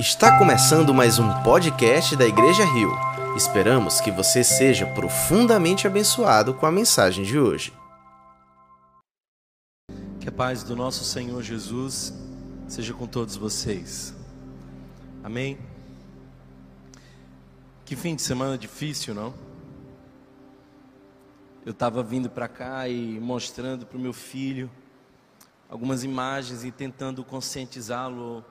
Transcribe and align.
Está 0.00 0.38
começando 0.38 0.94
mais 0.94 1.18
um 1.18 1.42
podcast 1.42 2.16
da 2.16 2.24
Igreja 2.24 2.64
Rio. 2.64 2.90
Esperamos 3.36 4.00
que 4.00 4.10
você 4.10 4.42
seja 4.42 4.86
profundamente 4.86 5.86
abençoado 5.86 6.54
com 6.54 6.64
a 6.64 6.72
mensagem 6.72 7.22
de 7.22 7.38
hoje. 7.38 7.70
Que 10.18 10.26
a 10.26 10.32
paz 10.32 10.62
do 10.62 10.74
nosso 10.74 11.04
Senhor 11.04 11.42
Jesus 11.42 12.14
seja 12.66 12.94
com 12.94 13.06
todos 13.06 13.36
vocês. 13.36 14.14
Amém. 15.22 15.58
Que 17.84 17.94
fim 17.94 18.16
de 18.16 18.22
semana 18.22 18.56
difícil, 18.56 19.14
não? 19.14 19.34
Eu 21.62 21.72
estava 21.72 22.02
vindo 22.02 22.30
para 22.30 22.48
cá 22.48 22.88
e 22.88 23.20
mostrando 23.20 23.84
para 23.84 23.98
o 23.98 24.00
meu 24.00 24.14
filho 24.14 24.70
algumas 25.68 26.04
imagens 26.04 26.64
e 26.64 26.70
tentando 26.70 27.22
conscientizá-lo 27.22 28.42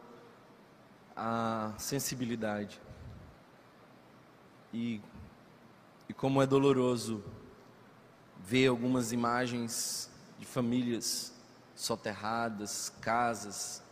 a 1.22 1.74
sensibilidade. 1.78 2.80
E, 4.74 5.02
e 6.08 6.14
como 6.14 6.42
é 6.42 6.48
doloroso 6.48 7.22
ver 8.40 8.68
algumas 8.68 9.12
imagens 9.12 10.10
de 10.40 10.46
famílias 10.46 11.34
soterradas, 11.76 12.94
casas. 13.02 13.84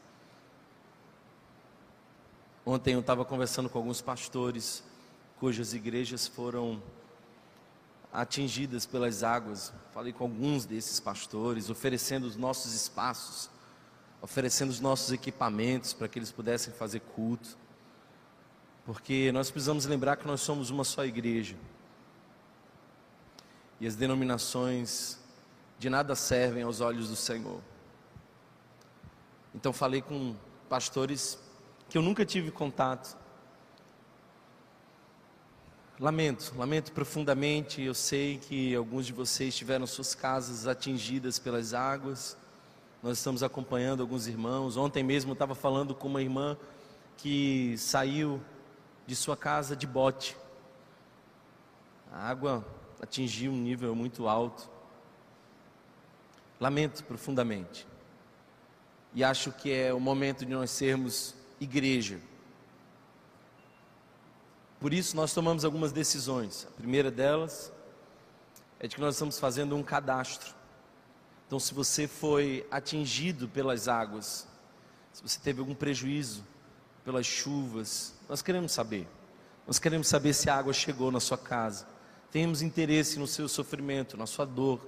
Ontem 2.66 2.94
eu 2.94 3.02
estava 3.02 3.26
conversando 3.26 3.70
com 3.70 3.78
alguns 3.78 4.02
pastores 4.02 4.82
cujas 5.38 5.74
igrejas 5.74 6.28
foram 6.28 6.82
atingidas 8.14 8.86
pelas 8.86 9.22
águas. 9.22 9.74
Falei 9.94 10.14
com 10.14 10.24
alguns 10.24 10.66
desses 10.66 10.98
pastores, 11.02 11.70
oferecendo 11.70 12.26
os 12.26 12.38
nossos 12.38 12.74
espaços 12.74 13.50
oferecendo 14.22 14.70
os 14.70 14.80
nossos 14.80 15.12
equipamentos 15.12 15.94
para 15.94 16.08
que 16.08 16.18
eles 16.18 16.32
pudessem 16.32 16.74
fazer 16.74 17.02
culto. 17.02 17.58
Porque 18.86 19.32
nós 19.32 19.52
precisamos 19.52 19.86
lembrar 19.86 20.16
que 20.16 20.26
nós 20.26 20.42
somos 20.42 20.70
uma 20.70 20.84
só 20.84 21.06
igreja. 21.06 21.56
E 23.80 23.86
as 23.86 23.96
denominações 23.96 25.20
de 25.78 25.90
nada 25.90 26.16
servem 26.16 26.64
aos 26.64 26.82
olhos 26.82 27.10
do 27.10 27.16
Senhor. 27.16 27.62
Então 29.54 29.72
falei 29.72 30.02
com 30.02 30.36
pastores 30.68 31.38
que 31.90 31.98
eu 31.98 32.02
nunca 32.02 32.26
tive 32.26 32.50
contato. 32.50 33.16
Lamento, 36.00 36.54
lamento 36.56 36.92
profundamente. 36.92 37.82
Eu 37.82 37.94
sei 37.94 38.38
que 38.38 38.74
alguns 38.76 39.06
de 39.06 39.14
vocês 39.14 39.56
tiveram 39.56 39.86
suas 39.86 40.16
casas 40.16 40.68
atingidas 40.68 41.38
pelas 41.38 41.74
águas 41.74 42.38
nós 43.02 43.20
estamos 43.20 43.44
acompanhando 43.44 44.02
alguns 44.02 44.28
irmãos. 44.28 44.76
Ontem 44.76 45.04
mesmo 45.04 45.34
estava 45.34 45.54
falando 45.54 45.94
com 45.94 46.08
uma 46.08 46.22
irmã 46.22 46.58
que 47.16 47.76
saiu 47.78 48.42
de 49.06 49.16
sua 49.16 49.38
casa 49.38 49.76
de 49.76 49.86
bote. 49.86 50.36
A 52.12 52.28
água 52.28 52.66
atingiu 53.02 53.52
um 53.52 53.58
nível 53.58 53.96
muito 53.96 54.28
alto. 54.28 54.68
Lamento 56.60 57.04
profundamente. 57.04 57.88
E 59.14 59.24
acho 59.24 59.52
que 59.52 59.72
é 59.72 59.94
o 59.94 60.00
momento 60.00 60.46
de 60.46 60.52
nós 60.52 60.72
sermos 60.72 61.36
igreja. 61.62 62.20
Por 64.80 64.92
isso 64.92 65.16
nós 65.16 65.34
tomamos 65.34 65.64
algumas 65.64 65.92
decisões. 65.92 66.68
A 66.68 66.72
primeira 66.72 67.12
delas 67.12 67.72
é 68.80 68.88
de 68.88 68.96
que 68.96 69.02
nós 69.02 69.16
estamos 69.16 69.40
fazendo 69.40 69.76
um 69.76 69.84
cadastro 69.84 70.57
então, 71.48 71.62
se 71.62 71.74
você 71.74 72.10
foi 72.10 72.68
atingido 72.70 73.48
pelas 73.48 73.88
águas, 73.88 74.46
se 75.14 75.24
você 75.24 75.40
teve 75.40 75.62
algum 75.62 75.74
prejuízo 75.74 76.44
pelas 77.06 77.26
chuvas, 77.26 78.14
nós 78.28 78.42
queremos 78.42 78.74
saber. 78.74 79.08
Nós 79.66 79.80
queremos 79.80 80.10
saber 80.10 80.34
se 80.34 80.50
a 80.50 80.58
água 80.58 80.74
chegou 80.74 81.10
na 81.10 81.22
sua 81.22 81.38
casa. 81.38 81.88
Temos 82.32 82.62
interesse 82.62 83.18
no 83.18 83.26
seu 83.26 83.48
sofrimento, 83.48 84.18
na 84.18 84.26
sua 84.26 84.46
dor. 84.46 84.86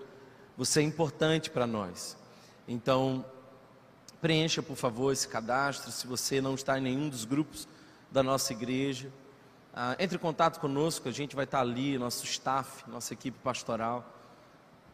Você 0.57 0.81
é 0.81 0.83
importante 0.83 1.49
para 1.49 1.65
nós. 1.65 2.17
Então, 2.67 3.25
preencha, 4.19 4.61
por 4.61 4.75
favor, 4.75 5.13
esse 5.13 5.29
cadastro. 5.29 5.89
Se 5.93 6.05
você 6.07 6.41
não 6.41 6.55
está 6.55 6.77
em 6.77 6.81
nenhum 6.81 7.07
dos 7.07 7.23
grupos 7.23 7.69
da 8.11 8.21
nossa 8.21 8.51
igreja, 8.51 9.09
ah, 9.73 9.95
entre 9.97 10.17
em 10.17 10.19
contato 10.19 10.59
conosco. 10.59 11.07
A 11.07 11.11
gente 11.11 11.37
vai 11.37 11.45
estar 11.45 11.61
ali, 11.61 11.97
nosso 11.97 12.25
staff, 12.25 12.83
nossa 12.89 13.13
equipe 13.13 13.37
pastoral. 13.41 14.05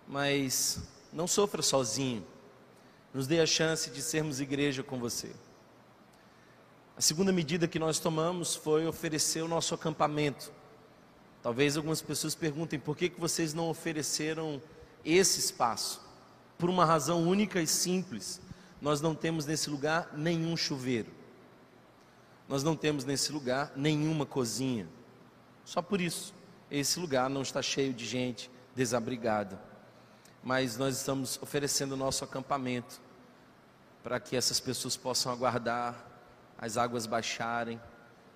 Mas 0.07 0.94
não 1.15 1.25
sofra 1.25 1.61
sozinho. 1.61 2.23
Nos 3.13 3.25
dê 3.25 3.39
a 3.39 3.45
chance 3.45 3.89
de 3.89 4.01
sermos 4.01 4.41
igreja 4.41 4.83
com 4.83 4.99
você. 4.99 5.31
A 6.97 7.01
segunda 7.01 7.31
medida 7.31 7.69
que 7.69 7.79
nós 7.79 7.99
tomamos 7.99 8.53
foi 8.53 8.85
oferecer 8.85 9.41
o 9.41 9.47
nosso 9.47 9.73
acampamento. 9.73 10.51
Talvez 11.41 11.77
algumas 11.77 12.01
pessoas 12.01 12.35
perguntem 12.35 12.77
por 12.77 12.97
que, 12.97 13.09
que 13.09 13.19
vocês 13.19 13.53
não 13.53 13.69
ofereceram 13.69 14.61
esse 15.05 15.39
espaço. 15.39 16.01
Por 16.57 16.69
uma 16.69 16.83
razão 16.83 17.23
única 17.25 17.61
e 17.61 17.67
simples. 17.67 18.41
Nós 18.81 18.99
não 18.99 19.15
temos 19.15 19.45
nesse 19.45 19.69
lugar 19.69 20.11
nenhum 20.13 20.57
chuveiro. 20.57 21.11
Nós 22.47 22.61
não 22.61 22.75
temos 22.75 23.05
nesse 23.05 23.31
lugar 23.31 23.71
nenhuma 23.73 24.25
cozinha. 24.25 24.85
Só 25.63 25.81
por 25.81 26.01
isso, 26.01 26.33
esse 26.69 26.99
lugar 26.99 27.29
não 27.29 27.41
está 27.41 27.61
cheio 27.61 27.93
de 27.93 28.05
gente 28.05 28.51
desabrigada 28.75 29.74
mas 30.45 30.77
nós 30.77 30.95
estamos 30.95 31.39
oferecendo 31.41 31.93
o 31.93 31.97
nosso 31.97 32.23
acampamento 32.23 33.01
para 34.03 34.19
que 34.19 34.35
essas 34.35 34.59
pessoas 34.59 34.95
possam 34.95 35.31
aguardar 35.31 35.95
as 36.55 36.77
águas 36.77 37.07
baixarem. 37.07 37.81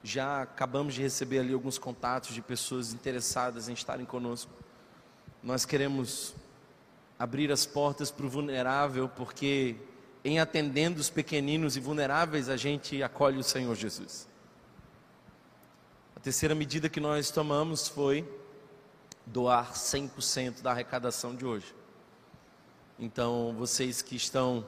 Já 0.04 0.42
acabamos 0.42 0.96
de 0.96 1.04
receber 1.04 1.38
ali 1.38 1.54
alguns 1.54 1.78
contatos 1.78 2.34
de 2.34 2.42
pessoas 2.42 2.94
interessadas 2.94 3.70
em 3.70 3.74
estarem 3.74 4.08
conosco. 4.08 4.52
Nós 5.44 5.66
queremos 5.66 6.34
abrir 7.20 7.52
as 7.52 7.68
portas 7.68 8.10
para 8.10 8.26
o 8.26 8.30
vulnerável, 8.30 9.08
porque 9.08 9.76
em 10.26 10.40
atendendo 10.40 11.00
os 11.00 11.12
pequeninos 11.12 11.78
e 11.78 11.80
vulneráveis, 11.80 12.50
a 12.50 12.58
gente 12.58 13.04
acolhe 13.04 13.38
o 13.38 13.44
Senhor 13.44 13.76
Jesus. 13.76 14.28
A 16.16 16.20
terceira 16.20 16.56
medida 16.56 16.90
que 16.90 17.00
nós 17.00 17.30
tomamos 17.30 17.88
foi 17.88 18.28
doar 19.28 19.74
100% 19.74 20.64
da 20.64 20.72
arrecadação 20.72 21.36
de 21.36 21.46
hoje. 21.46 21.79
Então, 23.02 23.56
vocês 23.58 24.02
que 24.02 24.18
estão 24.18 24.66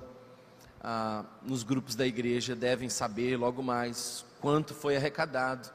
ah, 0.79 1.25
nos 1.43 1.63
grupos 1.63 1.95
da 1.95 2.07
igreja 2.07 2.55
devem 2.55 2.87
saber 2.87 3.35
logo 3.35 3.61
mais 3.61 4.23
quanto 4.39 4.73
foi 4.73 4.95
arrecadado 4.95 5.69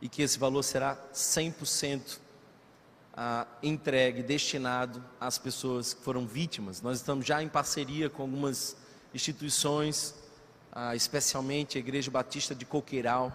e 0.00 0.08
que 0.08 0.20
esse 0.20 0.36
valor 0.36 0.64
será 0.64 0.96
100% 1.14 2.18
ah, 3.14 3.46
entregue, 3.62 4.20
destinado 4.20 5.00
às 5.20 5.38
pessoas 5.38 5.94
que 5.94 6.02
foram 6.02 6.26
vítimas. 6.26 6.82
Nós 6.82 6.98
estamos 6.98 7.24
já 7.24 7.40
em 7.40 7.48
parceria 7.48 8.10
com 8.10 8.22
algumas 8.22 8.76
instituições, 9.14 10.12
ah, 10.72 10.96
especialmente 10.96 11.78
a 11.78 11.80
Igreja 11.80 12.10
Batista 12.10 12.52
de 12.52 12.66
Coqueiral. 12.66 13.32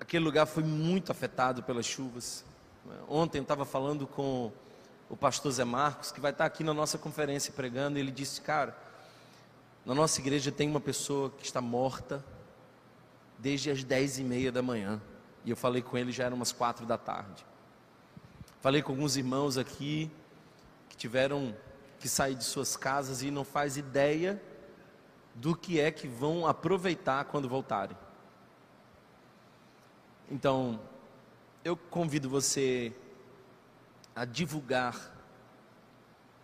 Aquele 0.00 0.24
lugar 0.24 0.46
foi 0.46 0.64
muito 0.64 1.12
afetado 1.12 1.62
pelas 1.62 1.86
chuvas. 1.86 2.44
Ontem 3.08 3.38
eu 3.38 3.42
estava 3.42 3.64
falando 3.64 4.04
com 4.04 4.52
o 5.14 5.16
pastor 5.16 5.52
Zé 5.52 5.64
Marcos, 5.64 6.10
que 6.10 6.20
vai 6.20 6.32
estar 6.32 6.44
aqui 6.44 6.64
na 6.64 6.74
nossa 6.74 6.98
conferência 6.98 7.52
pregando, 7.52 7.96
ele 8.00 8.10
disse: 8.10 8.40
Cara, 8.40 8.76
na 9.86 9.94
nossa 9.94 10.20
igreja 10.20 10.50
tem 10.50 10.68
uma 10.68 10.80
pessoa 10.80 11.30
que 11.30 11.44
está 11.44 11.60
morta 11.60 12.24
desde 13.38 13.70
as 13.70 13.84
dez 13.84 14.18
e 14.18 14.24
meia 14.24 14.50
da 14.50 14.60
manhã. 14.60 15.00
E 15.44 15.50
eu 15.50 15.56
falei 15.56 15.82
com 15.82 15.96
ele, 15.96 16.10
já 16.10 16.24
eram 16.24 16.34
umas 16.34 16.50
quatro 16.50 16.84
da 16.84 16.98
tarde. 16.98 17.46
Falei 18.60 18.82
com 18.82 18.90
alguns 18.90 19.16
irmãos 19.16 19.56
aqui 19.56 20.10
que 20.88 20.96
tiveram 20.96 21.54
que 22.00 22.08
sair 22.08 22.34
de 22.34 22.42
suas 22.42 22.76
casas 22.76 23.22
e 23.22 23.30
não 23.30 23.44
faz 23.44 23.76
ideia 23.76 24.42
do 25.32 25.54
que 25.54 25.78
é 25.78 25.92
que 25.92 26.08
vão 26.08 26.44
aproveitar 26.44 27.26
quando 27.26 27.48
voltarem. 27.48 27.96
Então, 30.28 30.80
eu 31.64 31.76
convido 31.76 32.28
você 32.28 32.92
a 34.14 34.24
divulgar. 34.24 35.12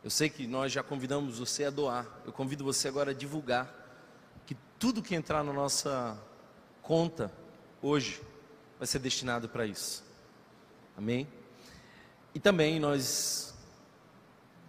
Eu 0.03 0.11
sei 0.11 0.29
que 0.29 0.47
nós 0.47 0.73
já 0.73 0.83
convidamos 0.83 1.39
você 1.39 1.65
a 1.65 1.71
doar. 1.71 2.07
Eu 2.25 2.33
convido 2.33 2.65
você 2.65 2.89
agora 2.89 3.11
a 3.11 3.15
divulgar 3.15 3.73
que 4.47 4.57
tudo 4.79 5.03
que 5.03 5.15
entrar 5.15 5.45
na 5.45 5.53
nossa 5.53 6.19
conta 6.83 7.33
hoje 7.83 8.21
vai 8.79 8.87
ser 8.87 8.99
destinado 8.99 9.49
para 9.49 9.67
isso. 9.67 10.03
Amém? 10.97 11.29
E 12.35 12.41
também 12.41 12.81
nós 12.81 13.55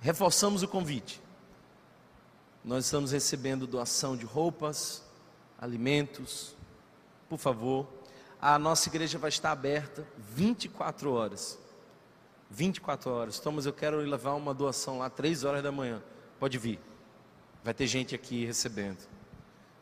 reforçamos 0.02 0.64
o 0.64 0.68
convite. 0.68 1.22
Nós 2.64 2.86
estamos 2.86 3.12
recebendo 3.12 3.66
doação 3.66 4.16
de 4.16 4.26
roupas, 4.26 5.04
alimentos. 5.58 6.56
Por 7.30 7.38
favor, 7.38 7.88
a 8.40 8.60
nossa 8.60 8.90
igreja 8.90 9.18
vai 9.18 9.30
estar 9.30 9.52
aberta 9.52 10.06
24 10.18 11.12
horas. 11.12 11.58
24 12.52 13.10
horas. 13.10 13.40
Thomas, 13.40 13.66
eu 13.66 13.74
quero 13.74 13.98
levar 13.98 14.34
uma 14.34 14.54
doação 14.54 15.00
lá, 15.00 15.10
3 15.10 15.46
horas 15.46 15.64
da 15.64 15.72
manhã. 15.72 16.04
Pode 16.40 16.58
vir. 16.58 16.80
Vai 17.64 17.74
ter 17.74 17.88
gente 17.88 18.14
aqui 18.14 18.46
recebendo. 18.46 19.08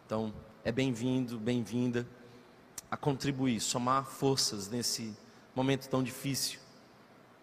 Então, 0.06 0.32
é 0.64 0.72
bem-vindo, 0.72 1.38
bem-vinda. 1.38 2.08
a 2.92 2.98
contribuir, 2.98 3.60
somar 3.60 4.06
forças 4.06 4.68
nesse 4.68 5.16
momento 5.56 5.88
tão 5.88 6.02
difícil 6.02 6.60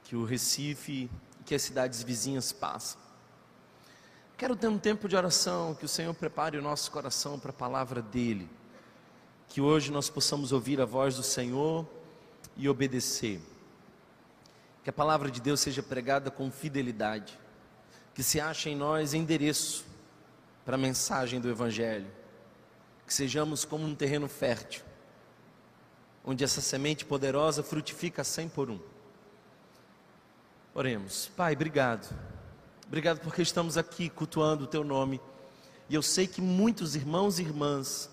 que 0.02 0.16
o 0.16 0.24
Recife 0.24 1.10
e 1.40 1.44
que 1.44 1.54
as 1.54 1.62
cidades 1.62 2.02
vizinhas 2.02 2.52
passam. 2.52 3.00
Quero 4.36 4.56
ter 4.56 4.68
um 4.68 4.78
tempo 4.78 5.08
de 5.08 5.16
oração, 5.16 5.74
que 5.74 5.84
o 5.84 5.88
Senhor 5.88 6.12
prepare 6.14 6.58
o 6.58 6.62
nosso 6.62 6.90
coração 6.90 7.38
para 7.38 7.50
a 7.50 7.54
palavra 7.54 8.02
dEle, 8.02 8.50
que 9.48 9.60
hoje 9.60 9.90
nós 9.90 10.10
possamos 10.10 10.52
ouvir 10.52 10.80
a 10.80 10.84
voz 10.84 11.16
do 11.16 11.22
Senhor 11.22 11.86
e 12.56 12.68
obedecer. 12.68 13.40
Que 14.86 14.90
a 14.90 14.92
palavra 14.92 15.32
de 15.32 15.40
Deus 15.40 15.58
seja 15.58 15.82
pregada 15.82 16.30
com 16.30 16.48
fidelidade, 16.48 17.36
que 18.14 18.22
se 18.22 18.40
ache 18.40 18.70
em 18.70 18.76
nós 18.76 19.14
endereço 19.14 19.84
para 20.64 20.76
a 20.76 20.78
mensagem 20.78 21.40
do 21.40 21.50
Evangelho, 21.50 22.06
que 23.04 23.12
sejamos 23.12 23.64
como 23.64 23.84
um 23.84 23.96
terreno 23.96 24.28
fértil, 24.28 24.84
onde 26.24 26.44
essa 26.44 26.60
semente 26.60 27.04
poderosa 27.04 27.64
frutifica 27.64 28.22
cem 28.22 28.48
por 28.48 28.70
um. 28.70 28.78
Oremos, 30.72 31.32
Pai, 31.36 31.54
obrigado, 31.54 32.08
obrigado 32.86 33.18
porque 33.18 33.42
estamos 33.42 33.76
aqui 33.76 34.08
cultuando 34.08 34.62
o 34.62 34.68
Teu 34.68 34.84
nome, 34.84 35.20
e 35.88 35.96
eu 35.96 36.02
sei 36.02 36.28
que 36.28 36.40
muitos 36.40 36.94
irmãos 36.94 37.40
e 37.40 37.42
irmãs 37.42 38.08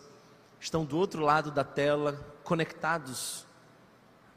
estão 0.60 0.84
do 0.84 0.98
outro 0.98 1.22
lado 1.22 1.52
da 1.52 1.64
tela, 1.64 2.14
conectados 2.44 3.46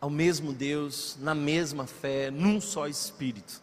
ao 0.06 0.10
mesmo 0.10 0.52
Deus, 0.52 1.16
na 1.18 1.34
mesma 1.34 1.84
fé, 1.84 2.30
num 2.30 2.60
só 2.60 2.86
Espírito. 2.86 3.60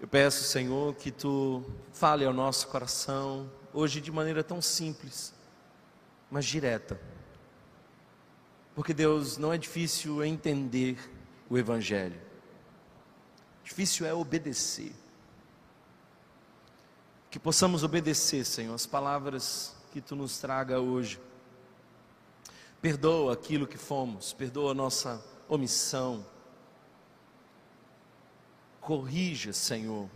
Eu 0.00 0.08
peço, 0.08 0.42
Senhor, 0.42 0.92
que 0.96 1.12
tu 1.12 1.64
fale 1.92 2.24
ao 2.24 2.32
nosso 2.32 2.66
coração, 2.66 3.48
hoje 3.72 4.00
de 4.00 4.10
maneira 4.10 4.42
tão 4.42 4.60
simples, 4.60 5.32
mas 6.28 6.44
direta. 6.44 7.00
Porque, 8.74 8.92
Deus, 8.92 9.38
não 9.38 9.52
é 9.52 9.56
difícil 9.56 10.24
entender 10.24 10.98
o 11.48 11.56
Evangelho, 11.56 12.20
difícil 13.62 14.04
é 14.04 14.12
obedecer. 14.12 14.92
Que 17.30 17.38
possamos 17.38 17.84
obedecer, 17.84 18.44
Senhor, 18.44 18.74
as 18.74 18.84
palavras 18.84 19.76
que 19.92 20.00
tu 20.00 20.16
nos 20.16 20.38
traga 20.38 20.80
hoje. 20.80 21.20
Perdoa 22.80 23.32
aquilo 23.32 23.66
que 23.66 23.78
fomos, 23.78 24.32
perdoa 24.32 24.74
nossa 24.74 25.24
omissão 25.48 26.24
Corrija, 28.86 29.52
Senhor, 29.52 30.08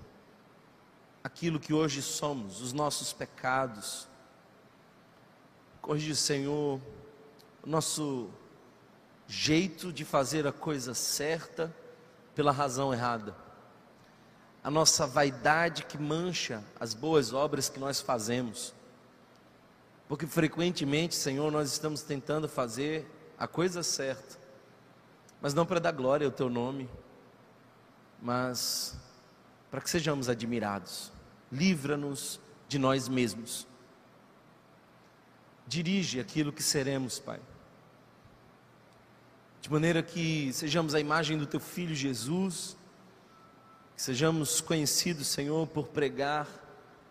aquilo 1.25 1.59
que 1.59 1.75
hoje 1.75 2.01
somos, 2.01 2.61
os 2.61 2.73
nossos 2.73 3.12
pecados. 3.12 4.07
Corrija, 5.83 6.15
Senhor, 6.15 6.81
o 7.65 7.69
nosso 7.69 8.31
jeito 9.27 9.93
de 9.93 10.05
fazer 10.05 10.47
a 10.47 10.53
coisa 10.53 10.95
certa 10.95 11.75
pela 12.33 12.53
razão 12.53 12.95
errada. 12.95 13.35
A 14.62 14.71
nossa 14.71 15.05
vaidade 15.05 15.85
que 15.85 15.99
mancha 15.99 16.62
as 16.79 16.95
boas 16.95 17.33
obras 17.33 17.69
que 17.69 17.81
nós 17.81 18.01
fazemos. 18.01 18.73
Porque 20.11 20.27
frequentemente, 20.27 21.15
Senhor, 21.15 21.51
nós 21.51 21.73
estamos 21.73 22.03
tentando 22.03 22.47
fazer 22.47 23.11
a 23.39 23.49
coisa 23.49 23.83
certa, 23.83 24.37
mas 25.41 25.55
não 25.55 25.65
para 25.65 25.81
dar 25.81 25.93
glória 25.93 26.27
ao 26.27 26.31
Teu 26.31 26.51
nome 26.51 26.87
mas 28.23 28.97
para 29.71 29.81
que 29.81 29.89
sejamos 29.89 30.29
admirados. 30.29 31.12
Livra-nos 31.51 32.41
de 32.69 32.79
nós 32.79 33.09
mesmos. 33.09 33.67
Dirige 35.67 36.21
aquilo 36.21 36.53
que 36.53 36.62
seremos, 36.62 37.19
Pai. 37.19 37.41
De 39.61 39.71
maneira 39.71 40.03
que 40.03 40.53
sejamos 40.53 40.95
a 40.95 41.01
imagem 41.01 41.39
do 41.39 41.47
Teu 41.47 41.61
Filho 41.61 41.95
Jesus, 41.95 42.77
que 43.95 44.03
sejamos 44.03 44.61
conhecidos, 44.61 45.29
Senhor, 45.29 45.67
por 45.69 45.89
pregar 45.89 46.49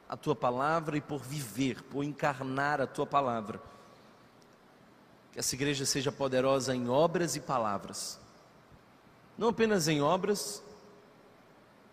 a 0.09 0.17
Tua 0.17 0.35
palavra 0.35 0.97
e 0.97 1.01
por 1.01 1.21
viver, 1.21 1.83
por 1.83 2.03
encarnar 2.03 2.81
a 2.81 2.87
Tua 2.87 3.05
palavra. 3.05 3.61
Que 5.31 5.37
essa 5.37 5.53
igreja 5.53 5.85
seja 5.85 6.11
poderosa 6.11 6.75
em 6.75 6.89
obras 6.89 7.35
e 7.35 7.39
palavras, 7.39 8.19
não 9.37 9.49
apenas 9.49 9.87
em 9.87 10.01
obras, 10.01 10.63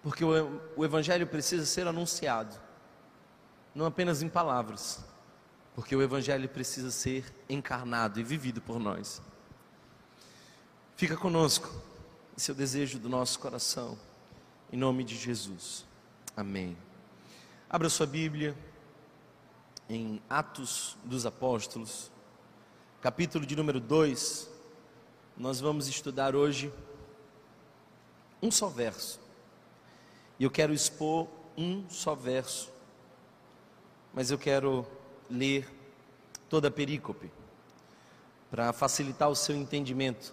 porque 0.03 0.25
o, 0.25 0.85
Evangelho 0.85 1.27
precisa 1.27 1.67
ser 1.67 1.87
anunciado, 1.87 2.57
não 3.75 3.85
apenas 3.85 4.23
em 4.23 4.29
palavras, 4.29 5.05
porque 5.75 5.95
o 5.95 6.01
Evangelho 6.01 6.49
precisa 6.49 6.91
ser 6.91 7.25
encarnado 7.49 8.19
e 8.19 8.23
vivido 8.25 8.63
por 8.63 8.79
nós. 8.79 9.21
Fica 10.97 11.17
conosco, 11.17 11.71
esse 12.37 12.51
é 12.51 12.55
o 12.55 12.57
desejo 12.57 12.99
do 12.99 13.09
nosso 13.09 13.39
coração, 13.39 13.99
em 14.73 14.77
nome 14.77 15.05
de 15.05 15.15
Jesus. 15.15 15.85
Amém. 16.35 16.86
Abra 17.69 17.89
sua 17.89 18.07
Bíblia 18.07 18.57
em 19.89 20.23
Atos 20.31 20.97
dos 21.03 21.27
Apóstolos, 21.27 22.13
capítulo 23.03 23.45
de 23.45 23.57
número 23.57 23.81
2. 23.81 24.49
Nós 25.37 25.59
vamos 25.59 25.89
estudar 25.89 26.37
hoje 26.37 26.73
um 28.41 28.53
só 28.53 28.69
verso. 28.69 29.19
E 30.39 30.45
eu 30.45 30.51
quero 30.51 30.73
expor 30.73 31.27
um 31.57 31.91
só 31.91 32.15
verso, 32.15 32.73
mas 34.15 34.31
eu 34.31 34.39
quero 34.39 34.87
ler 35.29 35.69
toda 36.49 36.69
a 36.69 36.71
perícope 36.71 37.33
para 38.49 38.73
facilitar 38.73 39.29
o 39.29 39.35
seu 39.35 39.57
entendimento. 39.57 40.33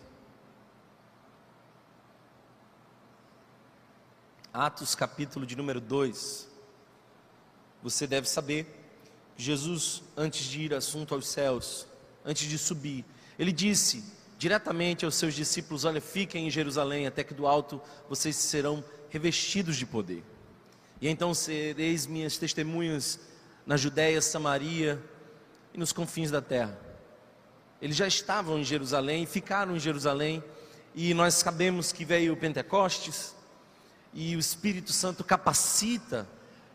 Atos 4.54 4.94
capítulo 4.94 5.48
de 5.48 5.56
número 5.56 5.82
2. 5.82 6.53
Você 7.84 8.08
deve 8.08 8.30
saber 8.30 8.66
que 9.36 9.44
Jesus, 9.44 10.02
antes 10.16 10.46
de 10.46 10.62
ir 10.62 10.74
assunto 10.74 11.14
aos 11.14 11.28
céus, 11.28 11.86
antes 12.24 12.50
de 12.50 12.58
subir, 12.58 13.04
ele 13.38 13.52
disse 13.52 14.04
diretamente 14.38 15.04
aos 15.04 15.16
seus 15.16 15.34
discípulos: 15.34 15.84
Olha, 15.84 16.00
fiquem 16.00 16.48
em 16.48 16.50
Jerusalém, 16.50 17.06
até 17.06 17.24
que 17.24 17.34
do 17.34 17.46
alto 17.46 17.82
vocês 18.08 18.38
serão 18.38 18.84
revestidos 19.10 19.76
de 19.76 19.86
poder. 19.86 20.24
E 21.02 21.10
então 21.10 21.34
sereis 21.34 22.08
minhas 22.08 22.38
testemunhas 22.38 23.20
na 23.66 23.76
Judéia, 23.76 24.22
Samaria 24.22 25.04
e 25.74 25.78
nos 25.78 25.92
confins 25.92 26.32
da 26.32 26.42
terra. 26.42 26.80
Eles 27.82 27.98
já 27.98 28.08
estavam 28.08 28.58
em 28.58 28.64
Jerusalém, 28.64 29.26
ficaram 29.26 29.76
em 29.76 29.80
Jerusalém, 29.80 30.42
e 30.96 31.14
nós 31.14 31.34
sabemos 31.34 31.92
que 31.92 32.06
veio 32.06 32.32
o 32.32 32.38
Pentecostes, 32.38 33.36
e 34.14 34.38
o 34.38 34.40
Espírito 34.40 34.94
Santo 34.94 35.22
capacita 35.22 36.26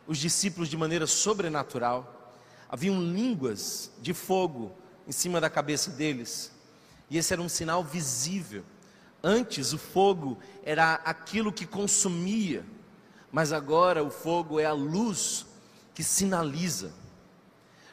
os 0.09 0.19
discípulos 0.19 0.69
de 0.69 0.77
maneira 0.77 1.07
sobrenatural. 1.07 2.35
Haviam 2.69 3.01
línguas 3.01 3.93
de 4.03 4.13
fogo 4.13 4.77
em 5.07 5.13
cima 5.13 5.41
da 5.41 5.49
cabeça 5.49 5.93
deles, 5.93 6.51
e 7.09 7.17
esse 7.17 7.33
era 7.33 7.41
um 7.41 7.49
sinal 7.49 7.85
visível 7.85 8.65
Antes 9.23 9.73
o 9.73 9.79
fogo 9.79 10.39
era 10.63 10.95
aquilo 11.05 11.53
que 11.53 11.67
consumia, 11.67 12.65
mas 13.33 13.53
agora 13.53 14.03
o 14.03 14.11
fogo 14.11 14.61
é 14.61 14.65
a 14.65 14.73
luz 14.73 15.47
que 15.93 16.05
sinaliza. 16.05 16.93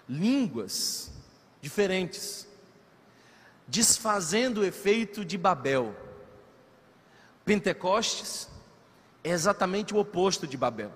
Línguas 0.08 1.12
diferentes, 1.62 2.48
desfazendo 3.68 4.62
o 4.62 4.66
efeito 4.66 5.26
de 5.26 5.36
Babel. 5.36 5.96
Pentecostes 7.44 8.48
é 9.24 9.32
exatamente 9.32 9.96
o 9.96 9.98
oposto 9.98 10.46
de 10.46 10.56
Babel. 10.56 10.92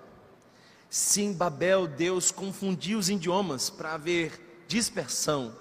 Sim, 0.89 1.33
Babel, 1.33 1.87
Deus 1.87 2.31
confundiu 2.31 2.97
os 2.97 3.09
idiomas 3.09 3.69
para 3.69 3.93
haver 3.93 4.63
dispersão. 4.67 5.55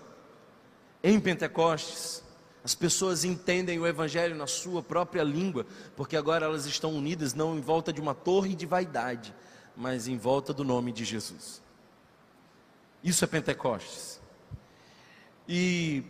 Em 1.03 1.21
Pentecostes, 1.21 2.23
as 2.65 2.75
pessoas 2.75 3.25
entendem 3.25 3.79
o 3.79 3.87
Evangelho 3.87 4.35
na 4.35 4.47
sua 4.47 4.83
própria 4.83 5.23
língua, 5.23 5.67
porque 5.95 6.17
agora 6.17 6.47
elas 6.47 6.67
estão 6.67 6.95
unidas 6.95 7.35
não 7.35 7.57
em 7.57 7.61
volta 7.61 7.93
de 7.93 8.01
uma 8.01 8.15
torre 8.15 8.55
de 8.55 8.65
vaidade, 8.65 9.35
mas 9.77 10.09
em 10.09 10.17
volta 10.17 10.53
do 10.53 10.65
nome 10.65 10.93
de 10.93 11.05
Jesus. 11.05 11.63
Isso 13.05 13.23
é 13.23 13.27
Pentecostes. 13.29 14.21
E, 15.47 16.03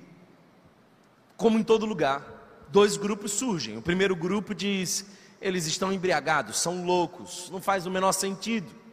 como 1.37 1.59
em 1.59 1.63
todo 1.63 1.85
lugar, 1.85 2.67
dois 2.71 2.97
grupos 2.97 3.33
surgem. 3.33 3.77
O 3.77 3.83
primeiro 3.83 4.17
grupo 4.17 4.55
diz: 4.55 5.07
eles 5.41 5.67
estão 5.67 5.93
embriagados, 5.93 6.59
são 6.59 6.85
loucos, 6.85 7.51
não 7.51 7.61
faz 7.61 7.85
o 7.85 7.91
menor 7.91 8.13
sentido. 8.13 8.88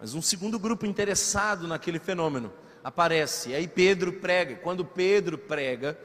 Mas 0.00 0.14
um 0.14 0.22
segundo 0.22 0.58
grupo 0.58 0.86
interessado 0.86 1.66
naquele 1.66 1.98
fenômeno 1.98 2.52
aparece. 2.84 3.50
E 3.50 3.54
aí 3.54 3.66
Pedro 3.66 4.12
prega. 4.14 4.56
Quando 4.56 4.84
Pedro 4.84 5.36
prega, 5.36 5.98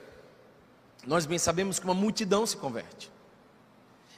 nós 1.06 1.26
bem 1.26 1.38
sabemos 1.38 1.80
que 1.80 1.86
uma 1.86 1.94
multidão 1.94 2.46
se 2.46 2.58
converte. 2.58 3.12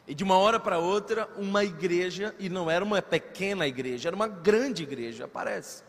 E 0.08 0.14
de 0.14 0.24
uma 0.24 0.38
hora 0.38 0.60
para 0.60 0.78
outra, 0.78 1.28
uma 1.36 1.64
igreja, 1.64 2.36
e 2.38 2.48
não 2.48 2.70
era 2.70 2.86
uma 2.86 3.02
pequena 3.02 3.68
igreja, 3.68 4.10
era 4.10 4.16
uma 4.16 4.28
grande 4.28 4.84
igreja, 4.84 5.26
aparece. 5.26 5.84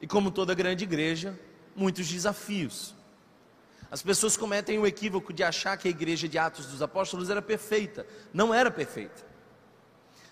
E 0.00 0.06
como 0.06 0.30
toda 0.30 0.54
grande 0.54 0.84
igreja, 0.84 1.38
muitos 1.74 2.06
desafios. 2.06 2.94
As 3.90 4.02
pessoas 4.02 4.36
cometem 4.36 4.78
o 4.78 4.86
equívoco 4.86 5.32
de 5.32 5.42
achar 5.42 5.76
que 5.78 5.88
a 5.88 5.90
igreja 5.90 6.28
de 6.28 6.36
Atos 6.36 6.66
dos 6.66 6.82
Apóstolos 6.82 7.30
era 7.30 7.40
perfeita. 7.40 8.06
Não 8.34 8.52
era 8.52 8.70
perfeita. 8.70 9.24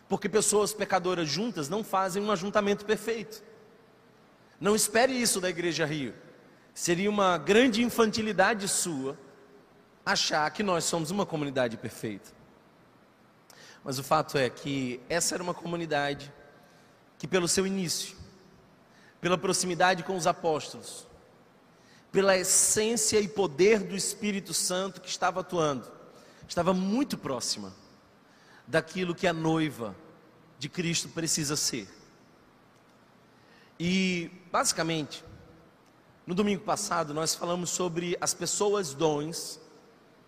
Porque 0.08 0.28
pessoas 0.28 0.72
pecadoras 0.72 1.28
juntas 1.28 1.68
não 1.68 1.82
fazem 1.82 2.22
um 2.22 2.30
ajuntamento 2.30 2.84
perfeito. 2.84 3.42
Não 4.60 4.74
espere 4.74 5.12
isso 5.12 5.40
da 5.40 5.48
Igreja 5.48 5.84
Rio. 5.84 6.14
Seria 6.72 7.08
uma 7.08 7.38
grande 7.38 7.82
infantilidade 7.82 8.68
sua 8.68 9.18
achar 10.04 10.50
que 10.50 10.62
nós 10.62 10.84
somos 10.84 11.10
uma 11.10 11.24
comunidade 11.24 11.76
perfeita. 11.76 12.30
Mas 13.82 13.98
o 13.98 14.04
fato 14.04 14.38
é 14.38 14.48
que 14.50 15.00
essa 15.08 15.34
era 15.34 15.42
uma 15.42 15.54
comunidade 15.54 16.32
que, 17.18 17.26
pelo 17.26 17.48
seu 17.48 17.66
início, 17.66 18.16
pela 19.20 19.38
proximidade 19.38 20.02
com 20.02 20.16
os 20.16 20.26
apóstolos, 20.26 21.06
pela 22.12 22.36
essência 22.36 23.18
e 23.18 23.28
poder 23.28 23.80
do 23.80 23.96
Espírito 23.96 24.52
Santo 24.52 25.00
que 25.00 25.08
estava 25.08 25.40
atuando, 25.40 25.90
estava 26.46 26.72
muito 26.74 27.16
próxima 27.16 27.72
daquilo 28.66 29.14
que 29.14 29.26
a 29.26 29.32
noiva 29.32 29.94
de 30.58 30.68
Cristo 30.68 31.08
precisa 31.08 31.56
ser. 31.56 31.88
E, 33.78 34.30
basicamente, 34.52 35.24
no 36.26 36.34
domingo 36.34 36.62
passado 36.62 37.12
nós 37.12 37.34
falamos 37.34 37.70
sobre 37.70 38.16
as 38.20 38.32
pessoas 38.32 38.94
dons 38.94 39.60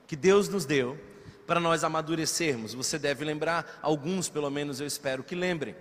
que 0.07 0.17
Deus 0.17 0.49
nos 0.49 0.67
deu 0.67 0.99
para 1.47 1.61
nós 1.61 1.85
amadurecermos. 1.85 2.75
Você 2.75 2.99
deve 2.99 3.25
lembrar, 3.25 3.79
alguns 3.81 4.29
pelo 4.29 4.51
menos 4.51 4.81
eu 4.81 4.87
espero 4.87 5.23
que 5.23 5.35
lembrem. 5.35 5.77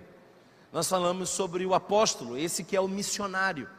Nós 0.71 0.87
falamos 0.87 1.29
sobre 1.29 1.65
o 1.65 1.73
apóstolo, 1.73 2.37
esse 2.37 2.63
que 2.63 2.75
é 2.75 2.81
o 2.81 2.87
missionário, 2.87 3.69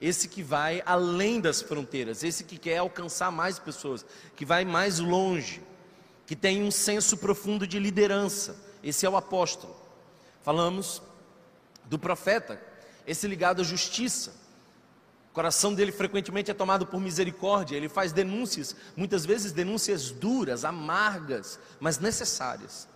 esse 0.00 0.28
que 0.28 0.42
vai 0.42 0.82
além 0.84 1.40
das 1.40 1.62
fronteiras, 1.62 2.22
esse 2.22 2.44
que 2.44 2.58
quer 2.58 2.78
alcançar 2.78 3.30
mais 3.30 3.58
pessoas, 3.58 4.04
que 4.36 4.44
vai 4.44 4.64
mais 4.64 4.98
longe, 4.98 5.62
que 6.26 6.34
tem 6.34 6.62
um 6.62 6.70
senso 6.70 7.16
profundo 7.16 7.66
de 7.66 7.78
liderança. 7.78 8.56
Esse 8.82 9.06
é 9.06 9.08
o 9.08 9.16
apóstolo. 9.16 9.74
Falamos 10.42 11.02
do 11.84 11.98
profeta, 11.98 12.60
esse 13.06 13.26
ligado 13.26 13.60
à 13.60 13.64
justiça. 13.64 14.32
O 15.30 15.34
coração 15.34 15.74
dele 15.74 15.90
frequentemente 15.90 16.50
é 16.50 16.54
tomado 16.54 16.86
por 16.86 17.00
misericórdia, 17.00 17.76
ele 17.76 17.88
faz 17.88 18.12
denúncias, 18.12 18.76
muitas 18.96 19.26
vezes 19.26 19.52
denúncias 19.52 20.10
duras, 20.10 20.64
amargas, 20.64 21.58
mas 21.80 21.98
necessárias. 21.98 22.88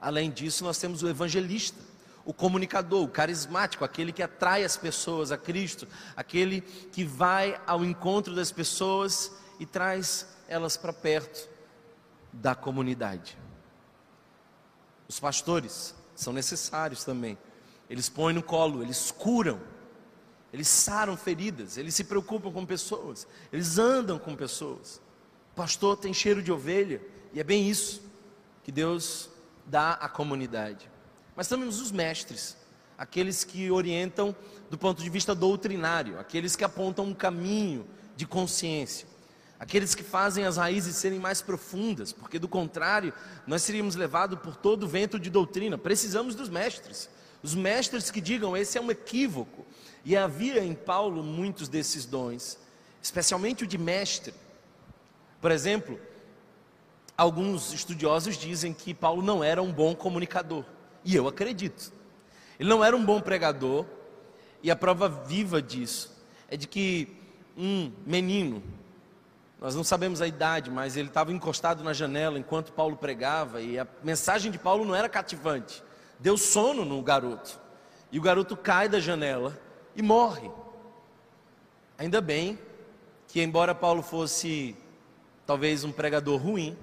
Além 0.00 0.30
disso, 0.30 0.64
nós 0.64 0.78
temos 0.78 1.02
o 1.02 1.08
evangelista, 1.08 1.78
o 2.24 2.32
comunicador, 2.32 3.02
o 3.02 3.08
carismático, 3.08 3.84
aquele 3.84 4.12
que 4.12 4.22
atrai 4.22 4.64
as 4.64 4.76
pessoas 4.76 5.30
a 5.30 5.36
Cristo, 5.36 5.86
aquele 6.16 6.60
que 6.60 7.04
vai 7.04 7.60
ao 7.66 7.84
encontro 7.84 8.34
das 8.34 8.50
pessoas 8.50 9.30
e 9.60 9.66
traz 9.66 10.26
elas 10.48 10.76
para 10.76 10.92
perto 10.92 11.57
da 12.40 12.54
comunidade. 12.54 13.36
Os 15.08 15.18
pastores 15.18 15.94
são 16.14 16.32
necessários 16.32 17.04
também. 17.04 17.36
Eles 17.88 18.08
põem 18.08 18.34
no 18.34 18.42
colo, 18.42 18.82
eles 18.82 19.10
curam, 19.10 19.60
eles 20.52 20.68
saram 20.68 21.16
feridas, 21.16 21.76
eles 21.76 21.94
se 21.94 22.04
preocupam 22.04 22.52
com 22.52 22.64
pessoas, 22.64 23.26
eles 23.52 23.78
andam 23.78 24.18
com 24.18 24.36
pessoas. 24.36 25.00
O 25.52 25.56
pastor 25.56 25.96
tem 25.96 26.12
cheiro 26.12 26.42
de 26.42 26.52
ovelha, 26.52 27.00
e 27.32 27.40
é 27.40 27.44
bem 27.44 27.68
isso 27.68 28.02
que 28.62 28.70
Deus 28.70 29.30
dá 29.66 29.92
à 29.92 30.08
comunidade. 30.08 30.90
Mas 31.34 31.48
temos 31.48 31.80
os 31.80 31.90
mestres, 31.90 32.56
aqueles 32.96 33.44
que 33.44 33.70
orientam 33.70 34.36
do 34.70 34.76
ponto 34.76 35.02
de 35.02 35.08
vista 35.08 35.34
doutrinário, 35.34 36.18
aqueles 36.18 36.54
que 36.54 36.64
apontam 36.64 37.06
um 37.06 37.14
caminho 37.14 37.86
de 38.14 38.26
consciência, 38.26 39.07
aqueles 39.58 39.94
que 39.94 40.02
fazem 40.02 40.44
as 40.44 40.56
raízes 40.56 40.96
serem 40.96 41.18
mais 41.18 41.42
profundas, 41.42 42.12
porque 42.12 42.38
do 42.38 42.48
contrário, 42.48 43.12
nós 43.46 43.62
seríamos 43.62 43.96
levados 43.96 44.38
por 44.38 44.56
todo 44.56 44.88
vento 44.88 45.18
de 45.18 45.30
doutrina. 45.30 45.76
Precisamos 45.76 46.34
dos 46.34 46.48
mestres. 46.48 47.08
Os 47.42 47.54
mestres 47.54 48.10
que 48.10 48.20
digam 48.20 48.56
esse 48.56 48.78
é 48.78 48.80
um 48.80 48.90
equívoco. 48.90 49.66
E 50.04 50.16
havia 50.16 50.64
em 50.64 50.74
Paulo 50.74 51.22
muitos 51.22 51.68
desses 51.68 52.06
dons, 52.06 52.58
especialmente 53.02 53.64
o 53.64 53.66
de 53.66 53.76
mestre. 53.76 54.32
Por 55.40 55.50
exemplo, 55.50 56.00
alguns 57.16 57.72
estudiosos 57.72 58.36
dizem 58.36 58.72
que 58.72 58.94
Paulo 58.94 59.22
não 59.22 59.42
era 59.42 59.62
um 59.62 59.72
bom 59.72 59.94
comunicador, 59.94 60.64
e 61.04 61.14
eu 61.14 61.28
acredito. 61.28 61.92
Ele 62.58 62.68
não 62.68 62.84
era 62.84 62.96
um 62.96 63.04
bom 63.04 63.20
pregador, 63.20 63.84
e 64.62 64.70
a 64.70 64.76
prova 64.76 65.08
viva 65.08 65.60
disso 65.62 66.16
é 66.48 66.56
de 66.56 66.66
que 66.66 67.16
um 67.56 67.92
menino, 68.06 68.62
nós 69.60 69.74
não 69.74 69.82
sabemos 69.82 70.20
a 70.22 70.26
idade, 70.26 70.70
mas 70.70 70.96
ele 70.96 71.08
estava 71.08 71.32
encostado 71.32 71.82
na 71.82 71.92
janela 71.92 72.38
enquanto 72.38 72.72
Paulo 72.72 72.96
pregava, 72.96 73.60
e 73.60 73.78
a 73.78 73.86
mensagem 74.02 74.52
de 74.52 74.58
Paulo 74.58 74.84
não 74.84 74.94
era 74.94 75.08
cativante 75.08 75.82
deu 76.18 76.36
sono 76.36 76.84
no 76.84 77.00
garoto. 77.02 77.58
E 78.10 78.18
o 78.18 78.22
garoto 78.22 78.56
cai 78.56 78.88
da 78.88 78.98
janela 78.98 79.58
e 79.94 80.02
morre. 80.02 80.50
Ainda 81.96 82.20
bem 82.20 82.58
que, 83.26 83.40
embora 83.40 83.74
Paulo 83.74 84.02
fosse 84.02 84.76
talvez 85.46 85.84
um 85.84 85.92
pregador 85.92 86.40
ruim, 86.40 86.76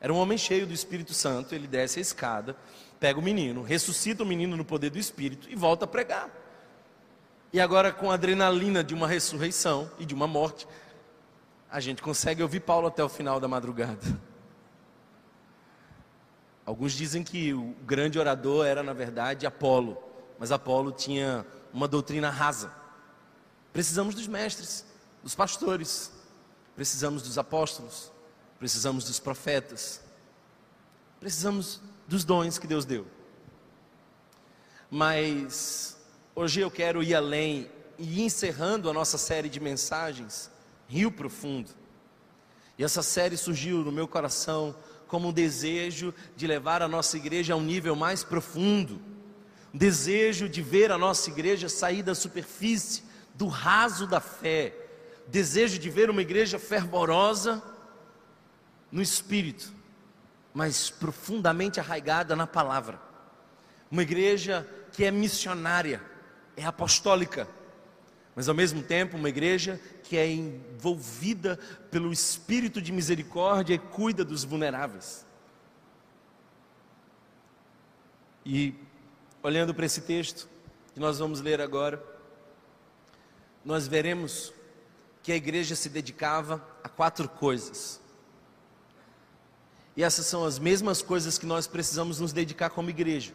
era 0.00 0.12
um 0.12 0.16
homem 0.16 0.36
cheio 0.36 0.66
do 0.66 0.74
Espírito 0.74 1.14
Santo. 1.14 1.54
Ele 1.54 1.66
desce 1.66 1.98
a 1.98 2.02
escada, 2.02 2.56
pega 2.98 3.18
o 3.18 3.22
menino, 3.22 3.62
ressuscita 3.62 4.22
o 4.22 4.26
menino 4.26 4.56
no 4.56 4.64
poder 4.64 4.90
do 4.90 4.98
Espírito 4.98 5.48
e 5.48 5.54
volta 5.54 5.84
a 5.84 5.88
pregar. 5.88 6.30
E 7.52 7.60
agora, 7.60 7.92
com 7.92 8.10
a 8.10 8.14
adrenalina 8.14 8.82
de 8.82 8.94
uma 8.94 9.06
ressurreição 9.06 9.90
e 9.98 10.06
de 10.06 10.14
uma 10.14 10.26
morte, 10.26 10.66
a 11.72 11.80
gente 11.80 12.02
consegue 12.02 12.42
ouvir 12.42 12.60
Paulo 12.60 12.88
até 12.88 13.02
o 13.02 13.08
final 13.08 13.40
da 13.40 13.48
madrugada. 13.48 14.20
Alguns 16.66 16.92
dizem 16.92 17.24
que 17.24 17.54
o 17.54 17.74
grande 17.86 18.18
orador 18.18 18.66
era, 18.66 18.82
na 18.82 18.92
verdade, 18.92 19.46
Apolo, 19.46 19.96
mas 20.38 20.52
Apolo 20.52 20.92
tinha 20.92 21.46
uma 21.72 21.88
doutrina 21.88 22.28
rasa. 22.28 22.70
Precisamos 23.72 24.14
dos 24.14 24.26
mestres, 24.26 24.84
dos 25.22 25.34
pastores, 25.34 26.12
precisamos 26.76 27.22
dos 27.22 27.38
apóstolos, 27.38 28.12
precisamos 28.58 29.04
dos 29.04 29.18
profetas, 29.18 30.02
precisamos 31.18 31.80
dos 32.06 32.22
dons 32.22 32.58
que 32.58 32.66
Deus 32.66 32.84
deu. 32.84 33.06
Mas 34.90 35.96
hoje 36.34 36.60
eu 36.60 36.70
quero 36.70 37.02
ir 37.02 37.14
além 37.14 37.70
e 37.96 38.22
encerrando 38.22 38.90
a 38.90 38.92
nossa 38.92 39.16
série 39.16 39.48
de 39.48 39.58
mensagens, 39.58 40.51
Rio 40.92 41.10
Profundo. 41.10 41.70
E 42.76 42.84
essa 42.84 43.02
série 43.02 43.38
surgiu 43.38 43.78
no 43.78 43.90
meu 43.90 44.06
coração 44.06 44.76
como 45.08 45.28
um 45.28 45.32
desejo 45.32 46.12
de 46.36 46.46
levar 46.46 46.82
a 46.82 46.88
nossa 46.88 47.16
igreja 47.16 47.54
a 47.54 47.56
um 47.56 47.62
nível 47.62 47.96
mais 47.96 48.22
profundo, 48.22 49.00
um 49.72 49.78
desejo 49.78 50.50
de 50.50 50.60
ver 50.60 50.92
a 50.92 50.98
nossa 50.98 51.30
igreja 51.30 51.66
sair 51.66 52.02
da 52.02 52.14
superfície, 52.14 53.04
do 53.34 53.46
raso 53.46 54.06
da 54.06 54.20
fé, 54.20 54.74
desejo 55.28 55.78
de 55.78 55.88
ver 55.88 56.10
uma 56.10 56.20
igreja 56.20 56.58
fervorosa 56.58 57.62
no 58.90 59.00
espírito, 59.00 59.72
mas 60.52 60.90
profundamente 60.90 61.80
arraigada 61.80 62.36
na 62.36 62.46
palavra, 62.46 63.00
uma 63.90 64.02
igreja 64.02 64.68
que 64.92 65.06
é 65.06 65.10
missionária, 65.10 66.02
é 66.54 66.66
apostólica, 66.66 67.48
mas 68.34 68.48
ao 68.48 68.54
mesmo 68.54 68.82
tempo 68.82 69.16
uma 69.16 69.30
igreja 69.30 69.80
que 70.12 70.18
é 70.18 70.30
envolvida 70.30 71.58
pelo 71.90 72.12
espírito 72.12 72.82
de 72.82 72.92
misericórdia 72.92 73.72
e 73.72 73.78
cuida 73.78 74.22
dos 74.22 74.44
vulneráveis. 74.44 75.24
E 78.44 78.74
olhando 79.42 79.72
para 79.72 79.86
esse 79.86 80.02
texto 80.02 80.50
que 80.92 81.00
nós 81.00 81.18
vamos 81.18 81.40
ler 81.40 81.62
agora, 81.62 82.04
nós 83.64 83.88
veremos 83.88 84.52
que 85.22 85.32
a 85.32 85.36
igreja 85.36 85.74
se 85.74 85.88
dedicava 85.88 86.62
a 86.84 86.90
quatro 86.90 87.26
coisas. 87.26 87.98
E 89.96 90.04
essas 90.04 90.26
são 90.26 90.44
as 90.44 90.58
mesmas 90.58 91.00
coisas 91.00 91.38
que 91.38 91.46
nós 91.46 91.66
precisamos 91.66 92.20
nos 92.20 92.34
dedicar 92.34 92.68
como 92.68 92.90
igreja. 92.90 93.32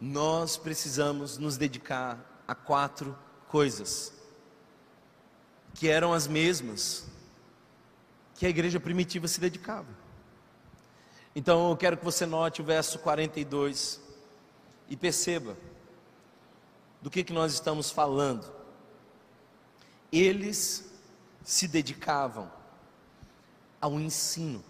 Nós 0.00 0.56
precisamos 0.56 1.38
nos 1.38 1.56
dedicar 1.56 2.42
a 2.48 2.54
quatro 2.56 3.16
coisas 3.46 4.17
que 5.78 5.86
eram 5.86 6.12
as 6.12 6.26
mesmas 6.26 7.06
que 8.34 8.44
a 8.44 8.48
igreja 8.48 8.80
primitiva 8.80 9.28
se 9.28 9.38
dedicava. 9.38 9.86
Então 11.36 11.70
eu 11.70 11.76
quero 11.76 11.96
que 11.96 12.04
você 12.04 12.26
note 12.26 12.60
o 12.60 12.64
verso 12.64 12.98
42 12.98 14.00
e 14.88 14.96
perceba 14.96 15.56
do 17.00 17.08
que, 17.08 17.22
que 17.22 17.32
nós 17.32 17.52
estamos 17.52 17.92
falando. 17.92 18.52
Eles 20.10 20.92
se 21.44 21.68
dedicavam 21.68 22.50
ao 23.80 24.00
ensino. 24.00 24.64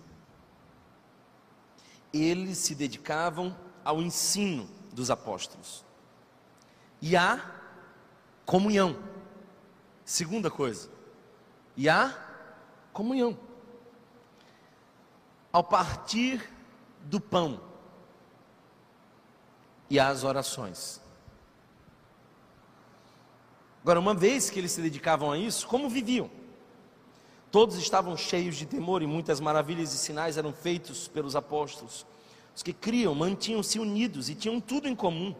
Eles 2.12 2.58
se 2.58 2.74
dedicavam 2.74 3.56
ao 3.82 4.02
ensino 4.02 4.68
dos 4.92 5.10
apóstolos 5.10 5.82
e 7.00 7.16
à 7.16 7.50
comunhão. 8.44 8.94
Segunda 10.04 10.50
coisa, 10.50 10.97
e 11.78 11.88
a 11.88 12.12
comunhão. 12.92 13.38
Ao 15.52 15.62
partir 15.62 16.42
do 17.04 17.20
pão 17.20 17.60
e 19.88 19.98
as 19.98 20.24
orações. 20.24 21.00
Agora, 23.80 24.00
uma 24.00 24.12
vez 24.12 24.50
que 24.50 24.58
eles 24.58 24.72
se 24.72 24.82
dedicavam 24.82 25.30
a 25.30 25.38
isso, 25.38 25.68
como 25.68 25.88
viviam? 25.88 26.28
Todos 27.48 27.78
estavam 27.78 28.16
cheios 28.16 28.56
de 28.56 28.66
temor 28.66 29.00
e 29.00 29.06
muitas 29.06 29.38
maravilhas 29.38 29.94
e 29.94 29.98
sinais 29.98 30.36
eram 30.36 30.52
feitos 30.52 31.06
pelos 31.06 31.36
apóstolos. 31.36 32.04
Os 32.54 32.62
que 32.62 32.72
criam 32.72 33.14
mantinham-se 33.14 33.78
unidos 33.78 34.28
e 34.28 34.34
tinham 34.34 34.60
tudo 34.60 34.88
em 34.88 34.96
comum. 34.96 35.34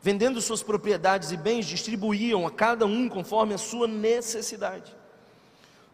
Vendendo 0.00 0.40
suas 0.40 0.62
propriedades 0.62 1.32
e 1.32 1.36
bens, 1.36 1.66
distribuíam 1.66 2.46
a 2.46 2.50
cada 2.50 2.86
um 2.86 3.08
conforme 3.08 3.54
a 3.54 3.58
sua 3.58 3.88
necessidade. 3.88 5.01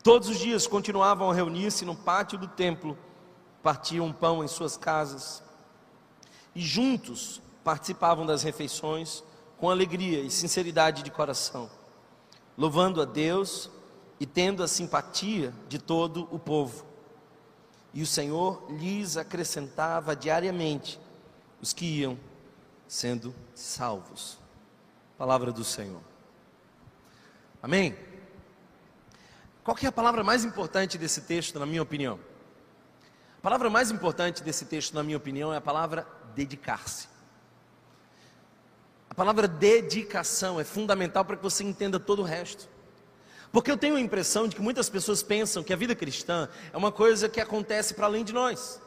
Todos 0.09 0.31
os 0.31 0.39
dias 0.39 0.67
continuavam 0.67 1.31
a 1.31 1.35
reunir-se 1.35 1.85
no 1.85 1.95
pátio 1.95 2.39
do 2.39 2.49
templo, 2.49 2.97
partiam 3.63 4.11
pão 4.11 4.43
em 4.43 4.49
suas 4.49 4.75
casas 4.75 5.43
e 6.55 6.63
juntos 6.63 7.43
participavam 7.63 8.25
das 8.25 8.43
refeições 8.43 9.23
com 9.59 9.69
alegria 9.69 10.23
e 10.23 10.31
sinceridade 10.31 11.03
de 11.03 11.11
coração, 11.11 11.69
louvando 12.57 13.03
a 13.03 13.05
Deus 13.05 13.69
e 14.19 14.25
tendo 14.25 14.63
a 14.63 14.67
simpatia 14.67 15.53
de 15.69 15.79
todo 15.79 16.27
o 16.31 16.39
povo. 16.39 16.87
E 17.93 18.01
o 18.01 18.07
Senhor 18.07 18.65
lhes 18.71 19.19
acrescentava 19.19 20.17
diariamente 20.17 20.99
os 21.61 21.75
que 21.75 21.85
iam 21.85 22.19
sendo 22.87 23.35
salvos. 23.55 24.39
Palavra 25.19 25.53
do 25.53 25.65
Senhor. 25.65 26.01
Amém? 27.63 28.08
Qual 29.69 29.77
é 29.83 29.87
a 29.87 29.93
palavra 29.93 30.25
mais 30.25 30.47
importante 30.47 30.97
desse 30.97 31.21
texto, 31.21 31.59
na 31.59 31.67
minha 31.67 31.83
opinião? 31.83 32.19
A 33.39 33.43
palavra 33.43 33.69
mais 33.69 33.91
importante 33.91 34.43
desse 34.43 34.65
texto, 34.65 34.95
na 34.95 35.03
minha 35.03 35.19
opinião, 35.19 35.53
é 35.53 35.59
a 35.59 35.61
palavra 35.61 36.07
dedicar-se. 36.35 37.07
A 39.11 39.15
palavra 39.15 39.47
dedicação 39.47 40.59
é 40.59 40.65
fundamental 40.65 41.23
para 41.23 41.37
que 41.37 41.43
você 41.43 41.65
entenda 41.65 42.01
todo 42.01 42.21
o 42.21 42.23
resto. 42.23 42.67
Porque 43.53 43.71
eu 43.71 43.77
tenho 43.77 43.97
a 43.97 44.01
impressão 44.01 44.49
de 44.49 44.57
que 44.57 44.63
muitas 44.63 44.89
pessoas 44.89 45.23
pensam 45.23 45.63
que 45.63 45.75
a 45.75 45.77
vida 45.77 45.95
cristã 45.95 46.49
é 46.73 46.77
uma 46.79 46.91
coisa 46.91 47.29
que 47.29 47.39
acontece 47.39 47.93
para 47.93 48.07
além 48.07 48.25
de 48.25 48.33
nós. 48.33 48.81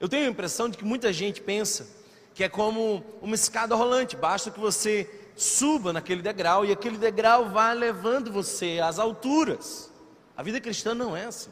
Eu 0.00 0.08
tenho 0.08 0.24
a 0.24 0.30
impressão 0.30 0.70
de 0.70 0.78
que 0.78 0.86
muita 0.86 1.12
gente 1.12 1.42
pensa 1.42 1.86
que 2.32 2.42
é 2.42 2.48
como 2.48 3.04
uma 3.20 3.34
escada 3.34 3.74
rolante, 3.74 4.16
basta 4.16 4.50
que 4.50 4.58
você 4.58 5.25
suba 5.36 5.92
naquele 5.92 6.22
degrau 6.22 6.64
e 6.64 6.72
aquele 6.72 6.96
degrau 6.96 7.50
vai 7.50 7.74
levando 7.74 8.32
você 8.32 8.80
às 8.82 8.98
alturas. 8.98 9.92
A 10.36 10.42
vida 10.42 10.60
cristã 10.60 10.94
não 10.94 11.16
é 11.16 11.26
assim. 11.26 11.50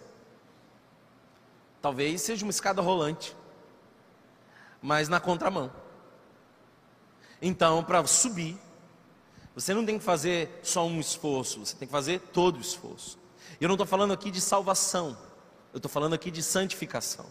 Talvez 1.83 2.23
seja 2.23 2.45
uma 2.45 2.51
escada 2.51 2.81
rolante, 2.81 3.37
mas 4.81 5.09
na 5.09 5.21
contramão. 5.21 5.71
Então, 7.43 7.85
para 7.85 8.05
subir, 8.07 8.59
você 9.55 9.75
não 9.75 9.85
tem 9.85 9.99
que 9.99 10.05
fazer 10.05 10.61
só 10.63 10.87
um 10.87 10.99
esforço, 10.99 11.61
você 11.65 11.77
tem 11.77 11.87
que 11.87 11.93
fazer 11.93 12.21
todo 12.33 12.57
o 12.57 12.61
esforço. 12.61 13.19
Eu 13.61 13.69
não 13.69 13.75
estou 13.75 13.87
falando 13.87 14.15
aqui 14.15 14.31
de 14.31 14.41
salvação, 14.41 15.17
eu 15.73 15.77
estou 15.77 15.91
falando 15.91 16.15
aqui 16.15 16.31
de 16.31 16.43
santificação. 16.43 17.27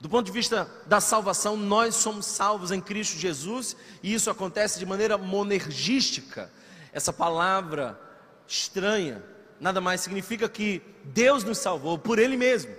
Do 0.00 0.08
ponto 0.08 0.26
de 0.26 0.32
vista 0.32 0.70
da 0.86 1.00
salvação, 1.00 1.56
nós 1.56 1.94
somos 1.96 2.26
salvos 2.26 2.70
em 2.70 2.80
Cristo 2.80 3.18
Jesus, 3.18 3.76
e 4.02 4.14
isso 4.14 4.30
acontece 4.30 4.78
de 4.78 4.86
maneira 4.86 5.18
monergística. 5.18 6.50
Essa 6.92 7.12
palavra 7.12 7.98
estranha 8.46 9.22
nada 9.60 9.80
mais 9.80 10.00
significa 10.00 10.48
que 10.48 10.82
Deus 11.04 11.44
nos 11.44 11.58
salvou 11.58 11.98
por 11.98 12.18
Ele 12.18 12.36
mesmo. 12.36 12.74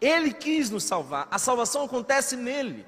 Ele 0.00 0.32
quis 0.32 0.70
nos 0.70 0.84
salvar, 0.84 1.26
a 1.30 1.38
salvação 1.38 1.84
acontece 1.84 2.36
nele. 2.36 2.86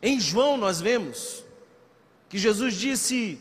Em 0.00 0.18
João 0.18 0.56
nós 0.56 0.80
vemos 0.80 1.44
que 2.28 2.38
Jesus 2.38 2.74
disse: 2.74 3.40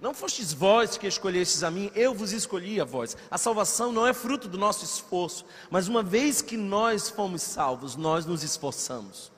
Não 0.00 0.14
fostes 0.14 0.52
vós 0.52 0.96
que 0.96 1.06
escolhestes 1.06 1.62
a 1.64 1.70
mim, 1.70 1.90
eu 1.94 2.14
vos 2.14 2.32
escolhi 2.32 2.80
a 2.80 2.84
vós. 2.84 3.16
A 3.30 3.36
salvação 3.36 3.92
não 3.92 4.06
é 4.06 4.14
fruto 4.14 4.48
do 4.48 4.56
nosso 4.56 4.84
esforço, 4.84 5.44
mas 5.70 5.88
uma 5.88 6.02
vez 6.02 6.40
que 6.40 6.56
nós 6.56 7.08
fomos 7.08 7.42
salvos, 7.42 7.96
nós 7.96 8.24
nos 8.24 8.44
esforçamos. 8.44 9.32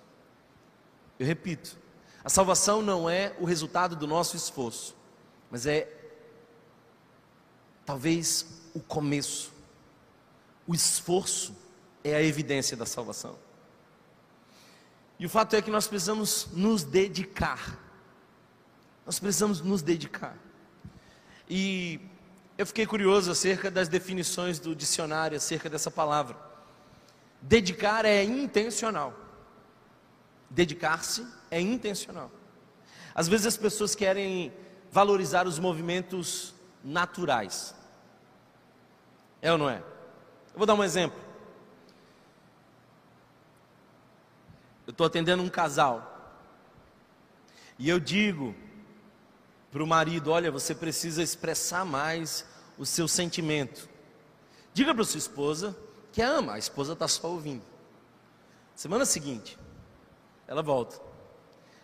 Eu 1.19 1.27
repito, 1.27 1.79
a 2.23 2.29
salvação 2.29 2.83
não 2.83 3.09
é 3.09 3.35
o 3.41 3.45
resultado 3.47 3.97
do 3.97 4.07
nosso 4.07 4.37
esforço, 4.37 4.95
mas 5.51 5.67
é 5.67 5.89
talvez 7.87 8.47
o 8.75 8.81
começo. 8.81 9.53
O 10.67 10.75
esforço 10.75 11.57
é 12.05 12.15
a 12.15 12.23
evidência 12.23 12.77
da 12.77 12.85
salvação. 12.85 13.39
E 15.19 15.25
o 15.25 15.29
fato 15.29 15.57
é 15.57 15.63
que 15.63 15.71
nós 15.71 15.87
precisamos 15.87 16.49
nos 16.53 16.85
dedicar 16.85 17.79
nós 19.11 19.19
precisamos 19.19 19.61
nos 19.61 19.83
dedicar. 19.83 20.37
E 21.53 22.01
eu 22.57 22.65
fiquei 22.65 22.87
curioso 22.87 23.33
acerca 23.33 23.69
das 23.73 23.89
definições 23.89 24.61
do 24.61 24.73
dicionário 24.73 25.37
acerca 25.37 25.69
dessa 25.69 25.91
palavra. 25.91 26.37
Dedicar 27.43 28.05
é 28.05 28.23
intencional. 28.23 29.13
Dedicar-se 30.49 31.27
é 31.51 31.61
intencional. 31.61 32.31
Às 33.13 33.27
vezes 33.27 33.47
as 33.47 33.57
pessoas 33.57 33.97
querem 33.97 34.53
valorizar 34.93 35.45
os 35.49 35.59
movimentos 35.59 36.55
naturais. 36.85 37.75
É 39.43 39.51
ou 39.51 39.59
não 39.59 39.69
é? 39.69 39.79
Eu 40.53 40.59
vou 40.59 40.67
dar 40.67 40.75
um 40.75 40.85
exemplo. 40.85 41.19
Eu 44.87 44.93
estou 44.93 45.05
atendendo 45.05 45.43
um 45.43 45.49
casal. 45.49 46.39
E 47.77 47.89
eu 47.89 47.99
digo 47.99 48.55
para 49.71 49.83
o 49.83 49.87
marido: 49.87 50.31
olha, 50.31 50.51
você 50.51 50.75
precisa 50.75 51.23
expressar 51.23 51.85
mais 51.85 52.45
o 52.77 52.85
seu 52.85 53.07
sentimento. 53.07 53.89
Diga 54.73 54.95
para 54.95 55.05
sua 55.05 55.19
esposa 55.19 55.77
que 56.13 56.23
ama, 56.23 56.55
a 56.55 56.59
esposa 56.59 56.93
está 56.93 57.07
só 57.07 57.29
ouvindo. 57.29 57.63
Semana 58.75 59.05
seguinte, 59.05 59.59
ela 60.47 60.63
volta, 60.63 61.01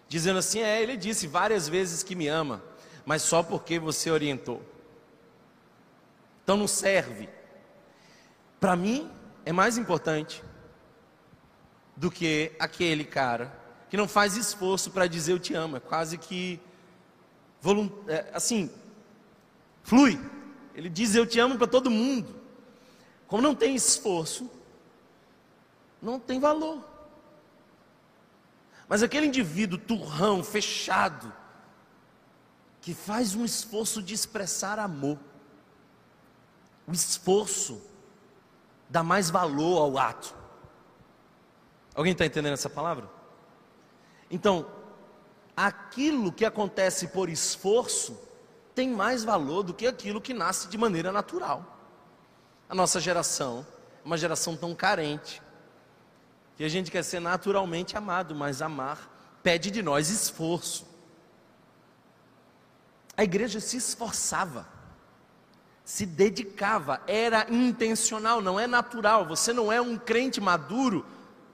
dizendo 0.09 0.38
assim: 0.38 0.61
é, 0.61 0.83
ele 0.83 0.96
disse 0.96 1.27
várias 1.27 1.68
vezes 1.68 2.03
que 2.03 2.14
me 2.14 2.29
ama, 2.29 2.62
mas 3.05 3.22
só 3.22 3.42
porque 3.42 3.79
você 3.79 4.11
orientou. 4.11 4.62
Então 6.42 6.57
não 6.57 6.68
serve. 6.68 7.29
Para 8.59 8.75
mim, 8.75 9.11
é 9.44 9.53
mais 9.53 9.77
importante 9.77 10.42
do 11.96 12.11
que 12.11 12.53
aquele 12.59 13.05
cara 13.05 13.53
que 13.88 13.96
não 13.96 14.09
faz 14.09 14.37
esforço 14.37 14.90
para 14.90 15.07
dizer 15.07 15.33
eu 15.33 15.38
te 15.38 15.55
amo, 15.55 15.77
é 15.77 15.81
quase 15.81 16.18
que 16.18 16.61
assim, 18.33 18.71
flui. 19.83 20.19
Ele 20.75 20.88
diz 20.88 21.14
eu 21.14 21.27
te 21.27 21.40
amo 21.40 21.57
para 21.57 21.66
todo 21.66 21.90
mundo. 21.90 22.35
Como 23.27 23.42
não 23.42 23.55
tem 23.55 23.75
esforço, 23.75 24.51
não 26.01 26.19
tem 26.21 26.38
valor. 26.38 26.85
Mas 28.88 29.03
aquele 29.03 29.27
indivíduo 29.27 29.79
turrão, 29.79 30.45
fechado, 30.45 31.33
que 32.81 32.95
faz 32.95 33.35
um 33.35 33.45
esforço 33.45 34.01
de 34.01 34.14
expressar 34.14 34.79
amor, 34.79 35.19
o 36.87 36.92
esforço 36.92 37.83
dá 38.88 39.03
mais 39.03 39.29
valor 39.29 39.79
ao 39.79 39.99
ato. 39.99 40.33
Alguém 41.95 42.12
está 42.12 42.25
entendendo 42.25 42.53
essa 42.53 42.71
palavra? 42.71 43.11
Então, 44.31 44.66
aquilo 45.57 46.31
que 46.31 46.45
acontece 46.45 47.09
por 47.09 47.29
esforço 47.29 48.21
tem 48.75 48.90
mais 48.90 49.25
valor 49.25 49.62
do 49.62 49.73
que 49.73 49.87
aquilo 49.87 50.21
que 50.21 50.35
nasce 50.35 50.69
de 50.69 50.77
maneira 50.77 51.11
natural. 51.11 51.79
A 52.69 52.75
nossa 52.75 53.01
geração 53.01 53.66
é 54.05 54.07
uma 54.07 54.19
geração 54.19 54.55
tão 54.55 54.75
carente 54.75 55.40
que 56.57 56.64
a 56.64 56.69
gente 56.69 56.90
quer 56.90 57.03
ser 57.03 57.21
naturalmente 57.21 57.97
amado, 57.97 58.35
mas 58.35 58.61
amar 58.61 59.38
pede 59.42 59.71
de 59.71 59.83
nós 59.83 60.11
esforço. 60.11 60.87
A 63.16 63.25
igreja 63.25 63.61
se 63.61 63.79
esforçava, 63.79 64.66
se 65.85 66.05
dedicava, 66.05 67.01
era 67.07 67.47
intencional, 67.49 68.42
não 68.42 68.61
é 68.61 68.66
natural. 68.66 69.25
Você 69.27 69.53
não 69.53 69.73
é 69.73 69.81
um 69.81 69.97
crente 69.97 70.40
maduro 70.40 71.07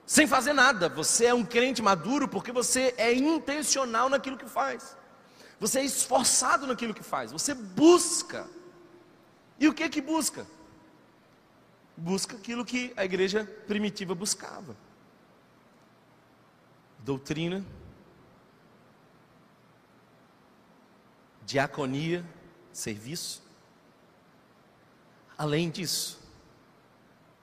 sem 0.07 0.27
fazer 0.27 0.53
nada. 0.53 0.89
Você 0.89 1.27
é 1.27 1.35
um 1.35 1.45
crente 1.45 1.83
maduro 1.83 2.29
porque 2.29 2.53
você 2.53 2.95
é 2.97 3.13
intencional 3.13 4.09
naquilo 4.09 4.37
que 4.37 4.47
faz. 4.47 4.97
Você 5.61 5.81
é 5.81 5.85
esforçado 5.85 6.67
naquilo 6.67 6.93
que 6.93 7.03
faz. 7.03 7.31
Você 7.31 7.55
busca. 7.55 8.49
E 9.59 9.69
o 9.69 9.75
que 9.75 9.89
que 9.89 10.01
busca? 10.01 10.47
Busca 11.97 12.37
aquilo 12.37 12.65
que 12.65 12.93
a 12.97 13.05
igreja 13.05 13.45
primitiva 13.67 14.15
buscava. 14.15 14.77
Doutrina, 16.99 17.65
diaconia, 21.45 22.25
serviço. 22.73 23.43
Além 25.37 25.71
disso, 25.71 26.21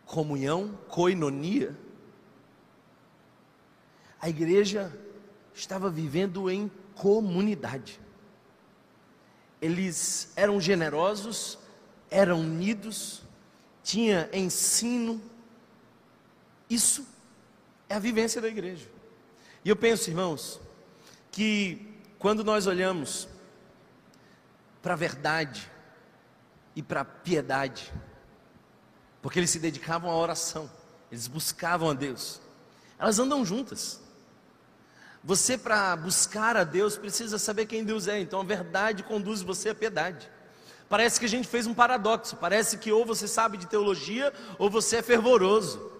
comunhão, 0.06 0.78
coinonia. 0.88 1.78
A 4.22 4.28
igreja 4.30 4.94
estava 5.54 5.90
vivendo 5.90 6.50
em 6.50 6.72
comunidade. 6.96 8.00
Eles 9.62 10.32
eram 10.36 10.60
generosos, 10.60 11.58
eram 12.10 12.42
unidos, 12.42 13.22
tinha 13.84 14.30
ensino. 14.34 15.22
Isso 16.70 17.06
é 17.88 17.96
a 17.96 18.00
vivência 18.00 18.42
da 18.42 18.48
igreja. 18.48 18.88
E 19.64 19.70
eu 19.70 19.76
penso, 19.76 20.10
irmãos, 20.10 20.60
que 21.32 21.98
quando 22.18 22.44
nós 22.44 22.68
olhamos 22.68 23.28
para 24.82 24.94
a 24.94 24.98
verdade 24.98 25.70
e 26.76 26.82
para 26.82 27.02
a 27.02 27.06
piedade, 27.06 27.94
porque 29.22 29.40
eles 29.40 29.50
se 29.50 29.60
dedicavam 29.60 30.10
à 30.10 30.16
oração, 30.16 30.70
eles 31.12 31.28
buscavam 31.28 31.90
a 31.90 31.94
Deus, 31.94 32.42
elas 32.98 33.20
andam 33.20 33.44
juntas. 33.44 34.02
Você, 35.24 35.58
para 35.58 35.96
buscar 35.96 36.56
a 36.56 36.64
Deus, 36.64 36.98
precisa 36.98 37.38
saber 37.38 37.66
quem 37.66 37.84
Deus 37.84 38.08
é, 38.08 38.20
então 38.20 38.40
a 38.40 38.44
verdade 38.44 39.04
conduz 39.04 39.42
você 39.42 39.70
à 39.70 39.76
piedade. 39.76 40.30
Parece 40.88 41.20
que 41.20 41.26
a 41.26 41.30
gente 41.30 41.48
fez 41.48 41.68
um 41.68 41.74
paradoxo, 41.74 42.36
parece 42.38 42.78
que 42.78 42.92
ou 42.92 43.06
você 43.06 43.28
sabe 43.28 43.58
de 43.58 43.68
teologia 43.68 44.34
ou 44.58 44.70
você 44.70 44.98
é 44.98 45.02
fervoroso. 45.02 45.92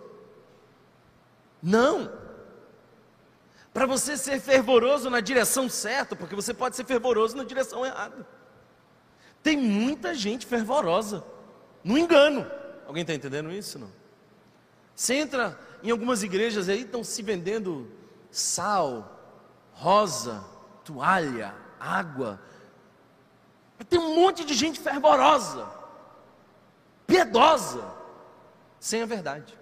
Não. 1.62 2.12
Para 3.74 3.86
você 3.86 4.18
ser 4.18 4.40
fervoroso 4.40 5.10
na 5.10 5.20
direção 5.20 5.70
certa, 5.70 6.16
porque 6.16 6.36
você 6.36 6.54
pode 6.54 6.76
ser 6.76 6.86
fervoroso 6.86 7.38
na 7.38 7.44
direção 7.44 7.86
errada. 7.86 8.26
Tem 9.44 9.56
muita 9.56 10.16
gente 10.16 10.46
fervorosa 10.46 11.24
no 11.84 11.98
engano. 11.98 12.50
Alguém 12.88 13.02
está 13.02 13.14
entendendo 13.14 13.52
isso? 13.52 13.78
Não? 13.78 13.92
Você 14.96 15.14
entra 15.14 15.58
em 15.84 15.92
algumas 15.92 16.24
igrejas 16.24 16.68
aí, 16.68 16.82
estão 16.82 17.04
se 17.04 17.22
vendendo 17.22 17.88
sal, 18.32 19.20
rosa, 19.74 20.44
toalha, 20.84 21.56
água. 21.80 22.40
Tem 23.90 24.00
um 24.00 24.16
monte 24.16 24.44
de 24.44 24.54
gente 24.54 24.80
fervorosa, 24.80 25.68
piedosa, 27.08 27.84
sem 28.80 29.02
a 29.02 29.06
verdade. 29.06 29.58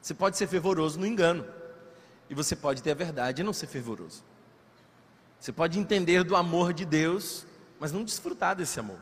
Você 0.00 0.14
pode 0.14 0.36
ser 0.36 0.46
fervoroso 0.46 0.98
no 0.98 1.06
engano, 1.06 1.46
e 2.28 2.34
você 2.34 2.56
pode 2.56 2.82
ter 2.82 2.90
a 2.90 2.94
verdade 2.94 3.42
e 3.42 3.44
não 3.44 3.52
ser 3.52 3.66
fervoroso. 3.66 4.24
Você 5.38 5.52
pode 5.52 5.78
entender 5.78 6.24
do 6.24 6.34
amor 6.34 6.72
de 6.72 6.84
Deus, 6.84 7.46
mas 7.78 7.92
não 7.92 8.02
desfrutar 8.02 8.56
desse 8.56 8.80
amor. 8.80 8.98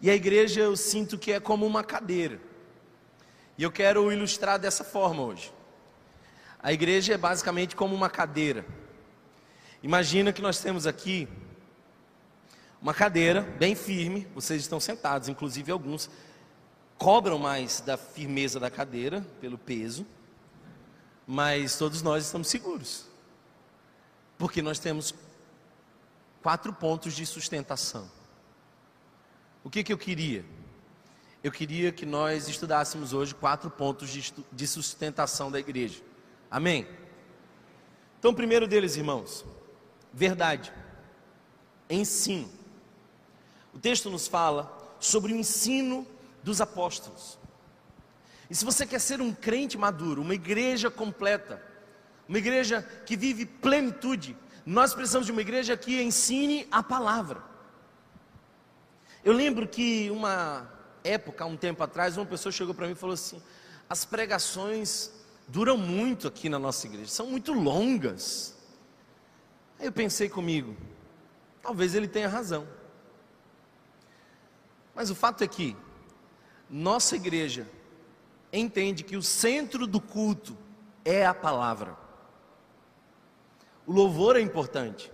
E 0.00 0.08
a 0.10 0.14
igreja 0.14 0.60
eu 0.60 0.76
sinto 0.76 1.18
que 1.18 1.30
é 1.30 1.38
como 1.38 1.66
uma 1.66 1.84
cadeira. 1.84 2.40
E 3.58 3.62
eu 3.62 3.70
quero 3.70 4.10
ilustrar 4.10 4.58
dessa 4.58 4.82
forma 4.82 5.22
hoje. 5.22 5.52
A 6.62 6.72
igreja 6.72 7.14
é 7.14 7.16
basicamente 7.16 7.74
como 7.74 7.94
uma 7.94 8.10
cadeira. 8.10 8.66
Imagina 9.82 10.32
que 10.32 10.42
nós 10.42 10.60
temos 10.60 10.86
aqui 10.86 11.26
uma 12.82 12.92
cadeira 12.92 13.42
bem 13.58 13.74
firme, 13.74 14.26
vocês 14.34 14.60
estão 14.60 14.78
sentados, 14.78 15.28
inclusive 15.28 15.72
alguns 15.72 16.10
cobram 16.98 17.38
mais 17.38 17.80
da 17.80 17.96
firmeza 17.96 18.60
da 18.60 18.70
cadeira 18.70 19.26
pelo 19.40 19.56
peso, 19.56 20.06
mas 21.26 21.78
todos 21.78 22.02
nós 22.02 22.26
estamos 22.26 22.48
seguros, 22.48 23.06
porque 24.36 24.60
nós 24.60 24.78
temos 24.78 25.14
quatro 26.42 26.74
pontos 26.74 27.14
de 27.14 27.24
sustentação. 27.24 28.10
O 29.64 29.70
que, 29.70 29.82
que 29.82 29.92
eu 29.92 29.98
queria? 29.98 30.44
Eu 31.42 31.50
queria 31.50 31.90
que 31.90 32.04
nós 32.04 32.48
estudássemos 32.48 33.14
hoje 33.14 33.34
quatro 33.34 33.70
pontos 33.70 34.10
de 34.52 34.66
sustentação 34.66 35.50
da 35.50 35.58
igreja. 35.58 36.09
Amém? 36.50 36.86
Então, 38.18 38.34
primeiro 38.34 38.66
deles, 38.66 38.96
irmãos, 38.96 39.44
verdade, 40.12 40.72
ensino. 41.88 42.50
O 43.72 43.78
texto 43.78 44.10
nos 44.10 44.26
fala 44.26 44.96
sobre 44.98 45.32
o 45.32 45.36
ensino 45.36 46.06
dos 46.42 46.60
apóstolos. 46.60 47.38
E 48.50 48.54
se 48.54 48.64
você 48.64 48.84
quer 48.84 49.00
ser 49.00 49.20
um 49.20 49.32
crente 49.32 49.78
maduro, 49.78 50.22
uma 50.22 50.34
igreja 50.34 50.90
completa, 50.90 51.62
uma 52.28 52.38
igreja 52.38 52.82
que 53.06 53.16
vive 53.16 53.46
plenitude, 53.46 54.36
nós 54.66 54.92
precisamos 54.92 55.26
de 55.26 55.32
uma 55.32 55.40
igreja 55.40 55.76
que 55.76 56.02
ensine 56.02 56.66
a 56.70 56.82
palavra. 56.82 57.42
Eu 59.24 59.32
lembro 59.32 59.68
que 59.68 60.10
uma 60.10 60.68
época, 61.04 61.46
um 61.46 61.56
tempo 61.56 61.82
atrás, 61.82 62.16
uma 62.16 62.26
pessoa 62.26 62.52
chegou 62.52 62.74
para 62.74 62.86
mim 62.86 62.92
e 62.92 62.96
falou 62.96 63.14
assim: 63.14 63.40
as 63.88 64.04
pregações 64.04 65.12
duram 65.50 65.76
muito 65.76 66.28
aqui 66.28 66.48
na 66.48 66.58
nossa 66.58 66.86
igreja, 66.86 67.10
são 67.10 67.26
muito 67.26 67.52
longas. 67.52 68.56
Aí 69.78 69.86
eu 69.86 69.92
pensei 69.92 70.28
comigo, 70.28 70.76
talvez 71.60 71.94
ele 71.94 72.06
tenha 72.06 72.28
razão. 72.28 72.66
Mas 74.94 75.10
o 75.10 75.14
fato 75.14 75.42
é 75.42 75.48
que 75.48 75.76
nossa 76.68 77.16
igreja 77.16 77.68
entende 78.52 79.02
que 79.02 79.16
o 79.16 79.22
centro 79.22 79.86
do 79.86 80.00
culto 80.00 80.56
é 81.04 81.26
a 81.26 81.34
palavra. 81.34 81.96
O 83.84 83.92
louvor 83.92 84.36
é 84.36 84.40
importante, 84.40 85.12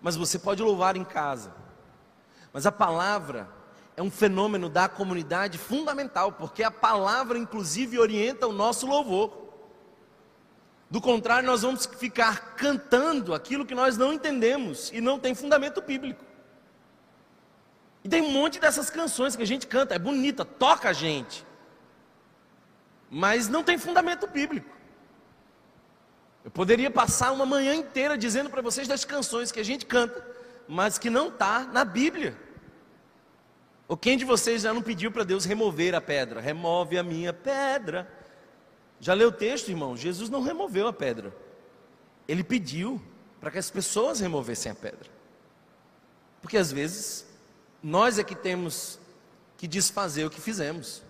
mas 0.00 0.14
você 0.14 0.38
pode 0.38 0.62
louvar 0.62 0.96
em 0.96 1.04
casa. 1.04 1.52
Mas 2.52 2.66
a 2.66 2.72
palavra 2.72 3.48
é 3.96 4.02
um 4.02 4.10
fenômeno 4.10 4.68
da 4.68 4.88
comunidade 4.88 5.58
fundamental, 5.58 6.32
porque 6.32 6.62
a 6.62 6.70
palavra, 6.70 7.38
inclusive, 7.38 7.98
orienta 7.98 8.46
o 8.46 8.52
nosso 8.52 8.86
louvor. 8.86 9.42
Do 10.90 11.00
contrário, 11.00 11.46
nós 11.46 11.62
vamos 11.62 11.86
ficar 11.86 12.54
cantando 12.54 13.34
aquilo 13.34 13.66
que 13.66 13.74
nós 13.74 13.96
não 13.96 14.12
entendemos 14.12 14.90
e 14.92 15.00
não 15.00 15.18
tem 15.18 15.34
fundamento 15.34 15.80
bíblico. 15.80 16.24
E 18.04 18.08
tem 18.08 18.20
um 18.20 18.30
monte 18.30 18.58
dessas 18.58 18.90
canções 18.90 19.36
que 19.36 19.42
a 19.42 19.46
gente 19.46 19.66
canta, 19.66 19.94
é 19.94 19.98
bonita, 19.98 20.44
toca 20.44 20.88
a 20.88 20.92
gente, 20.92 21.46
mas 23.10 23.48
não 23.48 23.62
tem 23.62 23.78
fundamento 23.78 24.26
bíblico. 24.26 24.70
Eu 26.44 26.50
poderia 26.50 26.90
passar 26.90 27.30
uma 27.30 27.46
manhã 27.46 27.74
inteira 27.74 28.18
dizendo 28.18 28.50
para 28.50 28.60
vocês 28.60 28.88
das 28.88 29.04
canções 29.04 29.52
que 29.52 29.60
a 29.60 29.64
gente 29.64 29.86
canta, 29.86 30.26
mas 30.66 30.98
que 30.98 31.08
não 31.08 31.28
está 31.28 31.60
na 31.60 31.84
Bíblia. 31.84 32.36
Ou 33.92 33.96
quem 33.98 34.16
de 34.16 34.24
vocês 34.24 34.62
já 34.62 34.72
não 34.72 34.80
pediu 34.80 35.12
para 35.12 35.22
Deus 35.22 35.44
remover 35.44 35.94
a 35.94 36.00
pedra? 36.00 36.40
Remove 36.40 36.96
a 36.96 37.02
minha 37.02 37.30
pedra. 37.30 38.10
Já 38.98 39.12
leu 39.12 39.28
o 39.28 39.32
texto, 39.32 39.68
irmão? 39.68 39.94
Jesus 39.94 40.30
não 40.30 40.40
removeu 40.40 40.86
a 40.86 40.94
pedra. 40.94 41.30
Ele 42.26 42.42
pediu 42.42 43.02
para 43.38 43.50
que 43.50 43.58
as 43.58 43.70
pessoas 43.70 44.18
removessem 44.18 44.72
a 44.72 44.74
pedra. 44.74 45.10
Porque 46.40 46.56
às 46.56 46.72
vezes 46.72 47.26
nós 47.82 48.18
é 48.18 48.24
que 48.24 48.34
temos 48.34 48.98
que 49.58 49.68
desfazer 49.68 50.24
o 50.24 50.30
que 50.30 50.40
fizemos. 50.40 51.02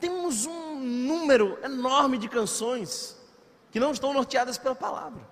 Temos 0.00 0.46
um 0.46 0.80
número 0.80 1.56
enorme 1.62 2.18
de 2.18 2.28
canções 2.28 3.16
que 3.70 3.78
não 3.78 3.92
estão 3.92 4.12
norteadas 4.12 4.58
pela 4.58 4.74
palavra. 4.74 5.22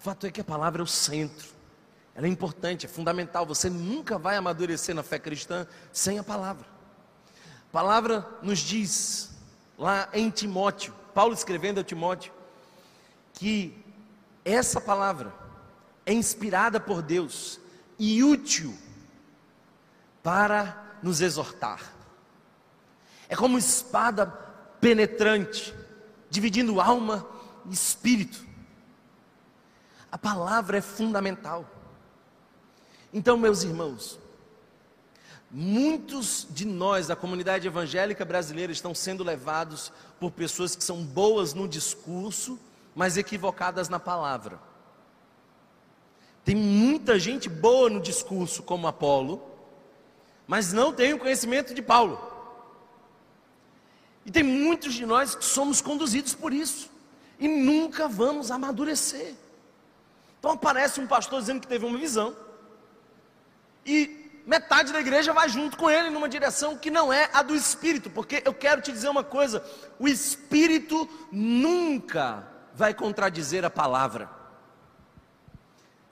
O 0.00 0.02
fato 0.02 0.26
é 0.26 0.32
que 0.32 0.40
a 0.40 0.44
palavra 0.44 0.82
é 0.82 0.84
o 0.84 0.86
centro. 0.88 1.61
Ela 2.14 2.26
é 2.26 2.30
importante, 2.30 2.86
é 2.86 2.88
fundamental. 2.88 3.46
Você 3.46 3.70
nunca 3.70 4.18
vai 4.18 4.36
amadurecer 4.36 4.94
na 4.94 5.02
fé 5.02 5.18
cristã 5.18 5.66
sem 5.92 6.18
a 6.18 6.24
palavra. 6.24 6.66
A 7.68 7.72
palavra 7.72 8.26
nos 8.42 8.58
diz, 8.58 9.30
lá 9.78 10.08
em 10.12 10.28
Timóteo, 10.28 10.94
Paulo 11.14 11.32
escrevendo 11.32 11.80
a 11.80 11.84
Timóteo, 11.84 12.32
que 13.32 13.82
essa 14.44 14.80
palavra 14.80 15.32
é 16.04 16.12
inspirada 16.12 16.78
por 16.78 17.00
Deus 17.00 17.60
e 17.98 18.22
útil 18.22 18.76
para 20.22 20.98
nos 21.02 21.20
exortar. 21.20 21.92
É 23.28 23.34
como 23.34 23.56
espada 23.56 24.26
penetrante, 24.80 25.74
dividindo 26.28 26.80
alma 26.80 27.26
e 27.64 27.72
espírito. 27.72 28.44
A 30.10 30.18
palavra 30.18 30.76
é 30.76 30.82
fundamental. 30.82 31.66
Então, 33.12 33.36
meus 33.36 33.62
irmãos, 33.62 34.18
muitos 35.50 36.46
de 36.50 36.64
nós 36.64 37.08
da 37.08 37.14
comunidade 37.14 37.66
evangélica 37.66 38.24
brasileira 38.24 38.72
estão 38.72 38.94
sendo 38.94 39.22
levados 39.22 39.92
por 40.18 40.30
pessoas 40.30 40.74
que 40.74 40.82
são 40.82 41.04
boas 41.04 41.52
no 41.52 41.68
discurso, 41.68 42.58
mas 42.94 43.18
equivocadas 43.18 43.88
na 43.88 44.00
palavra. 44.00 44.58
Tem 46.44 46.56
muita 46.56 47.18
gente 47.18 47.48
boa 47.48 47.90
no 47.90 48.00
discurso, 48.00 48.62
como 48.62 48.86
Apolo, 48.86 49.42
mas 50.46 50.72
não 50.72 50.92
tem 50.92 51.12
o 51.12 51.18
conhecimento 51.18 51.74
de 51.74 51.82
Paulo. 51.82 52.30
E 54.24 54.30
tem 54.30 54.42
muitos 54.42 54.94
de 54.94 55.04
nós 55.04 55.34
que 55.34 55.44
somos 55.44 55.80
conduzidos 55.80 56.34
por 56.34 56.52
isso, 56.52 56.90
e 57.38 57.46
nunca 57.46 58.08
vamos 58.08 58.50
amadurecer. 58.50 59.34
Então 60.38 60.52
aparece 60.52 61.00
um 61.00 61.06
pastor 61.06 61.40
dizendo 61.40 61.60
que 61.60 61.68
teve 61.68 61.84
uma 61.84 61.98
visão, 61.98 62.34
E 63.84 64.42
metade 64.46 64.92
da 64.92 65.00
igreja 65.00 65.32
vai 65.32 65.48
junto 65.48 65.76
com 65.76 65.90
ele 65.90 66.10
numa 66.10 66.28
direção 66.28 66.76
que 66.76 66.90
não 66.90 67.12
é 67.12 67.28
a 67.32 67.42
do 67.42 67.54
espírito, 67.54 68.10
porque 68.10 68.42
eu 68.44 68.54
quero 68.54 68.80
te 68.80 68.92
dizer 68.92 69.08
uma 69.08 69.24
coisa: 69.24 69.64
o 69.98 70.08
espírito 70.08 71.08
nunca 71.30 72.46
vai 72.74 72.94
contradizer 72.94 73.64
a 73.64 73.70
palavra. 73.70 74.30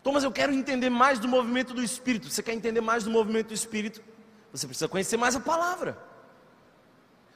Thomas, 0.03 0.25
eu 0.25 0.33
quero 0.33 0.53
entender 0.53 0.89
mais 0.89 1.19
do 1.19 1.29
movimento 1.29 1.75
do 1.75 1.83
espírito. 1.83 2.31
Você 2.31 2.43
quer 2.43 2.55
entender 2.55 2.81
mais 2.81 3.05
do 3.05 3.11
movimento 3.11 3.49
do 3.49 3.55
espírito? 3.55 4.03
Você 4.51 4.67
precisa 4.67 4.89
conhecer 4.89 5.17
mais 5.17 5.37
a 5.37 5.41
palavra. 5.41 5.99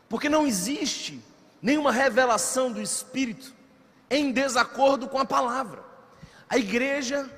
Porque 0.08 0.28
não 0.28 0.46
existe 0.46 1.22
nenhuma 1.60 1.92
revelação 1.92 2.72
do 2.72 2.80
espírito 2.80 3.54
em 4.10 4.32
desacordo 4.32 5.08
com 5.08 5.18
a 5.18 5.24
palavra. 5.24 5.82
A 6.48 6.56
igreja 6.56 7.28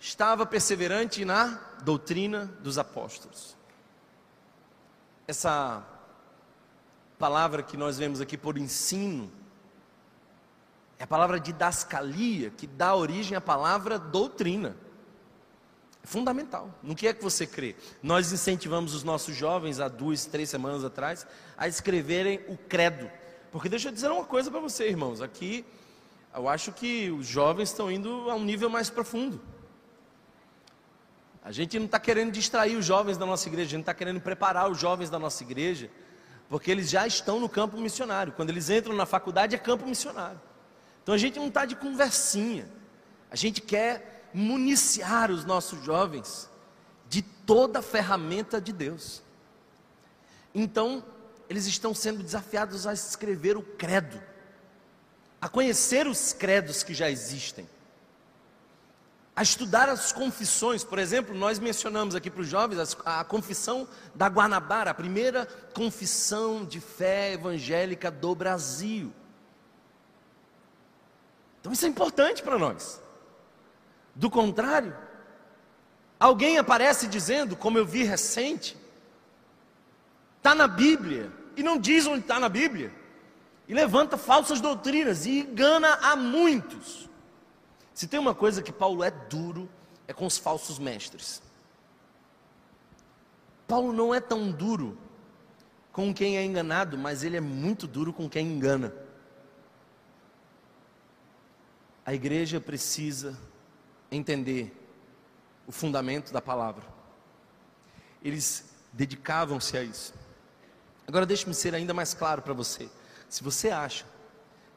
estava 0.00 0.46
perseverante 0.46 1.24
na 1.24 1.60
doutrina 1.82 2.46
dos 2.60 2.78
apóstolos. 2.78 3.56
Essa 5.26 5.84
palavra 7.18 7.62
que 7.62 7.76
nós 7.76 7.98
vemos 7.98 8.20
aqui 8.20 8.36
por 8.36 8.58
ensino 8.58 9.30
é 10.98 11.04
a 11.04 11.06
palavra 11.06 11.40
didascalia, 11.40 12.50
que 12.50 12.66
dá 12.66 12.94
origem 12.94 13.36
à 13.36 13.40
palavra 13.40 13.98
doutrina. 13.98 14.76
É 16.02 16.06
fundamental. 16.06 16.72
No 16.82 16.94
que 16.94 17.06
é 17.06 17.12
que 17.12 17.22
você 17.22 17.46
crê? 17.46 17.76
Nós 18.02 18.32
incentivamos 18.32 18.94
os 18.94 19.02
nossos 19.02 19.34
jovens, 19.34 19.80
há 19.80 19.88
duas, 19.88 20.26
três 20.26 20.48
semanas 20.48 20.84
atrás, 20.84 21.26
a 21.56 21.68
escreverem 21.68 22.40
o 22.48 22.56
credo. 22.56 23.10
Porque 23.50 23.68
deixa 23.68 23.88
eu 23.88 23.92
dizer 23.92 24.10
uma 24.10 24.24
coisa 24.24 24.50
para 24.50 24.60
você, 24.60 24.88
irmãos. 24.88 25.20
Aqui, 25.20 25.64
eu 26.34 26.48
acho 26.48 26.72
que 26.72 27.10
os 27.10 27.26
jovens 27.26 27.68
estão 27.68 27.90
indo 27.90 28.30
a 28.30 28.34
um 28.34 28.44
nível 28.44 28.70
mais 28.70 28.88
profundo. 28.88 29.40
A 31.44 31.50
gente 31.50 31.76
não 31.78 31.86
está 31.86 31.98
querendo 31.98 32.30
distrair 32.30 32.76
os 32.76 32.84
jovens 32.84 33.18
da 33.18 33.26
nossa 33.26 33.48
igreja, 33.48 33.68
a 33.68 33.70
gente 33.70 33.80
está 33.80 33.94
querendo 33.94 34.20
preparar 34.20 34.70
os 34.70 34.78
jovens 34.78 35.10
da 35.10 35.18
nossa 35.18 35.42
igreja, 35.42 35.90
porque 36.48 36.70
eles 36.70 36.88
já 36.88 37.04
estão 37.06 37.40
no 37.40 37.48
campo 37.48 37.76
missionário. 37.76 38.32
Quando 38.32 38.50
eles 38.50 38.70
entram 38.70 38.94
na 38.94 39.04
faculdade, 39.04 39.56
é 39.56 39.58
campo 39.58 39.84
missionário. 39.84 40.40
Então 41.02 41.14
a 41.14 41.18
gente 41.18 41.38
não 41.38 41.48
está 41.48 41.64
de 41.64 41.74
conversinha, 41.74 42.68
a 43.28 43.34
gente 43.34 43.60
quer 43.60 44.28
municiar 44.32 45.30
os 45.30 45.44
nossos 45.44 45.84
jovens 45.84 46.48
de 47.08 47.22
toda 47.22 47.80
a 47.80 47.82
ferramenta 47.82 48.60
de 48.60 48.72
Deus. 48.72 49.20
Então, 50.54 51.04
eles 51.48 51.66
estão 51.66 51.92
sendo 51.92 52.22
desafiados 52.22 52.86
a 52.86 52.92
escrever 52.92 53.56
o 53.56 53.62
credo, 53.62 54.22
a 55.40 55.48
conhecer 55.48 56.06
os 56.06 56.32
credos 56.32 56.82
que 56.82 56.94
já 56.94 57.10
existem 57.10 57.68
a 59.42 59.44
estudar 59.44 59.88
as 59.88 60.12
confissões. 60.12 60.84
Por 60.84 61.00
exemplo, 61.00 61.34
nós 61.34 61.58
mencionamos 61.58 62.14
aqui 62.14 62.30
para 62.30 62.42
os 62.42 62.46
jovens 62.46 62.96
a 63.04 63.24
confissão 63.24 63.88
da 64.14 64.28
Guanabara, 64.28 64.92
a 64.92 64.94
primeira 64.94 65.46
confissão 65.74 66.64
de 66.64 66.78
fé 66.78 67.32
evangélica 67.32 68.08
do 68.08 68.36
Brasil. 68.36 69.12
Então 71.60 71.72
isso 71.72 71.84
é 71.84 71.88
importante 71.88 72.40
para 72.40 72.56
nós. 72.56 73.02
Do 74.14 74.30
contrário, 74.30 74.96
alguém 76.20 76.58
aparece 76.58 77.08
dizendo, 77.08 77.56
como 77.56 77.78
eu 77.78 77.84
vi 77.84 78.04
recente, 78.04 78.76
está 80.36 80.54
na 80.54 80.68
Bíblia, 80.68 81.32
e 81.56 81.64
não 81.64 81.78
diz 81.78 82.06
onde 82.06 82.20
está 82.20 82.38
na 82.38 82.48
Bíblia, 82.48 82.92
e 83.66 83.74
levanta 83.74 84.16
falsas 84.16 84.60
doutrinas 84.60 85.26
e 85.26 85.40
engana 85.40 85.98
a 86.00 86.14
muitos. 86.14 87.10
Se 87.94 88.06
tem 88.06 88.18
uma 88.18 88.34
coisa 88.34 88.62
que 88.62 88.72
Paulo 88.72 89.02
é 89.02 89.10
duro, 89.10 89.68
é 90.06 90.12
com 90.12 90.26
os 90.26 90.38
falsos 90.38 90.78
mestres. 90.78 91.42
Paulo 93.66 93.92
não 93.92 94.14
é 94.14 94.20
tão 94.20 94.50
duro 94.50 94.98
com 95.92 96.12
quem 96.12 96.36
é 96.36 96.44
enganado, 96.44 96.96
mas 96.96 97.22
ele 97.22 97.36
é 97.36 97.40
muito 97.40 97.86
duro 97.86 98.12
com 98.12 98.28
quem 98.28 98.46
engana. 98.46 98.94
A 102.04 102.14
igreja 102.14 102.60
precisa 102.60 103.38
entender 104.10 104.76
o 105.66 105.72
fundamento 105.72 106.32
da 106.32 106.40
palavra. 106.40 106.84
Eles 108.22 108.74
dedicavam-se 108.92 109.76
a 109.76 109.82
isso. 109.82 110.14
Agora 111.06 111.26
deixe-me 111.26 111.54
ser 111.54 111.74
ainda 111.74 111.94
mais 111.94 112.14
claro 112.14 112.42
para 112.42 112.52
você. 112.52 112.88
Se 113.28 113.42
você 113.42 113.70
acha 113.70 114.04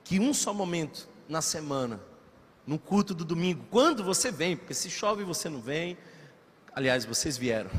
que 0.03 0.19
um 0.19 0.33
só 0.33 0.53
momento 0.53 1.09
na 1.27 1.41
semana 1.41 1.99
no 2.65 2.79
culto 2.79 3.13
do 3.13 3.23
domingo, 3.23 3.65
quando 3.69 4.03
você 4.03 4.31
vem, 4.31 4.57
porque 4.57 4.73
se 4.73 4.89
chove 4.89 5.23
você 5.23 5.49
não 5.49 5.61
vem, 5.61 5.97
aliás, 6.73 7.05
vocês 7.05 7.37
vieram, 7.37 7.69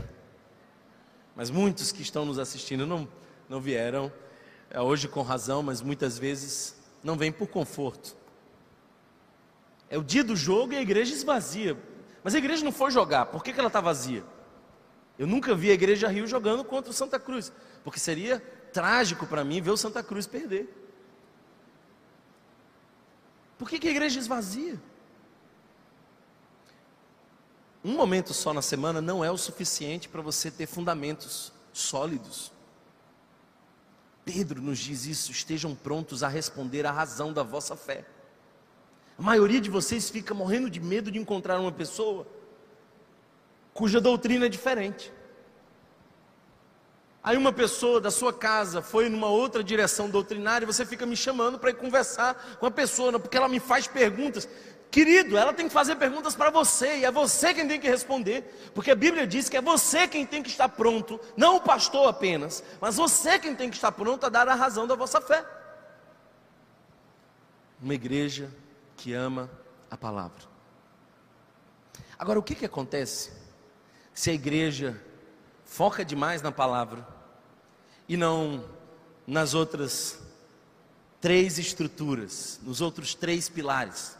mas 1.34 1.50
muitos 1.50 1.92
que 1.92 2.02
estão 2.02 2.24
nos 2.24 2.38
assistindo 2.38 2.86
não, 2.86 3.08
não 3.48 3.60
vieram, 3.60 4.12
é, 4.70 4.80
hoje 4.80 5.08
com 5.08 5.22
razão, 5.22 5.62
mas 5.62 5.82
muitas 5.82 6.18
vezes 6.18 6.76
não 7.02 7.16
vêm 7.16 7.32
por 7.32 7.48
conforto. 7.48 8.16
É 9.88 9.98
o 9.98 10.02
dia 10.02 10.24
do 10.24 10.34
jogo 10.34 10.72
e 10.72 10.76
a 10.76 10.82
igreja 10.82 11.14
esvazia, 11.14 11.76
mas 12.22 12.34
a 12.34 12.38
igreja 12.38 12.64
não 12.64 12.72
foi 12.72 12.90
jogar, 12.90 13.26
por 13.26 13.42
que, 13.42 13.52
que 13.52 13.58
ela 13.58 13.68
está 13.68 13.80
vazia? 13.80 14.24
Eu 15.18 15.26
nunca 15.26 15.54
vi 15.54 15.70
a 15.70 15.74
igreja 15.74 16.08
Rio 16.08 16.26
jogando 16.26 16.64
contra 16.64 16.90
o 16.90 16.94
Santa 16.94 17.18
Cruz, 17.18 17.52
porque 17.82 17.98
seria 17.98 18.40
trágico 18.72 19.26
para 19.26 19.42
mim 19.42 19.60
ver 19.60 19.70
o 19.70 19.76
Santa 19.76 20.02
Cruz 20.02 20.26
perder. 20.26 20.85
Por 23.58 23.68
que, 23.68 23.78
que 23.78 23.88
a 23.88 23.90
igreja 23.90 24.18
esvazia? 24.18 24.80
Um 27.84 27.92
momento 27.92 28.34
só 28.34 28.52
na 28.52 28.62
semana 28.62 29.00
não 29.00 29.24
é 29.24 29.30
o 29.30 29.38
suficiente 29.38 30.08
para 30.08 30.20
você 30.20 30.50
ter 30.50 30.66
fundamentos 30.66 31.52
sólidos. 31.72 32.52
Pedro 34.24 34.60
nos 34.60 34.78
diz 34.78 35.06
isso: 35.06 35.30
estejam 35.30 35.74
prontos 35.74 36.22
a 36.22 36.28
responder 36.28 36.84
à 36.84 36.90
razão 36.90 37.32
da 37.32 37.42
vossa 37.42 37.76
fé. 37.76 38.04
A 39.16 39.22
maioria 39.22 39.60
de 39.60 39.70
vocês 39.70 40.10
fica 40.10 40.34
morrendo 40.34 40.68
de 40.68 40.80
medo 40.80 41.10
de 41.10 41.18
encontrar 41.18 41.58
uma 41.60 41.72
pessoa 41.72 42.26
cuja 43.72 44.00
doutrina 44.00 44.46
é 44.46 44.48
diferente. 44.48 45.12
Aí 47.26 47.36
uma 47.36 47.52
pessoa 47.52 48.00
da 48.00 48.08
sua 48.08 48.32
casa 48.32 48.80
foi 48.80 49.08
numa 49.08 49.26
outra 49.26 49.64
direção 49.64 50.08
doutrinária 50.08 50.64
e 50.64 50.66
você 50.66 50.86
fica 50.86 51.04
me 51.04 51.16
chamando 51.16 51.58
para 51.58 51.70
ir 51.70 51.74
conversar 51.74 52.56
com 52.60 52.66
a 52.66 52.70
pessoa, 52.70 53.18
porque 53.18 53.36
ela 53.36 53.48
me 53.48 53.58
faz 53.58 53.88
perguntas. 53.88 54.48
Querido, 54.92 55.36
ela 55.36 55.52
tem 55.52 55.66
que 55.66 55.74
fazer 55.74 55.96
perguntas 55.96 56.36
para 56.36 56.50
você 56.50 56.98
e 56.98 57.04
é 57.04 57.10
você 57.10 57.52
quem 57.52 57.66
tem 57.66 57.80
que 57.80 57.88
responder, 57.88 58.70
porque 58.72 58.92
a 58.92 58.94
Bíblia 58.94 59.26
diz 59.26 59.48
que 59.48 59.56
é 59.56 59.60
você 59.60 60.06
quem 60.06 60.24
tem 60.24 60.40
que 60.40 60.50
estar 60.50 60.68
pronto, 60.68 61.18
não 61.36 61.56
o 61.56 61.60
pastor 61.60 62.08
apenas, 62.08 62.62
mas 62.80 62.94
você 62.94 63.40
quem 63.40 63.56
tem 63.56 63.70
que 63.70 63.74
estar 63.74 63.90
pronto 63.90 64.24
a 64.24 64.28
dar 64.28 64.48
a 64.48 64.54
razão 64.54 64.86
da 64.86 64.94
vossa 64.94 65.20
fé. 65.20 65.44
Uma 67.82 67.94
igreja 67.94 68.48
que 68.96 69.12
ama 69.12 69.50
a 69.90 69.96
palavra. 69.96 70.44
Agora, 72.16 72.38
o 72.38 72.42
que, 72.42 72.54
que 72.54 72.64
acontece 72.64 73.32
se 74.14 74.30
a 74.30 74.32
igreja 74.32 75.02
foca 75.64 76.04
demais 76.04 76.40
na 76.40 76.52
palavra 76.52 77.15
e 78.08 78.16
não 78.16 78.64
nas 79.26 79.54
outras 79.54 80.20
três 81.20 81.58
estruturas, 81.58 82.60
nos 82.62 82.80
outros 82.80 83.14
três 83.14 83.48
pilares. 83.48 84.16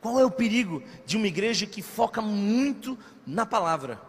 Qual 0.00 0.18
é 0.20 0.24
o 0.24 0.30
perigo 0.30 0.82
de 1.06 1.16
uma 1.16 1.26
igreja 1.26 1.66
que 1.66 1.82
foca 1.82 2.20
muito 2.20 2.98
na 3.26 3.44
palavra, 3.44 4.00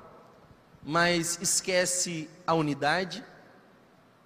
mas 0.83 1.39
esquece 1.41 2.29
a 2.45 2.53
unidade, 2.53 3.23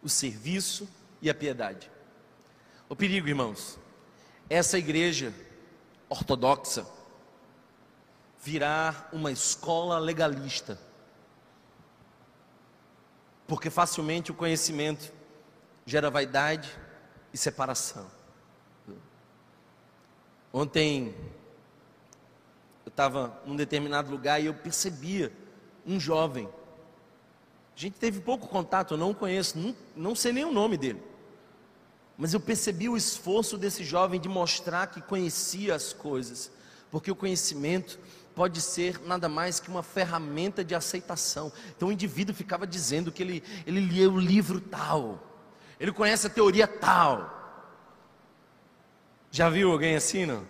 o 0.02 0.10
serviço 0.10 0.88
e 1.22 1.30
a 1.30 1.36
piedade? 1.36 1.90
O 2.90 2.96
perigo, 2.96 3.28
irmãos, 3.28 3.80
essa 4.50 4.78
igreja 4.78 5.34
ortodoxa 6.10 6.86
virar 8.44 9.10
uma 9.14 9.32
escola 9.32 9.98
legalista 10.00 10.78
porque 13.48 13.70
facilmente 13.70 14.32
o 14.32 14.36
conhecimento 14.36 15.12
gera 15.86 16.10
vaidade 16.10 16.70
e 17.34 17.38
separação. 17.38 18.06
Ontem 20.52 21.16
eu 22.86 22.90
estava 22.90 23.42
num 23.46 23.56
determinado 23.56 24.12
lugar 24.12 24.42
e 24.42 24.46
eu 24.46 24.54
percebia 24.54 25.32
um 25.86 26.00
jovem. 26.00 26.48
A 27.76 27.80
gente 27.80 27.98
teve 27.98 28.22
pouco 28.22 28.48
contato, 28.48 28.94
eu 28.94 28.98
não 28.98 29.14
conheço, 29.14 29.58
não, 29.58 29.76
não 29.96 30.16
sei 30.16 30.32
nem 30.32 30.46
o 30.46 30.52
nome 30.52 30.78
dele. 30.78 31.02
Mas 32.18 32.34
eu 32.34 32.40
percebi 32.40 32.88
o 32.88 32.96
esforço 32.96 33.58
desse 33.58 33.84
jovem 33.84 34.20
de 34.20 34.30
mostrar 34.30 34.88
que 34.88 35.02
conhecia 35.02 35.74
as 35.74 35.92
coisas, 35.92 36.52
porque 36.92 37.10
o 37.10 37.16
conhecimento 37.16 38.00
pode 38.36 38.62
ser 38.62 39.00
nada 39.06 39.30
mais 39.30 39.60
que 39.60 39.70
uma 39.70 39.84
ferramenta 39.84 40.64
de 40.64 40.76
aceitação. 40.76 41.52
Então 41.76 41.90
o 41.90 41.92
indivíduo 41.92 42.36
ficava 42.36 42.66
dizendo 42.66 43.12
que 43.12 43.22
ele, 43.22 43.44
ele 43.66 43.80
lia 43.80 44.10
o 44.10 44.20
livro 44.20 44.60
tal, 44.60 45.22
ele 45.80 45.92
conhece 45.92 46.28
a 46.28 46.30
teoria 46.30 46.68
tal. 46.68 47.42
Já 49.32 49.50
viu 49.50 49.72
alguém 49.72 49.96
assim, 49.96 50.26
não? 50.26 50.46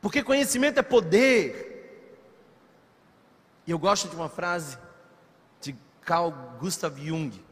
Porque 0.00 0.22
conhecimento 0.22 0.78
é 0.78 0.82
poder. 0.82 1.66
E 3.66 3.70
eu 3.70 3.78
gosto 3.78 4.08
de 4.08 4.16
uma 4.16 4.28
frase 4.28 4.78
de 5.60 5.76
Carl 6.02 6.32
Gustav 6.58 6.98
Jung, 6.98 7.44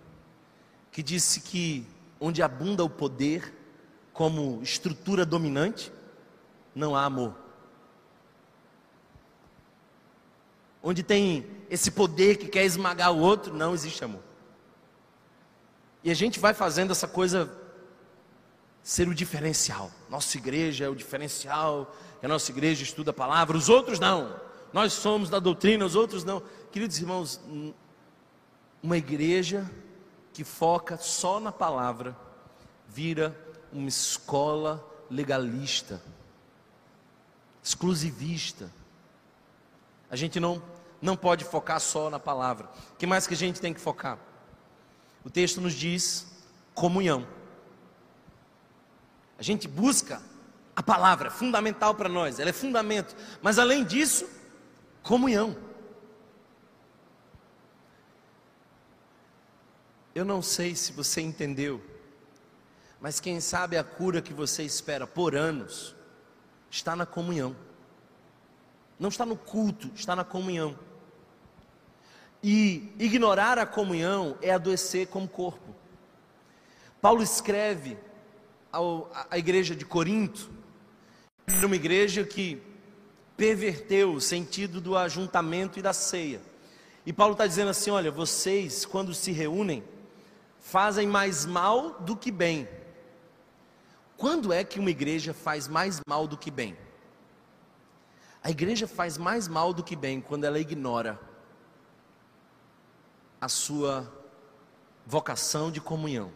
que 0.91 1.03
disse 1.03 1.41
que 1.41 1.87
onde 2.19 2.43
abunda 2.43 2.83
o 2.83 2.91
poder 2.91 3.53
como 4.13 4.63
estrutura 4.63 5.27
dominante, 5.27 5.93
não 6.75 6.97
há 6.97 7.05
amor. 7.05 7.46
Onde 10.83 11.03
tem 11.03 11.47
esse 11.69 11.91
poder 11.91 12.37
que 12.37 12.49
quer 12.49 12.65
esmagar 12.65 13.13
o 13.13 13.19
outro, 13.19 13.53
não 13.53 13.75
existe 13.75 14.05
amor. 14.05 14.23
E 16.05 16.11
a 16.11 16.15
gente 16.15 16.39
vai 16.39 16.55
fazendo 16.55 16.93
essa 16.93 17.09
coisa 17.09 17.51
ser 18.83 19.09
o 19.09 19.15
diferencial. 19.15 19.91
Nossa 20.09 20.37
igreja 20.37 20.85
é 20.85 20.89
o 20.89 20.95
diferencial, 20.95 21.93
a 22.23 22.29
nossa 22.29 22.51
igreja 22.53 22.85
estuda 22.85 23.11
a 23.11 23.15
palavra, 23.15 23.57
os 23.57 23.69
outros 23.69 23.99
não. 23.99 24.41
Nós 24.73 24.93
somos 24.93 25.29
da 25.29 25.39
doutrina, 25.39 25.85
os 25.85 25.97
outros 25.97 26.23
não. 26.23 26.43
Queridos 26.71 26.99
irmãos, 26.99 27.41
uma 28.83 28.97
igreja 28.97 29.69
que 30.33 30.45
foca 30.45 30.97
só 30.97 31.41
na 31.41 31.51
palavra 31.51 32.17
vira 32.89 33.37
uma 33.73 33.89
escola 33.89 34.87
legalista, 35.11 36.01
exclusivista. 37.63 38.71
A 40.11 40.17
gente 40.17 40.39
não, 40.39 40.63
não 41.01 41.17
pode 41.17 41.45
focar 41.45 41.81
só 41.81 42.09
na 42.11 42.19
palavra. 42.19 42.69
O 42.93 42.97
que 42.97 43.07
mais 43.07 43.27
que 43.27 43.35
a 43.35 43.37
gente 43.37 43.61
tem 43.61 43.75
que 43.75 43.81
focar? 43.81 44.19
O 45.25 45.31
texto 45.31 45.61
nos 45.61 45.75
diz 45.75 46.27
comunhão. 46.75 47.27
A 49.39 49.43
gente 49.43 49.67
busca 49.67 50.23
a 50.75 50.83
palavra, 50.83 51.31
fundamental 51.31 51.95
para 51.95 52.09
nós, 52.09 52.39
ela 52.39 52.51
é 52.51 52.53
fundamento. 52.53 53.17
Mas 53.43 53.59
além 53.59 53.83
disso, 53.83 54.29
comunhão. 55.03 55.57
Eu 60.15 60.25
não 60.25 60.41
sei 60.41 60.75
se 60.75 60.93
você 60.93 61.21
entendeu, 61.21 61.83
mas 63.01 63.21
quem 63.21 63.41
sabe 63.41 63.77
a 63.77 63.85
cura 63.85 64.23
que 64.23 64.33
você 64.33 64.63
espera 64.63 65.07
por 65.07 65.35
anos 65.35 65.95
está 66.71 66.97
na 66.97 67.05
comunhão. 67.05 67.55
Não 68.99 69.09
está 69.09 69.27
no 69.27 69.37
culto, 69.37 69.91
está 69.95 70.17
na 70.17 70.25
comunhão. 70.25 70.79
E 72.43 72.93
ignorar 72.99 73.59
a 73.59 73.67
comunhão 73.67 74.37
é 74.41 74.51
adoecer 74.51 75.09
como 75.09 75.29
corpo. 75.29 75.75
Paulo 77.01 77.23
escreve 77.23 77.99
à 79.31 79.39
igreja 79.39 79.75
de 79.75 79.85
Corinto, 79.85 80.51
uma 81.65 81.77
igreja 81.77 82.25
que 82.25 82.63
perverteu 83.37 84.13
o 84.15 84.21
sentido 84.21 84.81
do 84.81 84.97
ajuntamento 84.97 85.79
e 85.79 85.83
da 85.83 85.93
ceia. 85.93 86.41
E 87.05 87.13
Paulo 87.13 87.33
está 87.33 87.47
dizendo 87.47 87.71
assim: 87.71 87.91
olha, 87.91 88.11
vocês, 88.11 88.85
quando 88.85 89.15
se 89.15 89.31
reúnem, 89.31 89.85
fazem 90.59 91.07
mais 91.07 91.47
mal 91.47 92.01
do 92.01 92.17
que 92.17 92.31
bem. 92.31 92.69
Quando 94.17 94.53
é 94.53 94.65
que 94.65 94.81
uma 94.81 94.91
igreja 94.91 95.35
faz 95.35 95.69
mais 95.69 96.01
mal 96.09 96.27
do 96.27 96.37
que 96.37 96.51
bem? 96.51 96.77
A 98.47 98.51
igreja 98.51 98.87
faz 98.87 99.19
mais 99.19 99.49
mal 99.49 99.73
do 99.73 99.83
que 99.83 99.97
bem 99.97 100.21
quando 100.21 100.45
ela 100.45 100.61
ignora 100.61 101.19
a 103.41 103.49
sua 103.49 104.09
vocação 105.05 105.69
de 105.69 105.81
comunhão. 105.81 106.29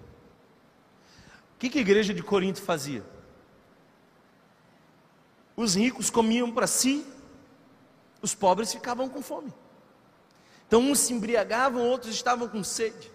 O 1.54 1.58
que, 1.60 1.70
que 1.70 1.78
a 1.78 1.80
igreja 1.80 2.12
de 2.12 2.20
Corinto 2.20 2.60
fazia? 2.60 3.04
Os 5.54 5.76
ricos 5.76 6.10
comiam 6.10 6.50
para 6.50 6.66
si, 6.66 7.06
os 8.20 8.34
pobres 8.34 8.72
ficavam 8.72 9.08
com 9.08 9.22
fome. 9.22 9.54
Então 10.66 10.80
uns 10.80 10.98
se 10.98 11.12
embriagavam, 11.12 11.88
outros 11.88 12.12
estavam 12.12 12.48
com 12.48 12.64
sede 12.64 13.08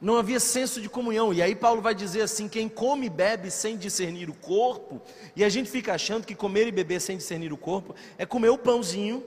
não 0.00 0.16
havia 0.16 0.40
senso 0.40 0.80
de 0.80 0.88
comunhão. 0.88 1.32
E 1.32 1.42
aí 1.42 1.54
Paulo 1.54 1.82
vai 1.82 1.94
dizer 1.94 2.22
assim: 2.22 2.48
quem 2.48 2.68
come 2.68 3.06
e 3.06 3.10
bebe 3.10 3.50
sem 3.50 3.76
discernir 3.76 4.30
o 4.30 4.34
corpo, 4.34 5.02
e 5.36 5.44
a 5.44 5.48
gente 5.48 5.70
fica 5.70 5.94
achando 5.94 6.26
que 6.26 6.34
comer 6.34 6.66
e 6.66 6.72
beber 6.72 7.00
sem 7.00 7.16
discernir 7.16 7.52
o 7.52 7.56
corpo 7.56 7.94
é 8.16 8.24
comer 8.24 8.48
o 8.48 8.58
pãozinho 8.58 9.22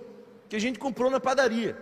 que 0.50 0.56
a 0.56 0.60
gente 0.60 0.80
comprou 0.80 1.10
na 1.10 1.20
padaria. 1.20 1.78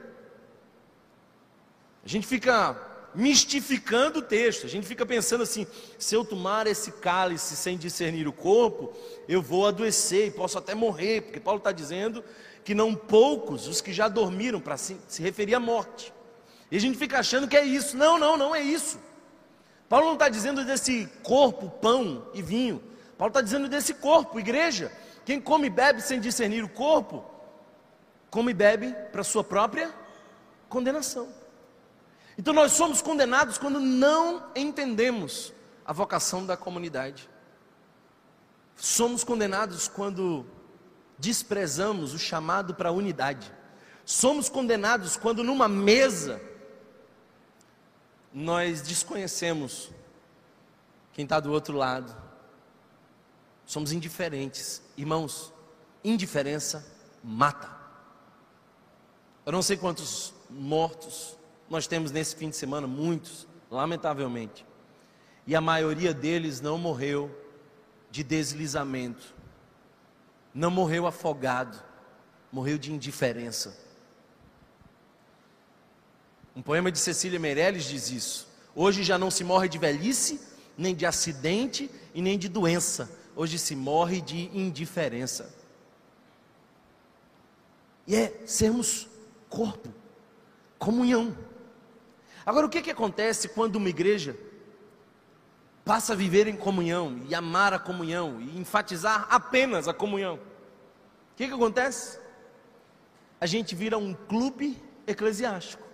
A 2.04 2.08
gente 2.08 2.26
fica 2.26 2.90
mistificando 3.14 4.20
o 4.20 4.22
texto, 4.22 4.66
a 4.66 4.70
gente 4.70 4.86
fica 4.86 5.06
pensando 5.06 5.44
assim: 5.44 5.66
se 5.98 6.16
eu 6.16 6.26
tomar 6.26 6.68
esse 6.68 6.92
cálice 6.94 7.56
sem 7.56 7.78
discernir 7.78 8.28
o 8.28 8.34
corpo, 8.34 8.92
eu 9.28 9.42
vou 9.42 9.66
adoecer 9.68 10.28
e 10.28 10.32
posso 10.32 10.58
até 10.58 10.76
morrer, 10.76 11.22
porque 11.22 11.40
Paulo 11.40 11.60
está 11.60 11.72
dizendo 11.72 12.24
que 12.64 12.76
não 12.76 12.94
poucos 12.94 13.68
os 13.68 13.82
que 13.82 13.92
já 13.92 14.08
dormiram, 14.08 14.60
para 14.60 14.78
se, 14.78 14.98
se 15.08 15.22
referir 15.22 15.56
à 15.56 15.60
morte. 15.60 16.14
E 16.72 16.78
a 16.78 16.80
gente 16.80 16.98
fica 16.98 17.20
achando 17.20 17.48
que 17.48 17.58
é 17.58 17.66
isso. 17.66 17.98
Não, 17.98 18.18
não, 18.18 18.38
não 18.38 18.56
é 18.56 18.62
isso. 18.62 18.98
Paulo 19.90 20.06
não 20.06 20.14
está 20.14 20.30
dizendo 20.30 20.64
desse 20.64 21.06
corpo, 21.22 21.70
pão 21.70 22.26
e 22.34 22.42
vinho. 22.42 22.82
Paulo 23.18 23.30
está 23.30 23.42
dizendo 23.42 23.68
desse 23.68 23.94
corpo, 23.94 24.40
igreja. 24.40 24.90
Quem 25.26 25.40
come 25.40 25.68
e 25.68 25.70
bebe 25.70 26.02
sem 26.02 26.20
discernir 26.20 26.64
o 26.64 26.70
corpo, 26.70 27.26
come 28.30 28.52
e 28.52 28.54
bebe 28.54 28.96
para 29.12 29.22
sua 29.24 29.44
própria 29.44 29.94
condenação. 30.70 31.28
Então 32.38 32.54
nós 32.54 32.72
somos 32.72 33.02
condenados 33.02 33.58
quando 33.58 33.80
não 33.80 34.50
entendemos 34.56 35.54
a 35.86 35.92
vocação 35.92 36.46
da 36.46 36.56
comunidade. 36.56 37.30
Somos 38.78 39.26
condenados 39.26 39.90
quando 39.90 40.46
desprezamos 41.20 42.14
o 42.14 42.18
chamado 42.18 42.74
para 42.74 42.90
a 42.90 42.94
unidade. 42.94 43.54
Somos 44.06 44.48
condenados 44.48 45.18
quando 45.18 45.44
numa 45.44 45.68
mesa 45.68 46.42
nós 48.34 48.82
desconhecemos 48.82 49.91
quem 51.13 51.24
está 51.24 51.39
do 51.39 51.52
outro 51.52 51.76
lado. 51.76 52.15
Somos 53.65 53.91
indiferentes. 53.91 54.82
Irmãos, 54.98 55.54
indiferença 56.04 56.86
mata. 57.24 57.70
Eu 59.46 59.52
não 59.52 59.62
sei 59.62 59.78
quantos 59.78 60.34
mortos 60.50 61.38
nós 61.70 61.88
temos 61.88 62.12
nesse 62.12 62.36
fim 62.36 62.50
de 62.50 62.56
semana, 62.56 62.86
muitos, 62.86 63.48
lamentavelmente. 63.70 64.65
E 65.48 65.56
a 65.56 65.62
maioria 65.62 66.13
deles 66.13 66.62
não 66.62 66.78
morreu 66.78 67.36
de 68.12 68.24
deslizamento, 68.24 69.34
não 70.54 70.70
morreu 70.70 71.08
afogado, 71.08 71.82
morreu 72.52 72.78
de 72.78 72.91
indiferença. 72.91 73.91
Um 76.56 76.62
poema 76.62 76.92
de 76.92 77.00
Cecília 77.00 77.40
Meirelles 77.40 77.86
diz 77.86 78.10
isso. 78.10 78.48
Hoje 78.76 79.04
já 79.04 79.18
não 79.18 79.32
se 79.32 79.44
morre 79.44 79.70
de 79.70 79.78
velhice, 79.78 80.40
nem 80.78 80.94
de 80.94 81.06
acidente 81.06 81.90
e 82.14 82.22
nem 82.22 82.38
de 82.38 82.50
doença. 82.50 83.10
Hoje 83.36 83.58
se 83.58 83.76
morre 83.76 84.20
de 84.22 84.50
indiferença. 84.58 85.54
E 88.06 88.16
é 88.16 88.42
sermos 88.46 89.08
corpo, 89.50 89.94
comunhão. 90.78 91.38
Agora, 92.46 92.66
o 92.66 92.70
que, 92.70 92.82
que 92.82 92.92
acontece 92.92 93.50
quando 93.50 93.78
uma 93.78 93.90
igreja 93.90 94.36
passa 95.86 96.14
a 96.14 96.16
viver 96.16 96.48
em 96.48 96.56
comunhão 96.56 97.22
e 97.30 97.36
amar 97.36 97.74
a 97.74 97.80
comunhão 97.80 98.42
e 98.42 98.58
enfatizar 98.58 99.28
apenas 99.30 99.88
a 99.88 99.94
comunhão? 99.94 100.36
O 100.36 101.36
que, 101.38 101.48
que 101.48 101.54
acontece? 101.54 102.20
A 103.40 103.46
gente 103.46 103.76
vira 103.76 103.98
um 103.98 104.14
clube 104.14 104.82
eclesiástico. 105.08 105.91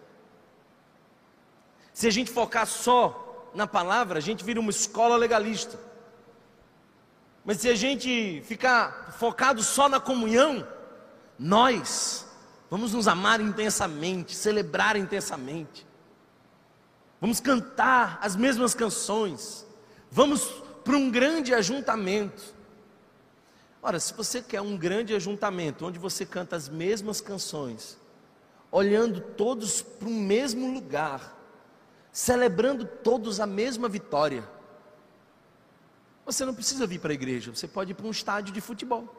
Se 1.98 2.06
a 2.06 2.12
gente 2.12 2.30
focar 2.30 2.68
só 2.68 3.50
na 3.56 3.66
palavra, 3.66 4.20
a 4.20 4.22
gente 4.22 4.44
vira 4.44 4.60
uma 4.60 4.70
escola 4.70 5.18
legalista. 5.18 5.80
Mas 7.44 7.58
se 7.58 7.68
a 7.68 7.74
gente 7.74 8.40
ficar 8.46 9.16
focado 9.18 9.64
só 9.64 9.90
na 9.90 10.00
comunhão, 10.00 10.68
nós 11.40 12.24
vamos 12.70 12.94
nos 12.94 13.08
amar 13.08 13.42
intensamente, 13.42 14.36
celebrar 14.36 14.96
intensamente. 14.96 15.88
Vamos 17.20 17.40
cantar 17.40 18.20
as 18.22 18.36
mesmas 18.36 18.76
canções. 18.76 19.66
Vamos 20.12 20.44
para 20.84 20.96
um 20.96 21.10
grande 21.10 21.52
ajuntamento. 21.52 22.54
Ora, 23.82 24.00
se 24.00 24.14
você 24.14 24.40
quer 24.40 24.62
um 24.62 24.78
grande 24.78 25.16
ajuntamento 25.16 25.84
onde 25.84 25.98
você 25.98 26.28
canta 26.28 26.56
as 26.56 26.70
mesmas 26.70 27.22
canções, 27.22 27.98
olhando 28.72 29.20
todos 29.20 29.82
para 29.82 30.08
o 30.08 30.12
mesmo 30.12 30.72
lugar, 30.72 31.37
celebrando 32.18 32.84
todos 32.84 33.40
a 33.40 33.46
mesma 33.46 33.88
vitória. 33.88 34.44
Você 36.26 36.44
não 36.46 36.54
precisa 36.56 36.88
vir 36.88 37.00
para 37.00 37.12
a 37.12 37.14
igreja, 37.14 37.54
você 37.54 37.68
pode 37.68 37.92
ir 37.92 37.94
para 37.94 38.08
um 38.08 38.10
estádio 38.10 38.52
de 38.52 38.60
futebol. 38.60 39.16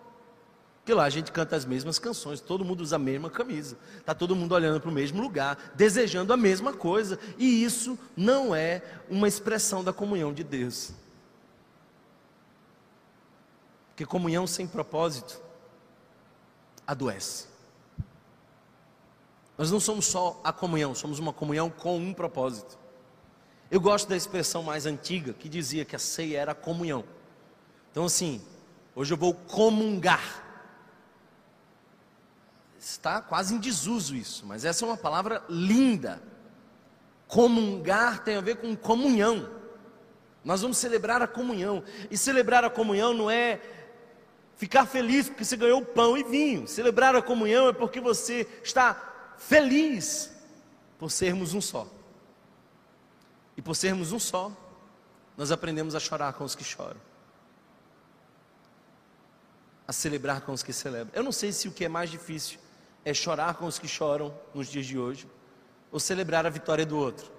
Porque 0.78 0.92
lá 0.92 1.04
a 1.04 1.08
gente 1.08 1.30
canta 1.30 1.54
as 1.54 1.64
mesmas 1.64 2.00
canções, 2.00 2.40
todo 2.40 2.64
mundo 2.64 2.80
usa 2.80 2.96
a 2.96 2.98
mesma 2.98 3.30
camisa, 3.30 3.78
está 3.98 4.16
todo 4.16 4.34
mundo 4.34 4.52
olhando 4.52 4.80
para 4.80 4.90
o 4.90 4.92
mesmo 4.92 5.22
lugar, 5.22 5.72
desejando 5.76 6.32
a 6.32 6.36
mesma 6.36 6.72
coisa, 6.72 7.20
e 7.38 7.62
isso 7.62 7.96
não 8.16 8.52
é 8.52 8.82
uma 9.08 9.28
expressão 9.28 9.84
da 9.84 9.92
comunhão 9.92 10.34
de 10.34 10.42
Deus. 10.42 10.90
Porque 13.90 14.04
comunhão 14.04 14.44
sem 14.44 14.66
propósito 14.66 15.40
adoece. 16.84 17.46
Nós 19.56 19.70
não 19.70 19.78
somos 19.78 20.04
só 20.04 20.40
a 20.42 20.52
comunhão, 20.52 20.96
somos 20.96 21.20
uma 21.20 21.32
comunhão 21.32 21.70
com 21.70 21.96
um 21.96 22.12
propósito. 22.12 22.87
Eu 23.70 23.80
gosto 23.80 24.08
da 24.08 24.16
expressão 24.16 24.62
mais 24.62 24.86
antiga 24.86 25.34
que 25.34 25.48
dizia 25.48 25.84
que 25.84 25.94
a 25.94 25.98
ceia 25.98 26.38
era 26.38 26.52
a 26.52 26.54
comunhão. 26.54 27.04
Então, 27.90 28.06
assim, 28.06 28.40
hoje 28.94 29.12
eu 29.12 29.18
vou 29.18 29.34
comungar. 29.34 30.44
Está 32.78 33.20
quase 33.20 33.54
em 33.54 33.58
desuso 33.58 34.16
isso, 34.16 34.46
mas 34.46 34.64
essa 34.64 34.84
é 34.84 34.88
uma 34.88 34.96
palavra 34.96 35.44
linda. 35.50 36.22
Comungar 37.26 38.24
tem 38.24 38.36
a 38.36 38.40
ver 38.40 38.56
com 38.56 38.74
comunhão. 38.74 39.50
Nós 40.42 40.62
vamos 40.62 40.78
celebrar 40.78 41.20
a 41.20 41.26
comunhão. 41.26 41.84
E 42.10 42.16
celebrar 42.16 42.64
a 42.64 42.70
comunhão 42.70 43.12
não 43.12 43.30
é 43.30 43.60
ficar 44.56 44.86
feliz 44.86 45.28
porque 45.28 45.44
você 45.44 45.58
ganhou 45.58 45.84
pão 45.84 46.16
e 46.16 46.24
vinho. 46.24 46.66
Celebrar 46.66 47.14
a 47.14 47.20
comunhão 47.20 47.68
é 47.68 47.72
porque 47.74 48.00
você 48.00 48.48
está 48.64 49.34
feliz 49.36 50.32
por 50.98 51.10
sermos 51.10 51.52
um 51.52 51.60
só. 51.60 51.97
E 53.58 53.60
por 53.60 53.74
sermos 53.74 54.12
um 54.12 54.20
só, 54.20 54.52
nós 55.36 55.50
aprendemos 55.50 55.96
a 55.96 56.00
chorar 56.00 56.32
com 56.34 56.44
os 56.44 56.54
que 56.54 56.62
choram. 56.62 57.00
A 59.84 59.92
celebrar 59.92 60.42
com 60.42 60.52
os 60.52 60.62
que 60.62 60.72
celebram. 60.72 61.10
Eu 61.12 61.24
não 61.24 61.32
sei 61.32 61.50
se 61.50 61.66
o 61.66 61.72
que 61.72 61.84
é 61.84 61.88
mais 61.88 62.08
difícil 62.08 62.60
é 63.04 63.12
chorar 63.12 63.54
com 63.54 63.66
os 63.66 63.76
que 63.76 63.88
choram 63.88 64.32
nos 64.54 64.68
dias 64.68 64.86
de 64.86 64.96
hoje 64.96 65.28
ou 65.90 65.98
celebrar 65.98 66.46
a 66.46 66.48
vitória 66.48 66.86
do 66.86 66.96
outro. 66.96 67.32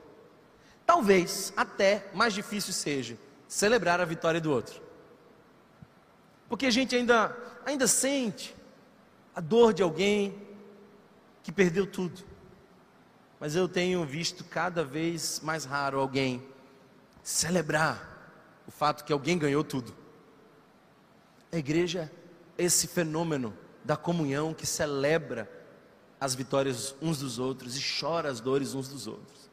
Talvez 0.86 1.54
até 1.56 2.10
mais 2.14 2.34
difícil 2.34 2.74
seja 2.74 3.18
celebrar 3.48 4.02
a 4.02 4.06
vitória 4.06 4.42
do 4.42 4.52
outro. 4.52 4.82
Porque 6.50 6.66
a 6.66 6.72
gente 6.72 6.98
ainda, 6.98 7.34
ainda 7.66 7.88
sente 7.88 8.54
a 9.34 9.40
dor 9.40 9.74
de 9.74 9.82
alguém 9.82 10.38
que 11.44 11.52
perdeu 11.52 11.88
tudo. 11.88 12.29
Mas 13.40 13.56
eu 13.56 13.70
tenho 13.70 14.06
visto 14.06 14.44
cada 14.44 14.84
vez 14.84 15.40
mais 15.42 15.64
raro 15.64 16.00
alguém 16.00 16.46
celebrar 17.24 18.08
o 18.68 18.72
fato 18.72 19.04
que 19.06 19.14
alguém 19.14 19.38
ganhou 19.38 19.64
tudo. 19.64 19.96
A 21.52 21.58
igreja 21.58 22.12
é 22.58 22.66
esse 22.66 22.88
fenômeno 22.88 23.58
da 23.84 23.96
comunhão 23.96 24.54
que 24.54 24.66
celebra 24.66 25.50
as 26.20 26.36
vitórias 26.36 26.94
uns 27.02 27.20
dos 27.20 27.40
outros 27.40 27.78
e 27.78 28.00
chora 28.00 28.30
as 28.30 28.42
dores 28.42 28.74
uns 28.74 28.90
dos 28.90 29.08
outros. 29.08 29.50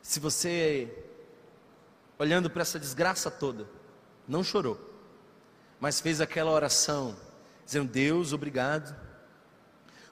Se 0.00 0.18
você, 0.18 1.04
olhando 2.18 2.48
para 2.48 2.62
essa 2.62 2.78
desgraça 2.78 3.30
toda, 3.30 3.68
não 4.26 4.42
chorou, 4.42 4.80
mas 5.78 6.00
fez 6.00 6.20
aquela 6.20 6.50
oração, 6.50 7.16
dizendo: 7.64 7.92
Deus, 7.92 8.32
obrigado, 8.32 8.96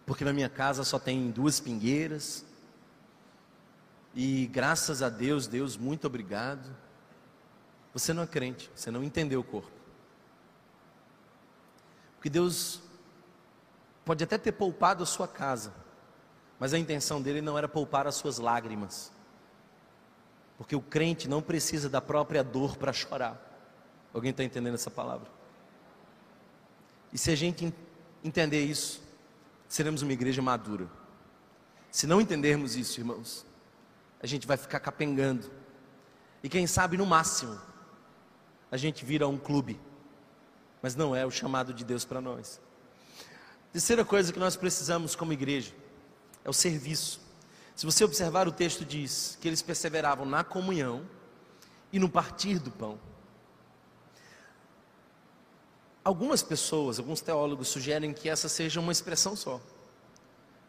porque 0.07 0.25
na 0.25 0.33
minha 0.33 0.49
casa 0.49 0.85
só 0.85 0.99
tem 0.99 1.31
duas 1.31 1.61
pingueiras, 1.61 2.45
e 4.15 4.47
graças 4.47 5.03
a 5.03 5.09
Deus, 5.09 5.47
Deus, 5.47 5.77
muito 5.77 6.07
obrigado. 6.07 6.75
Você 7.93 8.13
não 8.13 8.23
é 8.23 8.27
crente, 8.27 8.71
você 8.75 8.91
não 8.91 9.03
entendeu 9.03 9.41
o 9.41 9.45
corpo. 9.45 9.73
Porque 12.17 12.31
Deus 12.31 12.81
pode 14.05 14.23
até 14.23 14.39
ter 14.39 14.53
poupado 14.53 15.03
a 15.03 15.07
sua 15.07 15.27
casa, 15.27 15.75
mas 16.59 16.73
a 16.73 16.79
intenção 16.79 17.21
dele 17.21 17.41
não 17.41 17.59
era 17.59 17.69
poupar 17.69 18.07
as 18.07 18.15
suas 18.15 18.39
lágrimas. 18.39 19.13
Porque 20.57 20.77
o 20.77 20.81
crente 20.81 21.29
não 21.29 21.43
precisa 21.43 21.89
da 21.89 22.01
própria 22.01 22.45
dor 22.45 22.77
para 22.77 22.93
chorar. 22.93 23.41
Alguém 24.13 24.31
está 24.31 24.45
entendendo 24.45 24.75
essa 24.75 24.91
palavra? 24.91 25.29
E 27.13 27.19
se 27.19 27.31
a 27.31 27.37
gente 27.37 27.75
entender 28.23 28.65
isso, 28.65 29.03
seremos 29.75 30.03
uma 30.03 30.13
igreja 30.13 30.41
madura. 30.41 30.89
Se 31.91 32.07
não 32.07 32.21
entendermos 32.21 32.77
isso, 32.77 33.01
irmãos, 33.01 33.45
a 34.23 34.27
gente 34.27 34.47
vai 34.47 34.57
ficar 34.57 34.79
capengando. 34.79 35.51
E 36.45 36.49
quem 36.49 36.65
sabe, 36.65 36.97
no 36.97 37.05
máximo, 37.05 37.61
a 38.71 38.77
gente 38.77 39.05
vira 39.05 39.27
um 39.27 39.37
clube. 39.37 39.81
Mas 40.81 40.95
não 40.95 41.13
é 41.17 41.27
o 41.27 41.31
chamado 41.31 41.75
de 41.75 41.85
Deus 41.85 42.05
para 42.05 42.21
nós. 42.21 42.61
Terceira 43.73 44.05
coisa 44.05 44.33
que 44.33 44.39
nós 44.39 44.55
precisamos 44.55 45.17
como 45.17 45.33
igreja 45.33 45.75
é 46.45 46.49
o 46.49 46.53
serviço. 46.53 47.21
Se 47.75 47.85
você 47.85 48.05
observar 48.05 48.47
o 48.47 48.53
texto 48.53 48.85
diz 48.85 49.37
que 49.41 49.49
eles 49.49 49.61
perseveravam 49.61 50.25
na 50.25 50.45
comunhão 50.45 51.05
e 51.93 51.99
no 51.99 52.09
partir 52.09 52.61
do 52.61 52.71
pão. 52.71 52.97
Algumas 56.05 56.43
pessoas, 56.43 56.99
alguns 56.99 57.21
teólogos 57.21 57.69
sugerem 57.69 58.13
que 58.13 58.29
essa 58.29 58.49
seja 58.49 58.79
uma 58.79 58.93
expressão 58.93 59.35
só. 59.35 59.61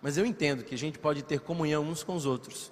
Mas 0.02 0.18
eu 0.18 0.26
entendo 0.26 0.64
que 0.64 0.74
a 0.74 0.78
gente 0.78 0.98
pode 0.98 1.24
ter 1.24 1.42
comunhão 1.42 1.84
uns 1.84 2.04
com 2.04 2.16
os 2.16 2.26
outros 2.26 2.72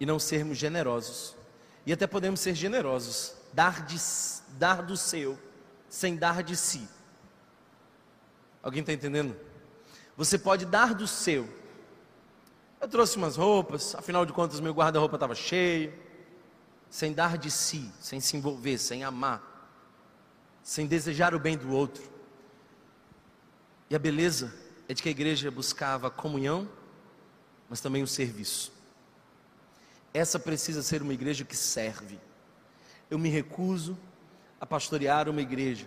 e 0.00 0.06
não 0.06 0.18
sermos 0.18 0.56
generosos. 0.56 1.36
E 1.84 1.92
até 1.92 2.06
podemos 2.06 2.40
ser 2.40 2.54
generosos, 2.54 3.34
dar, 3.52 3.84
de, 3.84 3.96
dar 4.58 4.82
do 4.82 4.96
seu, 4.96 5.38
sem 5.88 6.16
dar 6.16 6.42
de 6.42 6.56
si. 6.56 6.88
Alguém 8.62 8.80
está 8.80 8.92
entendendo? 8.92 9.36
Você 10.16 10.38
pode 10.38 10.64
dar 10.64 10.94
do 10.94 11.06
seu, 11.06 11.48
eu 12.80 12.86
trouxe 12.86 13.16
umas 13.16 13.36
roupas, 13.36 13.94
afinal 13.94 14.24
de 14.24 14.32
contas, 14.32 14.60
meu 14.60 14.72
guarda-roupa 14.72 15.16
estava 15.16 15.34
cheio, 15.34 15.92
sem 16.88 17.12
dar 17.12 17.36
de 17.36 17.50
si, 17.50 17.90
sem 18.00 18.20
se 18.20 18.36
envolver, 18.36 18.78
sem 18.78 19.02
amar, 19.02 19.57
sem 20.68 20.86
desejar 20.86 21.34
o 21.34 21.38
bem 21.38 21.56
do 21.56 21.72
outro. 21.72 22.02
E 23.88 23.96
a 23.96 23.98
beleza 23.98 24.54
é 24.86 24.92
de 24.92 25.02
que 25.02 25.08
a 25.08 25.10
igreja 25.10 25.50
buscava 25.50 26.10
comunhão, 26.10 26.68
mas 27.70 27.80
também 27.80 28.02
o 28.02 28.06
serviço. 28.06 28.70
Essa 30.12 30.38
precisa 30.38 30.82
ser 30.82 31.00
uma 31.00 31.14
igreja 31.14 31.42
que 31.42 31.56
serve. 31.56 32.20
Eu 33.08 33.18
me 33.18 33.30
recuso 33.30 33.96
a 34.60 34.66
pastorear 34.66 35.26
uma 35.30 35.40
igreja 35.40 35.86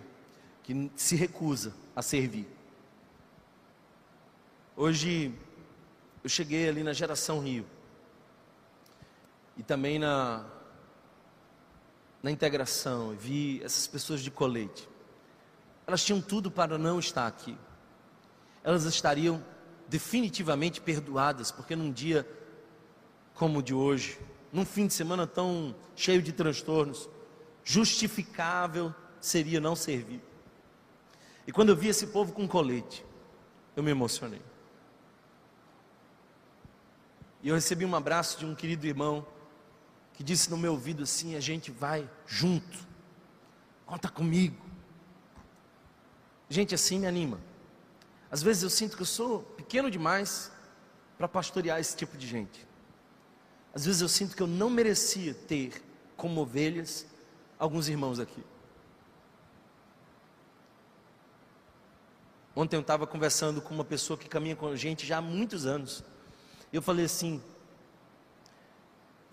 que 0.64 0.90
se 0.96 1.14
recusa 1.14 1.72
a 1.94 2.02
servir. 2.02 2.48
Hoje 4.76 5.32
eu 6.24 6.28
cheguei 6.28 6.68
ali 6.68 6.82
na 6.82 6.92
geração 6.92 7.38
Rio. 7.38 7.64
E 9.56 9.62
também 9.62 10.00
na, 10.00 10.44
na 12.22 12.30
integração, 12.30 13.16
vi 13.18 13.60
essas 13.64 13.86
pessoas 13.86 14.20
de 14.20 14.30
colete. 14.30 14.88
Elas 15.86 16.04
tinham 16.04 16.20
tudo 16.20 16.50
para 16.50 16.78
não 16.78 16.98
estar 16.98 17.26
aqui. 17.26 17.56
Elas 18.62 18.84
estariam 18.84 19.44
definitivamente 19.88 20.80
perdoadas, 20.80 21.50
porque 21.50 21.74
num 21.74 21.90
dia 21.90 22.26
como 23.34 23.58
o 23.58 23.62
de 23.62 23.74
hoje, 23.74 24.20
num 24.52 24.64
fim 24.64 24.86
de 24.86 24.94
semana 24.94 25.26
tão 25.26 25.74
cheio 25.96 26.22
de 26.22 26.32
transtornos, 26.32 27.08
justificável 27.64 28.94
seria 29.20 29.60
não 29.60 29.74
servir. 29.74 30.22
E 31.46 31.50
quando 31.50 31.70
eu 31.70 31.76
vi 31.76 31.88
esse 31.88 32.08
povo 32.08 32.32
com 32.32 32.46
colete, 32.46 33.04
eu 33.74 33.82
me 33.82 33.90
emocionei. 33.90 34.42
E 37.42 37.48
eu 37.48 37.54
recebi 37.54 37.84
um 37.84 37.96
abraço 37.96 38.38
de 38.38 38.46
um 38.46 38.54
querido 38.54 38.86
irmão 38.86 39.26
que 40.14 40.22
disse 40.22 40.50
no 40.50 40.56
meu 40.56 40.72
ouvido 40.72 41.02
assim: 41.02 41.34
a 41.36 41.40
gente 41.40 41.70
vai 41.70 42.08
junto, 42.26 42.78
conta 43.86 44.08
comigo. 44.08 44.62
Gente, 46.48 46.74
assim 46.74 46.98
me 46.98 47.06
anima. 47.06 47.40
Às 48.30 48.42
vezes 48.42 48.62
eu 48.62 48.70
sinto 48.70 48.96
que 48.96 49.02
eu 49.02 49.06
sou 49.06 49.40
pequeno 49.40 49.90
demais 49.90 50.50
para 51.16 51.28
pastorear 51.28 51.78
esse 51.80 51.96
tipo 51.96 52.16
de 52.16 52.26
gente. 52.26 52.66
Às 53.74 53.86
vezes 53.86 54.00
eu 54.00 54.08
sinto 54.08 54.36
que 54.36 54.42
eu 54.42 54.46
não 54.46 54.68
merecia 54.68 55.34
ter 55.34 55.82
como 56.16 56.40
ovelhas 56.40 57.06
alguns 57.58 57.88
irmãos 57.88 58.18
aqui. 58.18 58.42
Ontem 62.54 62.76
eu 62.76 62.82
estava 62.82 63.06
conversando 63.06 63.62
com 63.62 63.72
uma 63.72 63.84
pessoa 63.84 64.18
que 64.18 64.28
caminha 64.28 64.54
com 64.54 64.68
a 64.68 64.76
gente 64.76 65.06
já 65.06 65.18
há 65.18 65.22
muitos 65.22 65.64
anos. 65.64 66.04
Eu 66.70 66.82
falei 66.82 67.06
assim: 67.06 67.42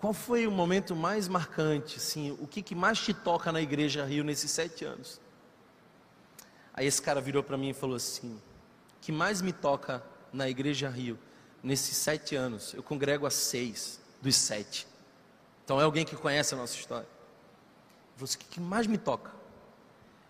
qual 0.00 0.14
foi 0.14 0.46
o 0.46 0.50
momento 0.50 0.96
mais 0.96 1.28
marcante, 1.28 1.98
assim, 1.98 2.30
o 2.40 2.46
que, 2.46 2.62
que 2.62 2.74
mais 2.74 2.98
te 2.98 3.12
toca 3.12 3.52
na 3.52 3.60
igreja 3.60 4.02
Rio 4.02 4.24
nesses 4.24 4.50
sete 4.50 4.82
anos? 4.82 5.20
Aí 6.72 6.86
esse 6.86 7.02
cara 7.02 7.20
virou 7.20 7.42
para 7.42 7.58
mim 7.58 7.68
e 7.68 7.74
falou 7.74 7.96
assim: 7.96 8.30
o 8.30 9.00
que 9.02 9.12
mais 9.12 9.42
me 9.42 9.52
toca 9.52 10.02
na 10.32 10.48
igreja 10.48 10.88
Rio 10.88 11.18
nesses 11.62 11.98
sete 11.98 12.34
anos? 12.34 12.72
Eu 12.72 12.82
congrego 12.82 13.26
a 13.26 13.30
seis 13.30 14.00
dos 14.22 14.36
sete. 14.36 14.88
Então 15.66 15.78
é 15.78 15.84
alguém 15.84 16.06
que 16.06 16.16
conhece 16.16 16.54
a 16.54 16.56
nossa 16.56 16.74
história. 16.74 17.06
Ele 17.06 18.14
falou 18.16 18.24
assim: 18.24 18.38
o 18.38 18.50
que 18.50 18.60
mais 18.60 18.86
me 18.86 18.96
toca 18.96 19.30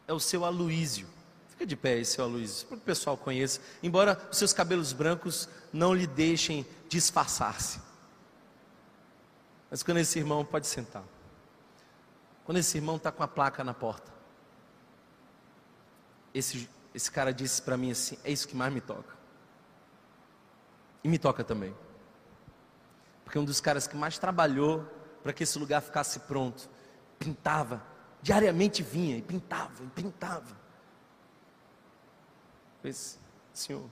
é 0.09 0.13
o 0.13 0.19
seu 0.19 0.45
Aloísio. 0.45 1.07
Fica 1.49 1.65
de 1.65 1.77
pé 1.77 1.93
aí, 1.93 2.05
seu 2.05 2.25
Aloísio, 2.25 2.67
para 2.67 2.77
o 2.77 2.81
pessoal 2.81 3.17
conheça. 3.17 3.61
Embora 3.85 4.21
os 4.33 4.37
seus 4.37 4.53
cabelos 4.53 4.93
brancos 4.93 5.49
não 5.73 5.95
lhe 5.95 6.09
deixem 6.09 6.67
disfarçar-se. 6.89 7.90
Mas 9.71 9.83
quando 9.83 9.99
esse 9.99 10.19
irmão 10.19 10.45
pode 10.45 10.67
sentar, 10.67 11.05
quando 12.45 12.59
esse 12.59 12.77
irmão 12.77 12.97
está 12.97 13.13
com 13.13 13.23
a 13.23 13.29
placa 13.29 13.63
na 13.63 13.73
porta, 13.73 14.13
esse, 16.35 16.69
esse 16.95 17.11
cara 17.11 17.33
disse 17.33 17.63
para 17.63 17.77
mim 17.77 17.93
assim: 17.93 18.19
é 18.25 18.33
isso 18.33 18.49
que 18.49 18.57
mais 18.57 18.73
me 18.73 18.81
toca. 18.81 19.15
E 21.05 21.09
me 21.09 21.19
toca 21.19 21.45
também. 21.45 21.75
Porque 23.25 23.39
um 23.39 23.45
dos 23.45 23.61
caras 23.61 23.87
que 23.87 23.97
mais 23.97 24.19
trabalhou 24.19 24.85
para 25.23 25.33
que 25.33 25.45
esse 25.45 25.59
lugar 25.59 25.81
ficasse 25.81 26.19
pronto, 26.21 26.69
pintava, 27.19 27.83
diariamente 28.21 28.83
vinha 28.83 29.17
e 29.17 29.23
pintava, 29.23 29.85
e 29.85 29.87
pintava. 29.89 30.57
Esse 32.83 33.19
senhor. 33.53 33.89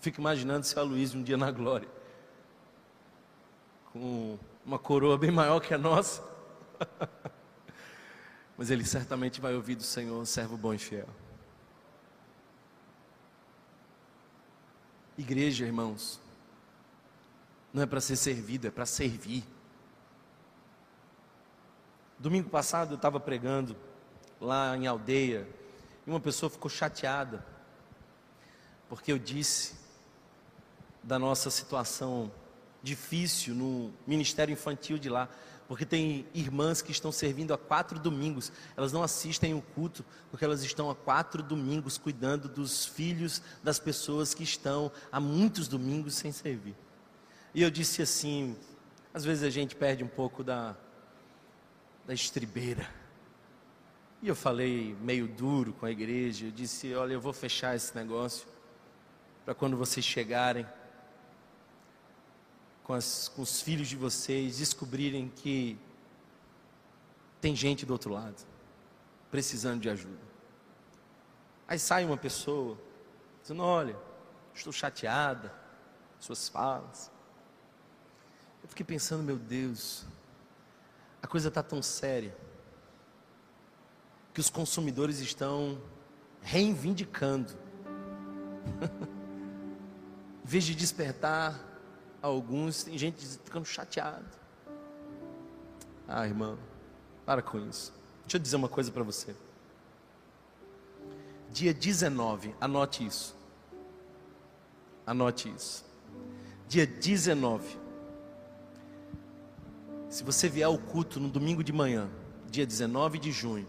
Fico 0.00 0.20
imaginando 0.20 0.64
se 0.64 0.78
a 0.78 0.82
Luiz 0.82 1.14
um 1.14 1.22
dia 1.22 1.36
na 1.36 1.50
glória, 1.50 1.88
com 3.96 4.38
uma 4.64 4.78
coroa 4.78 5.16
bem 5.16 5.30
maior 5.30 5.60
que 5.60 5.72
a 5.72 5.78
nossa. 5.78 6.22
Mas 8.56 8.70
ele 8.70 8.84
certamente 8.84 9.40
vai 9.40 9.54
ouvir 9.54 9.74
do 9.74 9.82
Senhor, 9.82 10.24
servo 10.26 10.56
bom 10.56 10.72
e 10.72 10.78
fiel. 10.78 11.08
Igreja, 15.18 15.64
irmãos, 15.64 16.20
não 17.72 17.82
é 17.82 17.86
para 17.86 18.00
ser 18.00 18.16
servido, 18.16 18.66
é 18.66 18.70
para 18.70 18.86
servir. 18.86 19.44
Domingo 22.18 22.48
passado 22.48 22.92
eu 22.92 22.96
estava 22.96 23.20
pregando 23.20 23.76
lá 24.40 24.76
em 24.76 24.86
aldeia 24.86 25.48
e 26.06 26.10
uma 26.10 26.20
pessoa 26.20 26.48
ficou 26.48 26.70
chateada 26.70 27.44
porque 28.88 29.12
eu 29.12 29.18
disse 29.18 29.74
da 31.02 31.18
nossa 31.18 31.50
situação 31.50 32.30
difícil 32.86 33.52
no 33.52 33.92
ministério 34.06 34.52
infantil 34.52 34.96
de 34.96 35.08
lá, 35.08 35.28
porque 35.66 35.84
tem 35.84 36.24
irmãs 36.32 36.80
que 36.80 36.92
estão 36.92 37.10
servindo 37.10 37.52
há 37.52 37.58
quatro 37.58 37.98
domingos, 37.98 38.52
elas 38.76 38.92
não 38.92 39.02
assistem 39.02 39.52
o 39.52 39.60
culto, 39.60 40.04
porque 40.30 40.44
elas 40.44 40.62
estão 40.62 40.88
há 40.88 40.94
quatro 40.94 41.42
domingos 41.42 41.98
cuidando 41.98 42.48
dos 42.48 42.86
filhos 42.86 43.42
das 43.60 43.80
pessoas 43.80 44.32
que 44.32 44.44
estão 44.44 44.92
há 45.10 45.18
muitos 45.18 45.66
domingos 45.66 46.14
sem 46.14 46.30
servir. 46.30 46.76
E 47.52 47.60
eu 47.60 47.70
disse 47.70 48.02
assim: 48.02 48.56
às 49.12 49.24
vezes 49.24 49.42
a 49.42 49.50
gente 49.50 49.74
perde 49.74 50.04
um 50.04 50.08
pouco 50.08 50.44
da, 50.44 50.76
da 52.06 52.14
estribeira. 52.14 52.88
E 54.22 54.28
eu 54.28 54.36
falei 54.36 54.96
meio 55.02 55.26
duro 55.26 55.72
com 55.72 55.86
a 55.86 55.90
igreja, 55.90 56.46
eu 56.46 56.52
disse: 56.52 56.94
olha, 56.94 57.14
eu 57.14 57.20
vou 57.20 57.32
fechar 57.32 57.74
esse 57.74 57.96
negócio, 57.96 58.46
para 59.44 59.54
quando 59.54 59.76
vocês 59.76 60.06
chegarem 60.06 60.64
com, 62.86 62.94
as, 62.94 63.26
com 63.26 63.42
os 63.42 63.60
filhos 63.60 63.88
de 63.88 63.96
vocês, 63.96 64.58
descobrirem 64.58 65.28
que 65.28 65.76
tem 67.40 67.56
gente 67.56 67.84
do 67.84 67.92
outro 67.92 68.12
lado, 68.12 68.46
precisando 69.28 69.80
de 69.80 69.90
ajuda. 69.90 70.20
Aí 71.66 71.80
sai 71.80 72.04
uma 72.04 72.16
pessoa, 72.16 72.78
dizendo: 73.42 73.64
Olha, 73.64 73.96
estou 74.54 74.72
chateada, 74.72 75.52
suas 76.20 76.48
falas. 76.48 77.10
Eu 78.62 78.68
fiquei 78.68 78.86
pensando, 78.86 79.20
meu 79.20 79.36
Deus, 79.36 80.06
a 81.20 81.26
coisa 81.26 81.48
está 81.48 81.64
tão 81.64 81.82
séria, 81.82 82.36
que 84.32 84.38
os 84.38 84.48
consumidores 84.48 85.18
estão 85.18 85.82
reivindicando, 86.40 87.52
em 90.44 90.46
vez 90.46 90.62
de 90.62 90.72
despertar 90.72 91.75
alguns, 92.26 92.84
tem 92.84 92.96
gente 92.96 93.24
ficando 93.44 93.64
chateado. 93.64 94.26
Ah, 96.08 96.26
irmão, 96.26 96.58
para 97.24 97.42
com 97.42 97.58
isso. 97.58 97.92
Deixa 98.22 98.36
eu 98.36 98.40
dizer 98.40 98.56
uma 98.56 98.68
coisa 98.68 98.90
para 98.90 99.02
você. 99.02 99.34
Dia 101.52 101.72
19, 101.72 102.54
anote 102.60 103.06
isso. 103.06 103.34
Anote 105.06 105.52
isso. 105.54 105.84
Dia 106.68 106.86
19. 106.86 107.78
Se 110.08 110.24
você 110.24 110.48
vier 110.48 110.66
ao 110.66 110.78
culto 110.78 111.20
no 111.20 111.28
domingo 111.28 111.62
de 111.62 111.72
manhã, 111.72 112.08
dia 112.50 112.66
19 112.66 113.18
de 113.18 113.30
junho, 113.32 113.66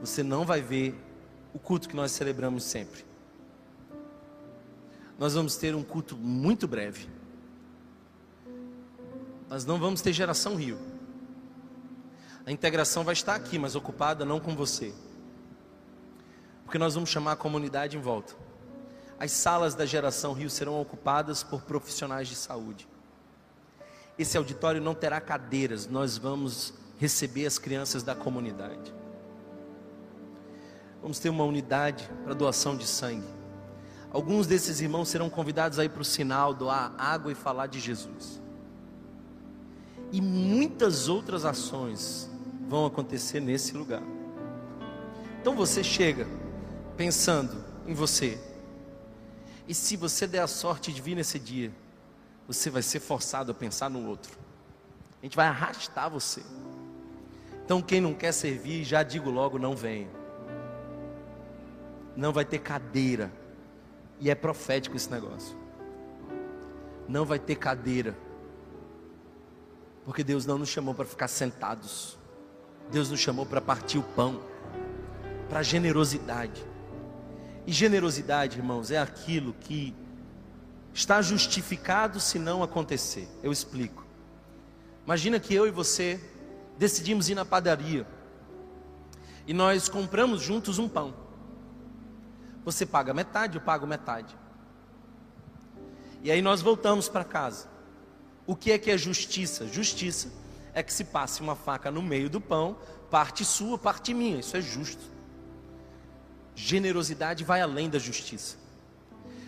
você 0.00 0.22
não 0.22 0.44
vai 0.44 0.60
ver 0.60 0.94
o 1.52 1.58
culto 1.58 1.88
que 1.88 1.96
nós 1.96 2.10
celebramos 2.10 2.64
sempre. 2.64 3.04
Nós 5.18 5.34
vamos 5.34 5.56
ter 5.56 5.74
um 5.74 5.82
culto 5.82 6.16
muito 6.16 6.66
breve. 6.66 7.08
Nós 9.54 9.64
não 9.64 9.78
vamos 9.78 10.00
ter 10.00 10.12
geração 10.12 10.56
Rio. 10.56 10.76
A 12.44 12.50
integração 12.50 13.04
vai 13.04 13.12
estar 13.12 13.36
aqui, 13.36 13.56
mas 13.56 13.76
ocupada 13.76 14.24
não 14.24 14.40
com 14.40 14.52
você. 14.52 14.92
Porque 16.64 16.76
nós 16.76 16.94
vamos 16.94 17.08
chamar 17.08 17.32
a 17.32 17.36
comunidade 17.36 17.96
em 17.96 18.00
volta. 18.00 18.34
As 19.16 19.30
salas 19.30 19.76
da 19.76 19.86
geração 19.86 20.32
Rio 20.32 20.50
serão 20.50 20.80
ocupadas 20.80 21.44
por 21.44 21.62
profissionais 21.62 22.26
de 22.26 22.34
saúde. 22.34 22.88
Esse 24.18 24.36
auditório 24.36 24.80
não 24.80 24.92
terá 24.92 25.20
cadeiras, 25.20 25.86
nós 25.86 26.18
vamos 26.18 26.74
receber 26.98 27.46
as 27.46 27.56
crianças 27.56 28.02
da 28.02 28.12
comunidade. 28.16 28.92
Vamos 31.00 31.20
ter 31.20 31.28
uma 31.28 31.44
unidade 31.44 32.10
para 32.24 32.34
doação 32.34 32.76
de 32.76 32.88
sangue. 32.88 33.28
Alguns 34.10 34.48
desses 34.48 34.80
irmãos 34.80 35.10
serão 35.10 35.30
convidados 35.30 35.78
aí 35.78 35.88
para 35.88 36.02
o 36.02 36.04
sinal, 36.04 36.52
doar 36.52 36.92
água 36.98 37.30
e 37.30 37.36
falar 37.36 37.68
de 37.68 37.78
Jesus. 37.78 38.42
E 40.12 40.20
muitas 40.20 41.08
outras 41.08 41.44
ações 41.44 42.30
vão 42.68 42.86
acontecer 42.86 43.40
nesse 43.40 43.76
lugar. 43.76 44.02
Então 45.40 45.54
você 45.54 45.82
chega 45.84 46.26
pensando 46.96 47.64
em 47.86 47.94
você. 47.94 48.38
E 49.66 49.74
se 49.74 49.96
você 49.96 50.26
der 50.26 50.40
a 50.40 50.46
sorte 50.46 50.92
de 50.92 51.00
vir 51.00 51.14
nesse 51.14 51.38
dia, 51.38 51.72
você 52.46 52.70
vai 52.70 52.82
ser 52.82 53.00
forçado 53.00 53.50
a 53.50 53.54
pensar 53.54 53.88
no 53.88 54.06
outro. 54.08 54.36
A 55.20 55.26
gente 55.26 55.36
vai 55.36 55.46
arrastar 55.46 56.10
você. 56.10 56.42
Então 57.64 57.80
quem 57.80 58.00
não 58.00 58.12
quer 58.12 58.32
servir, 58.32 58.84
já 58.84 59.02
digo 59.02 59.30
logo, 59.30 59.58
não 59.58 59.74
venha. 59.74 60.08
Não 62.16 62.32
vai 62.32 62.44
ter 62.44 62.58
cadeira 62.58 63.32
e 64.20 64.30
é 64.30 64.34
profético 64.34 64.96
esse 64.96 65.10
negócio. 65.10 65.56
Não 67.08 67.24
vai 67.24 67.38
ter 67.38 67.56
cadeira. 67.56 68.16
Porque 70.04 70.22
Deus 70.22 70.44
não 70.44 70.58
nos 70.58 70.68
chamou 70.68 70.94
para 70.94 71.04
ficar 71.04 71.28
sentados. 71.28 72.18
Deus 72.90 73.10
nos 73.10 73.20
chamou 73.20 73.46
para 73.46 73.60
partir 73.60 73.98
o 73.98 74.02
pão, 74.02 74.40
para 75.48 75.62
generosidade. 75.62 76.64
E 77.66 77.72
generosidade, 77.72 78.58
irmãos, 78.58 78.90
é 78.90 78.98
aquilo 78.98 79.54
que 79.54 79.94
está 80.92 81.22
justificado 81.22 82.20
se 82.20 82.38
não 82.38 82.62
acontecer. 82.62 83.28
Eu 83.42 83.50
explico. 83.50 84.04
Imagina 85.04 85.40
que 85.40 85.54
eu 85.54 85.66
e 85.66 85.70
você 85.70 86.20
decidimos 86.78 87.28
ir 87.28 87.34
na 87.34 87.44
padaria 87.44 88.06
e 89.46 89.52
nós 89.52 89.88
compramos 89.88 90.40
juntos 90.40 90.78
um 90.78 90.88
pão. 90.88 91.14
Você 92.64 92.86
paga 92.86 93.12
metade, 93.12 93.56
eu 93.56 93.60
pago 93.60 93.86
metade. 93.86 94.34
E 96.22 96.30
aí 96.30 96.40
nós 96.40 96.62
voltamos 96.62 97.08
para 97.08 97.24
casa. 97.24 97.68
O 98.46 98.54
que 98.54 98.72
é 98.72 98.78
que 98.78 98.90
é 98.90 98.98
justiça? 98.98 99.66
Justiça 99.66 100.30
é 100.72 100.82
que 100.82 100.92
se 100.92 101.04
passe 101.04 101.40
uma 101.40 101.54
faca 101.54 101.90
no 101.90 102.02
meio 102.02 102.28
do 102.28 102.40
pão, 102.40 102.76
parte 103.10 103.44
sua, 103.44 103.78
parte 103.78 104.12
minha. 104.12 104.40
Isso 104.40 104.56
é 104.56 104.60
justo. 104.60 105.02
Generosidade 106.54 107.44
vai 107.44 107.60
além 107.60 107.88
da 107.88 107.98
justiça. 107.98 108.56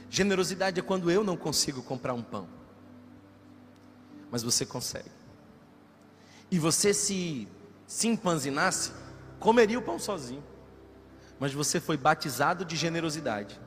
Generosidade 0.09 0.81
é 0.81 0.83
quando 0.83 1.11
eu 1.11 1.23
não 1.23 1.37
consigo 1.37 1.83
comprar 1.83 2.15
um 2.15 2.23
pão, 2.23 2.49
mas 4.31 4.43
você 4.43 4.65
consegue. 4.65 5.11
E 6.51 6.59
você 6.59 6.95
se 6.95 7.49
se 7.87 8.09
empanzinasse, 8.09 8.91
comeria 9.39 9.79
o 9.79 9.83
pão 9.83 9.97
sozinho 9.97 10.43
mas 11.39 11.53
você 11.53 11.81
foi 11.81 11.97
batizado 11.97 12.65
de 12.65 12.77
generosidade. 12.77 13.61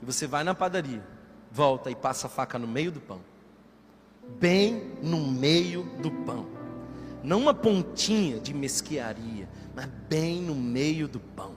E 0.00 0.04
você 0.04 0.26
vai 0.26 0.44
na 0.44 0.54
padaria, 0.54 1.04
volta 1.50 1.90
e 1.90 1.94
passa 1.94 2.26
a 2.26 2.30
faca 2.30 2.58
no 2.58 2.66
meio 2.66 2.92
do 2.92 3.00
pão. 3.00 3.20
Bem 4.38 4.94
no 5.02 5.26
meio 5.26 5.84
do 6.00 6.10
pão. 6.10 6.46
Não 7.22 7.38
uma 7.38 7.54
pontinha 7.54 8.40
de 8.40 8.52
mesquiaria, 8.52 9.48
mas 9.74 9.86
bem 9.86 10.42
no 10.42 10.54
meio 10.54 11.06
do 11.06 11.20
pão. 11.20 11.56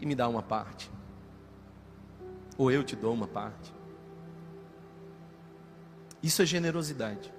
E 0.00 0.06
me 0.06 0.14
dá 0.14 0.28
uma 0.28 0.42
parte. 0.42 0.90
Ou 2.56 2.70
eu 2.70 2.84
te 2.84 2.94
dou 2.94 3.14
uma 3.14 3.26
parte. 3.26 3.72
Isso 6.22 6.42
é 6.42 6.46
generosidade. 6.46 7.32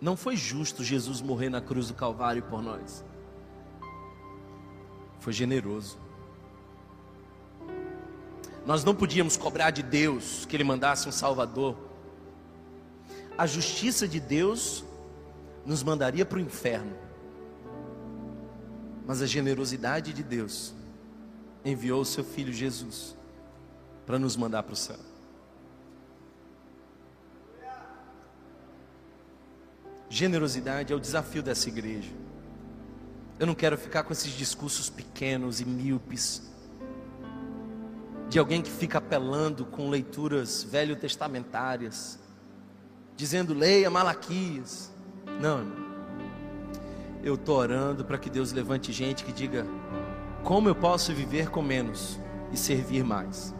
Não 0.00 0.16
foi 0.16 0.36
justo 0.36 0.84
Jesus 0.84 1.20
morrer 1.20 1.48
na 1.48 1.60
cruz 1.60 1.88
do 1.88 1.94
Calvário 1.94 2.42
por 2.44 2.62
nós. 2.62 3.04
Foi 5.18 5.32
generoso. 5.32 5.98
Nós 8.68 8.84
não 8.84 8.94
podíamos 8.94 9.34
cobrar 9.34 9.70
de 9.70 9.82
Deus 9.82 10.44
que 10.44 10.54
Ele 10.54 10.62
mandasse 10.62 11.08
um 11.08 11.10
Salvador. 11.10 11.74
A 13.38 13.46
justiça 13.46 14.06
de 14.06 14.20
Deus 14.20 14.84
nos 15.64 15.82
mandaria 15.82 16.26
para 16.26 16.36
o 16.36 16.40
inferno. 16.42 16.94
Mas 19.06 19.22
a 19.22 19.26
generosidade 19.26 20.12
de 20.12 20.22
Deus 20.22 20.74
enviou 21.64 22.02
o 22.02 22.04
seu 22.04 22.22
filho 22.22 22.52
Jesus 22.52 23.16
para 24.04 24.18
nos 24.18 24.36
mandar 24.36 24.62
para 24.64 24.74
o 24.74 24.76
céu. 24.76 24.98
Generosidade 30.10 30.92
é 30.92 30.96
o 30.96 31.00
desafio 31.00 31.42
dessa 31.42 31.70
igreja. 31.70 32.12
Eu 33.38 33.46
não 33.46 33.54
quero 33.54 33.78
ficar 33.78 34.02
com 34.02 34.12
esses 34.12 34.32
discursos 34.32 34.90
pequenos 34.90 35.58
e 35.58 35.64
míopes 35.64 36.57
de 38.28 38.38
alguém 38.38 38.60
que 38.60 38.70
fica 38.70 38.98
apelando 38.98 39.64
com 39.64 39.88
leituras 39.88 40.62
velho-testamentárias, 40.62 42.18
dizendo 43.16 43.54
leia 43.54 43.90
Malaquias. 43.90 44.92
Não. 45.40 45.88
Eu 47.22 47.34
estou 47.34 47.56
orando 47.56 48.04
para 48.04 48.18
que 48.18 48.28
Deus 48.28 48.52
levante 48.52 48.92
gente 48.92 49.24
que 49.24 49.32
diga 49.32 49.66
como 50.44 50.68
eu 50.68 50.74
posso 50.74 51.12
viver 51.12 51.50
com 51.50 51.62
menos 51.62 52.18
e 52.52 52.56
servir 52.56 53.02
mais. 53.02 53.54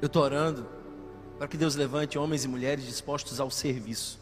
Eu 0.00 0.06
estou 0.06 0.22
orando 0.22 0.66
para 1.38 1.48
que 1.48 1.56
Deus 1.56 1.74
levante 1.74 2.18
homens 2.18 2.44
e 2.44 2.48
mulheres 2.48 2.84
dispostos 2.84 3.40
ao 3.40 3.50
serviço. 3.50 4.20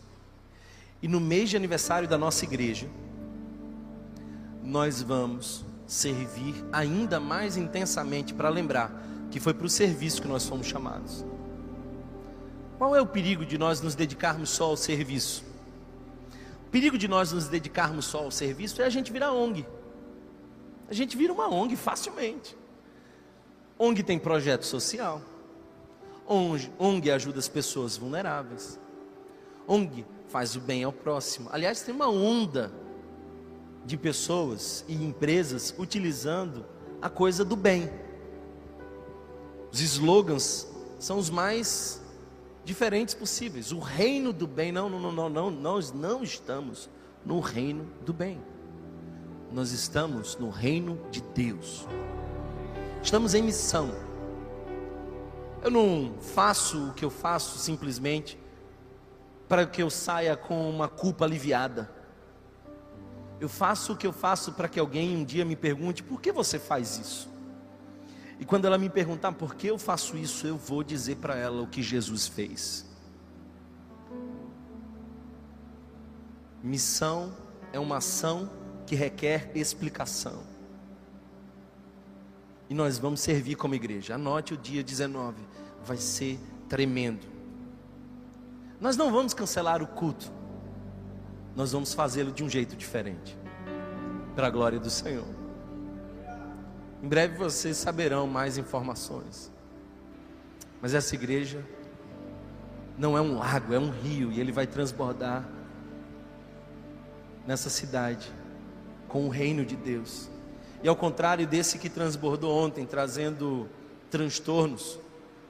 E 1.03 1.09
no 1.09 1.21
mês 1.21 1.51
de 1.51 1.57
aniversário 1.57 2.09
da 2.09 2.17
nossa 2.17 2.45
igreja, 2.45 2.89
nós 4.63 5.03
vamos 5.03 5.65
servir 5.87 6.65
ainda 6.73 7.21
mais 7.21 7.57
intensamente 7.57 8.35
para 8.35 8.49
lembrar 8.49 8.91
que 9.31 9.41
foi 9.41 9.55
para 9.55 9.67
o 9.67 9.71
serviço 9.71 10.21
que 10.21 10.29
nós 10.29 10.47
fomos 10.47 10.67
chamados. 10.67 11.25
Qual 12.79 12.95
é 12.95 13.01
o 13.01 13.07
perigo 13.07 13.47
de 13.47 13.57
nós 13.57 13.81
nos 13.81 13.95
dedicarmos 13.95 14.51
só 14.51 14.67
ao 14.67 14.77
serviço? 14.77 15.45
O 16.67 16.71
perigo 16.71 16.99
de 16.99 17.09
nós 17.09 17.33
nos 17.33 17.49
dedicarmos 17.49 18.05
só 18.05 18.19
ao 18.19 18.31
serviço 18.31 18.83
é 18.83 18.85
a 18.85 18.91
gente 18.91 19.13
virar 19.13 19.33
ONG. 19.33 19.67
A 20.89 20.95
gente 20.95 21.17
vira 21.17 21.33
uma 21.33 21.49
ONG 21.49 21.75
facilmente. 21.77 22.57
ONG 23.79 24.03
tem 24.03 24.19
projeto 24.19 24.65
social. 24.65 25.23
ONG, 26.27 26.71
ONG 26.79 27.11
ajuda 27.11 27.39
as 27.39 27.49
pessoas 27.49 27.97
vulneráveis. 27.97 28.79
ONG 29.67 30.05
faz 30.29 30.55
o 30.55 30.61
bem 30.61 30.85
ao 30.85 30.93
próximo. 30.93 31.49
Aliás, 31.53 31.81
tem 31.83 31.95
uma 31.95 32.09
onda 32.09 32.73
de 33.87 33.97
pessoas 33.97 34.85
e 34.89 34.95
empresas 34.95 35.73
utilizando 35.79 36.67
a 37.01 37.09
coisa 37.09 37.45
do 37.45 37.55
bem. 37.55 37.89
Os 39.73 39.81
slogans 39.81 40.67
são 40.99 41.19
os 41.19 41.31
mais 41.31 42.03
diferentes 42.65 43.15
possíveis. 43.15 43.71
O 43.71 43.79
reino 43.79 44.33
do 44.33 44.47
bem, 44.47 44.73
não, 44.73 44.91
não, 44.91 45.13
não, 45.13 45.29
não, 45.31 45.51
nós 45.51 45.93
não 45.93 46.25
estamos 46.25 46.91
no 47.25 47.39
reino 47.39 47.87
do 48.05 48.13
bem. 48.13 48.43
Nós 49.53 49.71
estamos 49.71 50.37
no 50.37 50.51
reino 50.51 50.99
de 51.11 51.21
Deus. 51.21 51.87
Estamos 53.01 53.35
em 53.35 53.43
missão. 53.43 53.95
Eu 55.63 55.71
não 55.71 56.15
faço 56.21 56.89
o 56.89 56.93
que 56.93 57.05
eu 57.05 57.11
faço 57.11 57.59
simplesmente 57.59 58.37
para 59.49 59.65
que 59.65 59.81
eu 59.81 59.91
saia 59.91 60.37
com 60.37 60.69
uma 60.69 60.89
culpa 60.89 61.25
aliviada. 61.25 61.96
Eu 63.41 63.49
faço 63.49 63.93
o 63.93 63.97
que 63.97 64.07
eu 64.07 64.13
faço 64.13 64.53
para 64.53 64.69
que 64.69 64.81
alguém 64.81 65.17
um 65.17 65.25
dia 65.25 65.45
me 65.45 65.57
pergunte: 65.57 66.03
por 66.03 66.21
que 66.21 66.33
você 66.33 66.59
faz 66.59 66.99
isso? 66.99 67.29
E 68.39 68.45
quando 68.45 68.67
ela 68.67 68.79
me 68.79 68.89
perguntar 68.89 69.33
por 69.33 69.55
que 69.55 69.67
eu 69.67 69.79
faço 69.79 70.17
isso, 70.17 70.47
eu 70.47 70.57
vou 70.57 70.83
dizer 70.83 71.17
para 71.17 71.37
ela 71.37 71.63
o 71.63 71.67
que 71.67 71.83
Jesus 71.83 72.27
fez. 72.27 72.87
Missão 76.63 77.35
é 77.73 77.79
uma 77.79 77.99
ação 77.99 78.51
que 78.87 78.95
requer 78.95 79.51
explicação. 79.55 80.43
E 82.69 82.75
nós 82.75 82.99
vamos 82.99 83.21
servir 83.21 83.55
como 83.55 83.75
igreja. 83.75 84.17
Anote 84.17 84.55
o 84.55 84.57
dia 84.57 84.83
19, 84.83 85.37
vai 85.85 85.97
ser 85.97 86.39
tremendo. 86.69 87.27
Nós 88.81 88.97
não 88.97 89.11
vamos 89.11 89.33
cancelar 89.33 89.83
o 89.83 89.87
culto 89.87 90.36
nós 91.57 91.73
vamos 91.73 91.95
fazê-lo 91.95 92.31
de 92.31 92.45
um 92.45 92.51
jeito 92.51 92.77
diferente, 92.77 93.37
para 94.35 94.47
a 94.47 94.51
glória 94.51 94.79
do 94.79 94.91
Senhor. 94.91 95.27
Em 97.03 97.09
breve 97.09 97.39
vocês 97.39 97.79
saberão 97.79 98.27
mais 98.27 98.59
informações. 98.59 99.51
Mas 100.83 100.93
essa 100.93 101.15
igreja 101.15 101.65
não 102.99 103.17
é 103.17 103.23
um 103.23 103.39
lago, 103.39 103.73
é 103.73 103.79
um 103.79 103.91
rio, 103.91 104.31
e 104.31 104.39
ele 104.39 104.53
vai 104.53 104.67
transbordar 104.67 105.49
nessa 107.47 107.71
cidade 107.71 108.31
com 109.09 109.25
o 109.25 109.31
reino 109.31 109.65
de 109.65 109.77
Deus. 109.77 110.29
E 110.83 110.89
ao 110.89 110.95
contrário 110.95 111.47
desse 111.47 111.79
que 111.79 111.89
transbordou 111.89 112.55
ontem, 112.55 112.85
trazendo 112.85 113.67
transtornos, 114.11 115.01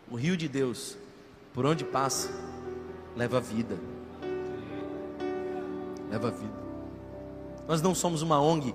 o 0.09 0.15
rio 0.15 0.37
de 0.37 0.47
Deus, 0.47 0.97
por 1.53 1.67
onde 1.67 1.85
passa, 1.85 2.31
leva 3.17 3.41
vida 3.41 3.77
leva 6.11 6.31
vida. 6.31 6.67
Nós 7.67 7.83
não 7.83 7.95
somos 7.95 8.23
uma 8.23 8.41
ONG, 8.41 8.75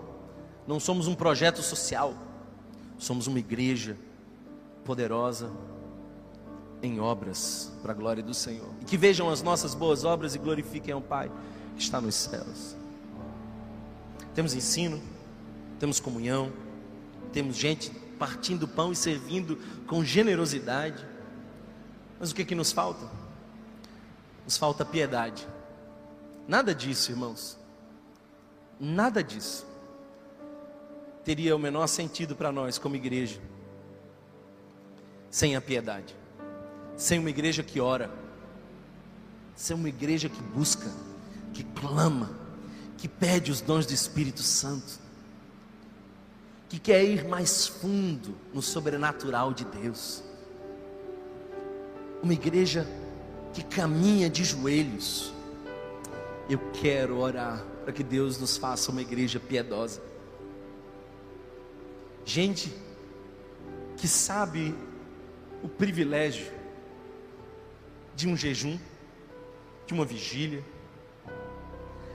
não 0.68 0.80
somos 0.80 1.08
um 1.08 1.16
projeto 1.16 1.62
social, 1.62 2.14
somos 2.98 3.28
uma 3.28 3.40
igreja 3.40 3.98
poderosa 4.84 5.52
em 6.82 7.00
obras 7.00 7.72
para 7.82 7.92
a 7.92 7.96
glória 7.96 8.24
do 8.24 8.34
Senhor. 8.34 8.70
E 8.82 8.86
que 8.86 8.98
vejam 8.98 9.30
as 9.30 9.42
nossas 9.42 9.74
boas 9.74 10.04
obras 10.04 10.36
e 10.36 10.40
glorifiquem 10.40 10.94
ao 10.94 11.02
Pai 11.02 11.32
que 11.76 11.82
está 11.82 12.02
nos 12.02 12.16
céus. 12.16 12.76
Temos 14.34 14.54
ensino, 14.54 15.02
temos 15.80 16.00
comunhão, 16.00 16.52
temos 17.32 17.56
gente 17.56 17.92
partindo 18.18 18.68
pão 18.68 18.92
e 18.92 18.96
servindo 18.96 19.58
com 19.88 20.04
generosidade. 20.04 21.06
Mas 22.20 22.32
o 22.32 22.36
que, 22.36 22.46
que 22.46 22.56
nos 22.56 22.72
falta? 22.72 23.10
Nos 24.46 24.58
falta 24.58 24.86
piedade. 24.86 25.48
Nada 26.52 26.76
disso, 26.76 27.12
irmãos. 27.12 27.58
Nada 28.78 29.24
disso 29.24 29.66
teria 31.24 31.56
o 31.56 31.60
menor 31.60 31.88
sentido 31.88 32.36
para 32.36 32.52
nós 32.52 32.78
como 32.78 32.94
igreja 32.94 33.40
sem 35.30 35.56
a 35.56 35.62
piedade, 35.62 36.14
sem 36.98 37.20
uma 37.20 37.30
igreja 37.30 37.64
que 37.64 37.80
ora, 37.80 38.12
sem 39.56 39.78
uma 39.78 39.88
igreja 39.88 40.28
que 40.28 40.42
busca, 40.42 40.92
que 41.54 41.64
clama, 41.64 42.30
que 42.98 43.08
pede 43.08 43.50
os 43.50 43.62
dons 43.62 43.86
do 43.86 43.94
Espírito 43.94 44.42
Santo, 44.42 45.00
que 46.68 46.80
quer 46.80 47.02
ir 47.02 47.30
mais 47.30 47.66
fundo 47.66 48.36
no 48.54 48.62
sobrenatural 48.62 49.54
de 49.54 49.64
Deus, 49.64 50.22
uma 52.22 52.34
igreja 52.34 52.86
que 53.54 53.64
caminha 53.64 54.30
de 54.30 54.44
joelhos, 54.44 55.32
eu 56.54 56.60
quero 56.74 57.18
orar 57.18 57.64
para 57.84 57.94
que 57.94 58.04
Deus 58.04 58.38
nos 58.38 58.58
faça 58.58 58.92
uma 58.92 59.02
igreja 59.02 59.40
piedosa. 59.40 60.02
Gente 62.26 62.74
que 63.98 64.08
sabe 64.08 64.76
o 65.64 65.70
privilégio 65.70 66.52
de 68.16 68.28
um 68.28 68.36
jejum, 68.36 68.78
de 69.86 69.94
uma 69.94 70.06
vigília. 70.06 70.64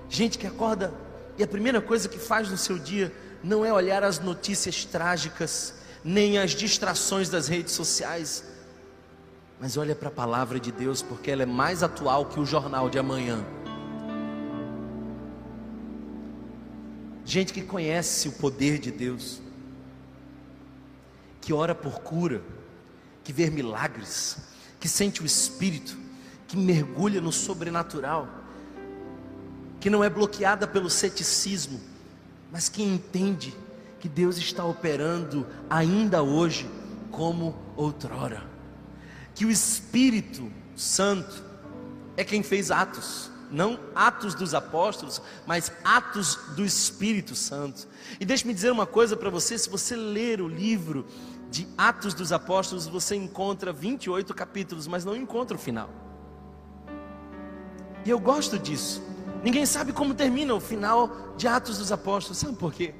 Gente 0.08 0.38
que 0.38 0.46
acorda 0.46 0.92
e 1.38 1.42
a 1.42 1.46
primeira 1.46 1.80
coisa 1.80 2.08
que 2.08 2.18
faz 2.18 2.50
no 2.50 2.56
seu 2.56 2.78
dia 2.78 3.12
não 3.42 3.64
é 3.64 3.72
olhar 3.72 4.02
as 4.02 4.18
notícias 4.18 4.84
trágicas, 4.84 5.74
nem 6.02 6.38
as 6.38 6.52
distrações 6.52 7.28
das 7.28 7.48
redes 7.48 7.72
sociais, 7.72 8.44
mas 9.60 9.76
olha 9.76 9.94
para 9.94 10.08
a 10.08 10.12
palavra 10.12 10.60
de 10.60 10.70
Deus, 10.70 11.00
porque 11.00 11.30
ela 11.30 11.42
é 11.42 11.46
mais 11.46 11.82
atual 11.82 12.26
que 12.26 12.38
o 12.38 12.44
jornal 12.44 12.90
de 12.90 12.98
amanhã. 12.98 13.44
Gente 17.26 17.52
que 17.52 17.60
conhece 17.60 18.28
o 18.28 18.32
poder 18.32 18.78
de 18.78 18.92
Deus, 18.92 19.42
que 21.40 21.52
ora 21.52 21.74
por 21.74 22.00
cura, 22.00 22.40
que 23.24 23.32
vê 23.32 23.50
milagres, 23.50 24.38
que 24.78 24.88
sente 24.88 25.20
o 25.20 25.26
Espírito, 25.26 25.98
que 26.46 26.56
mergulha 26.56 27.20
no 27.20 27.32
sobrenatural, 27.32 28.28
que 29.80 29.90
não 29.90 30.04
é 30.04 30.08
bloqueada 30.08 30.68
pelo 30.68 30.88
ceticismo, 30.88 31.80
mas 32.52 32.68
que 32.68 32.82
entende 32.82 33.52
que 33.98 34.08
Deus 34.08 34.38
está 34.38 34.64
operando 34.64 35.44
ainda 35.68 36.22
hoje 36.22 36.70
como 37.10 37.56
outrora, 37.74 38.44
que 39.34 39.44
o 39.44 39.50
Espírito 39.50 40.48
Santo 40.76 41.42
é 42.16 42.22
quem 42.22 42.44
fez 42.44 42.70
Atos 42.70 43.32
não 43.50 43.78
Atos 43.94 44.34
dos 44.34 44.54
Apóstolos, 44.54 45.20
mas 45.46 45.72
Atos 45.84 46.36
do 46.56 46.64
Espírito 46.64 47.34
Santo. 47.34 47.86
E 48.20 48.24
deixe-me 48.24 48.54
dizer 48.54 48.70
uma 48.70 48.86
coisa 48.86 49.16
para 49.16 49.30
você: 49.30 49.58
se 49.58 49.68
você 49.68 49.96
ler 49.96 50.40
o 50.40 50.48
livro 50.48 51.06
de 51.50 51.66
Atos 51.76 52.14
dos 52.14 52.32
Apóstolos, 52.32 52.86
você 52.86 53.16
encontra 53.16 53.72
28 53.72 54.34
capítulos, 54.34 54.86
mas 54.86 55.04
não 55.04 55.16
encontra 55.16 55.56
o 55.56 55.60
final. 55.60 55.90
E 58.04 58.10
eu 58.10 58.18
gosto 58.18 58.58
disso. 58.58 59.02
Ninguém 59.42 59.66
sabe 59.66 59.92
como 59.92 60.14
termina 60.14 60.54
o 60.54 60.60
final 60.60 61.34
de 61.36 61.46
Atos 61.46 61.78
dos 61.78 61.92
Apóstolos, 61.92 62.38
sabe 62.38 62.56
por 62.56 62.72
quê? 62.72 62.94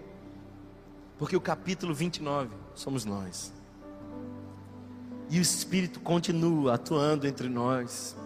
Porque 1.19 1.37
o 1.37 1.41
capítulo 1.41 1.95
29 1.95 2.51
somos 2.75 3.05
nós. 3.05 3.53
E 5.29 5.39
o 5.39 5.43
Espírito 5.43 5.99
continua 6.01 6.75
atuando 6.75 7.27
entre 7.27 7.49
nós. 7.49 8.17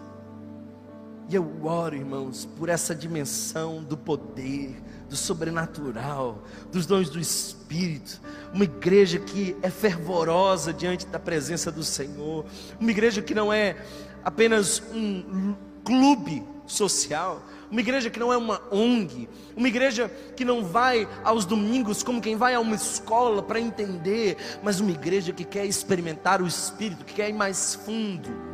E 1.31 1.35
eu 1.35 1.49
oro, 1.63 1.95
irmãos, 1.95 2.43
por 2.57 2.67
essa 2.67 2.93
dimensão 2.93 3.81
do 3.81 3.95
poder, 3.95 4.75
do 5.07 5.15
sobrenatural, 5.15 6.43
dos 6.69 6.85
dons 6.85 7.09
do 7.09 7.21
Espírito. 7.21 8.19
Uma 8.53 8.65
igreja 8.65 9.17
que 9.17 9.55
é 9.61 9.69
fervorosa 9.69 10.73
diante 10.73 11.05
da 11.05 11.17
presença 11.17 11.71
do 11.71 11.85
Senhor. 11.85 12.43
Uma 12.77 12.91
igreja 12.91 13.21
que 13.21 13.33
não 13.33 13.53
é 13.53 13.77
apenas 14.25 14.83
um 14.93 15.55
clube 15.85 16.43
social, 16.67 17.41
uma 17.71 17.79
igreja 17.79 18.09
que 18.09 18.19
não 18.19 18.33
é 18.33 18.35
uma 18.35 18.61
ONG, 18.69 19.29
uma 19.55 19.69
igreja 19.69 20.11
que 20.35 20.43
não 20.43 20.65
vai 20.65 21.07
aos 21.23 21.45
domingos 21.45 22.03
como 22.03 22.19
quem 22.19 22.35
vai 22.35 22.55
a 22.55 22.59
uma 22.59 22.75
escola 22.75 23.41
para 23.41 23.57
entender, 23.57 24.35
mas 24.61 24.81
uma 24.81 24.91
igreja 24.91 25.31
que 25.31 25.45
quer 25.45 25.65
experimentar 25.65 26.41
o 26.41 26.47
Espírito, 26.47 27.05
que 27.05 27.13
quer 27.13 27.29
ir 27.29 27.33
mais 27.33 27.73
fundo. 27.73 28.50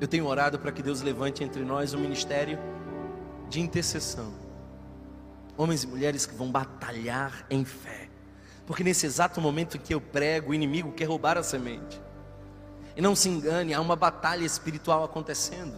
Eu 0.00 0.06
tenho 0.06 0.26
orado 0.26 0.58
para 0.58 0.70
que 0.70 0.82
Deus 0.82 1.02
levante 1.02 1.42
entre 1.42 1.64
nós 1.64 1.92
um 1.92 1.98
ministério 1.98 2.58
de 3.48 3.60
intercessão. 3.60 4.32
Homens 5.56 5.82
e 5.82 5.88
mulheres 5.88 6.24
que 6.24 6.34
vão 6.34 6.52
batalhar 6.52 7.44
em 7.50 7.64
fé. 7.64 8.08
Porque 8.64 8.84
nesse 8.84 9.06
exato 9.06 9.40
momento 9.40 9.76
em 9.76 9.80
que 9.80 9.92
eu 9.92 10.00
prego, 10.00 10.52
o 10.52 10.54
inimigo 10.54 10.92
quer 10.92 11.06
roubar 11.06 11.36
a 11.36 11.42
semente. 11.42 12.00
E 12.96 13.00
não 13.00 13.16
se 13.16 13.28
engane, 13.28 13.74
há 13.74 13.80
uma 13.80 13.96
batalha 13.96 14.44
espiritual 14.44 15.02
acontecendo. 15.02 15.74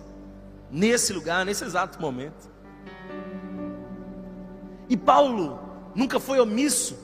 Nesse 0.71 1.15
lugar, 1.15 1.47
nesse 1.47 1.65
exato 1.65 2.01
momento. 2.01 2.51
E 4.87 4.97
Paulo 4.99 5.59
nunca 5.95 6.21
foi 6.21 6.41
omisso. 6.41 6.99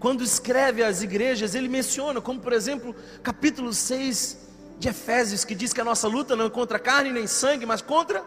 Quando 0.00 0.24
escreve 0.24 0.82
às 0.82 1.02
igrejas, 1.02 1.54
ele 1.54 1.68
menciona, 1.68 2.20
como 2.20 2.40
por 2.40 2.52
exemplo, 2.52 2.94
capítulo 3.22 3.74
6 3.74 4.51
de 4.78 4.88
Efésios, 4.88 5.44
que 5.44 5.54
diz 5.54 5.72
que 5.72 5.80
a 5.80 5.84
nossa 5.84 6.08
luta 6.08 6.34
não 6.34 6.46
é 6.46 6.50
contra 6.50 6.78
carne 6.78 7.12
nem 7.12 7.26
sangue, 7.26 7.64
mas 7.64 7.80
contra 7.80 8.24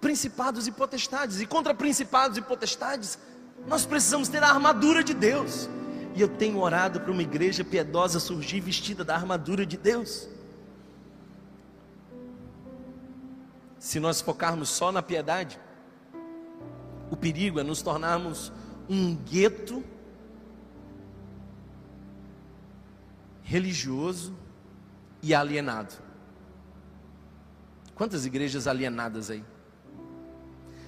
principados 0.00 0.66
e 0.66 0.72
potestades. 0.72 1.40
E 1.40 1.46
contra 1.46 1.74
principados 1.74 2.36
e 2.36 2.42
potestades, 2.42 3.18
nós 3.66 3.84
precisamos 3.84 4.28
ter 4.28 4.42
a 4.42 4.48
armadura 4.48 5.02
de 5.02 5.14
Deus. 5.14 5.68
E 6.14 6.20
eu 6.20 6.28
tenho 6.28 6.58
orado 6.58 7.00
para 7.00 7.12
uma 7.12 7.22
igreja 7.22 7.64
piedosa 7.64 8.18
surgir 8.20 8.60
vestida 8.60 9.04
da 9.04 9.14
armadura 9.14 9.64
de 9.64 9.76
Deus. 9.76 10.28
Se 13.78 14.00
nós 14.00 14.20
focarmos 14.20 14.68
só 14.68 14.90
na 14.90 15.00
piedade, 15.00 15.58
o 17.10 17.16
perigo 17.16 17.60
é 17.60 17.62
nos 17.62 17.80
tornarmos 17.80 18.52
um 18.88 19.14
gueto 19.14 19.82
religioso 23.42 24.34
e 25.22 25.34
alienado. 25.34 25.94
Quantas 27.94 28.24
igrejas 28.24 28.66
alienadas 28.66 29.30
aí? 29.30 29.44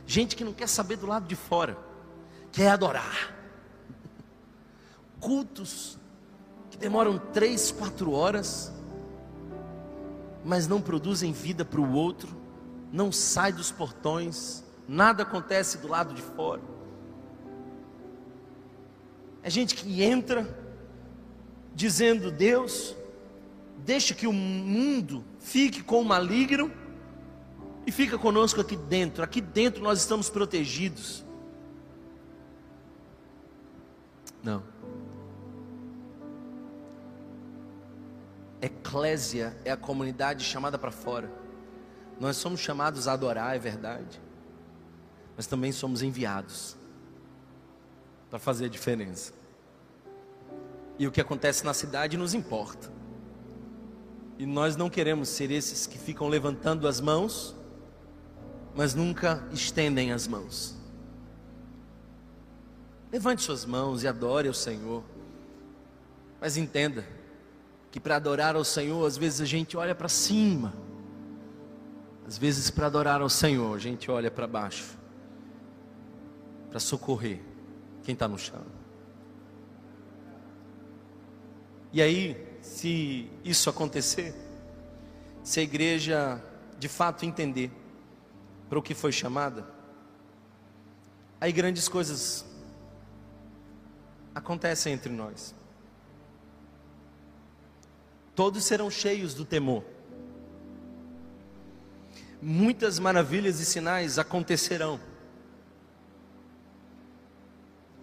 Gente 0.06 0.36
que 0.36 0.44
não 0.44 0.52
quer 0.52 0.68
saber 0.68 0.96
do 0.96 1.06
lado 1.06 1.26
de 1.26 1.36
fora, 1.36 1.76
quer 2.52 2.70
adorar. 2.70 3.34
Cultos 5.18 5.98
que 6.70 6.76
demoram 6.76 7.18
três, 7.18 7.70
quatro 7.70 8.12
horas, 8.12 8.72
mas 10.44 10.66
não 10.66 10.80
produzem 10.80 11.32
vida 11.32 11.64
para 11.64 11.80
o 11.80 11.92
outro 11.92 12.40
não 12.92 13.12
sai 13.12 13.52
dos 13.52 13.70
portões, 13.70 14.64
nada 14.88 15.22
acontece 15.22 15.78
do 15.78 15.88
lado 15.88 16.14
de 16.14 16.22
fora. 16.22 16.62
É 19.42 19.50
gente 19.50 19.74
que 19.74 20.02
entra 20.02 20.46
dizendo: 21.74 22.30
Deus, 22.30 22.96
deixa 23.84 24.14
que 24.14 24.26
o 24.26 24.32
mundo 24.32 25.24
fique 25.38 25.82
com 25.82 26.00
o 26.00 26.04
maligno 26.04 26.70
e 27.86 27.92
fica 27.92 28.18
conosco 28.18 28.60
aqui 28.60 28.76
dentro. 28.76 29.22
Aqui 29.22 29.40
dentro 29.40 29.82
nós 29.82 29.98
estamos 29.98 30.30
protegidos. 30.30 31.24
Não. 34.42 34.62
Eclésia 38.60 39.56
é 39.64 39.70
a 39.70 39.76
comunidade 39.76 40.44
chamada 40.44 40.78
para 40.78 40.90
fora. 40.90 41.30
Nós 42.18 42.36
somos 42.36 42.60
chamados 42.60 43.08
a 43.08 43.12
adorar, 43.12 43.56
é 43.56 43.58
verdade, 43.58 44.20
mas 45.36 45.46
também 45.46 45.72
somos 45.72 46.02
enviados 46.02 46.76
para 48.28 48.38
fazer 48.38 48.66
a 48.66 48.68
diferença. 48.68 49.32
E 50.98 51.06
o 51.06 51.10
que 51.10 51.20
acontece 51.20 51.64
na 51.64 51.72
cidade 51.72 52.18
nos 52.18 52.34
importa. 52.34 52.99
E 54.40 54.46
nós 54.46 54.74
não 54.74 54.88
queremos 54.88 55.28
ser 55.28 55.50
esses 55.50 55.86
que 55.86 55.98
ficam 55.98 56.26
levantando 56.26 56.88
as 56.88 56.98
mãos, 56.98 57.54
mas 58.74 58.94
nunca 58.94 59.46
estendem 59.52 60.12
as 60.12 60.26
mãos. 60.26 60.74
Levante 63.12 63.42
suas 63.42 63.66
mãos 63.66 64.02
e 64.02 64.08
adore 64.08 64.48
ao 64.48 64.54
Senhor. 64.54 65.04
Mas 66.40 66.56
entenda 66.56 67.04
que 67.90 68.00
para 68.00 68.16
adorar 68.16 68.56
ao 68.56 68.64
Senhor, 68.64 69.06
às 69.06 69.18
vezes 69.18 69.42
a 69.42 69.44
gente 69.44 69.76
olha 69.76 69.94
para 69.94 70.08
cima 70.08 70.72
às 72.26 72.38
vezes, 72.38 72.70
para 72.70 72.86
adorar 72.86 73.20
ao 73.20 73.28
Senhor, 73.28 73.74
a 73.74 73.78
gente 73.80 74.08
olha 74.08 74.30
para 74.30 74.46
baixo 74.46 74.96
para 76.70 76.78
socorrer 76.78 77.40
quem 78.04 78.12
está 78.12 78.28
no 78.28 78.38
chão. 78.38 78.64
E 81.92 82.00
aí, 82.00 82.49
se 82.60 83.30
isso 83.44 83.68
acontecer, 83.70 84.34
se 85.42 85.60
a 85.60 85.62
igreja 85.62 86.42
de 86.78 86.88
fato 86.88 87.24
entender 87.24 87.70
para 88.68 88.78
o 88.78 88.82
que 88.82 88.94
foi 88.94 89.12
chamada, 89.12 89.66
aí 91.40 91.52
grandes 91.52 91.88
coisas 91.88 92.44
acontecem 94.34 94.92
entre 94.92 95.12
nós. 95.12 95.54
Todos 98.34 98.64
serão 98.64 98.90
cheios 98.90 99.34
do 99.34 99.44
temor 99.44 99.84
muitas 102.40 102.98
maravilhas 102.98 103.60
e 103.60 103.64
sinais 103.64 104.18
acontecerão. 104.18 105.00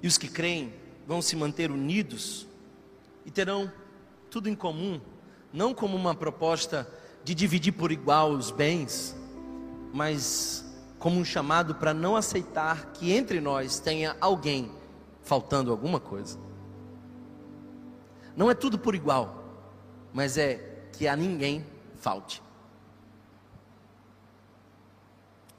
E 0.02 0.08
os 0.08 0.18
que 0.18 0.28
creem 0.28 0.74
vão 1.08 1.22
se 1.22 1.36
manter 1.36 1.72
unidos 1.72 2.46
e 3.26 3.32
terão 3.32 3.72
tudo 4.30 4.50
em 4.50 4.56
comum, 4.56 5.00
não 5.52 5.74
como 5.74 5.96
uma 5.96 6.16
proposta 6.16 6.88
de 7.24 7.34
dividir 7.34 7.74
por 7.74 7.92
igual 7.92 8.32
os 8.32 8.52
bens, 8.52 9.16
mas 9.94 10.66
como 11.00 11.20
um 11.20 11.26
chamado 11.26 11.76
para 11.76 11.94
não 11.94 12.16
aceitar 12.16 12.92
que 12.94 13.12
entre 13.12 13.40
nós 13.40 13.80
tenha 13.80 14.16
alguém 14.20 14.72
faltando 15.22 15.72
alguma 15.72 16.00
coisa. 16.00 16.40
Não 18.36 18.50
é 18.50 18.54
tudo 18.54 18.78
por 18.78 18.96
igual, 18.96 19.44
mas 20.14 20.38
é 20.38 20.90
que 20.94 21.08
a 21.08 21.16
ninguém 21.16 21.66
falte. 21.96 22.42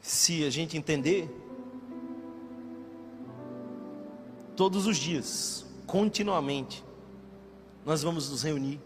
se 0.09 0.43
a 0.43 0.49
gente 0.49 0.75
entender, 0.75 1.29
todos 4.57 4.87
os 4.87 4.97
dias, 4.97 5.67
continuamente, 5.87 6.83
nós 7.89 8.03
vamos 8.03 8.29
nos 8.29 8.43
reunir, 8.43 8.79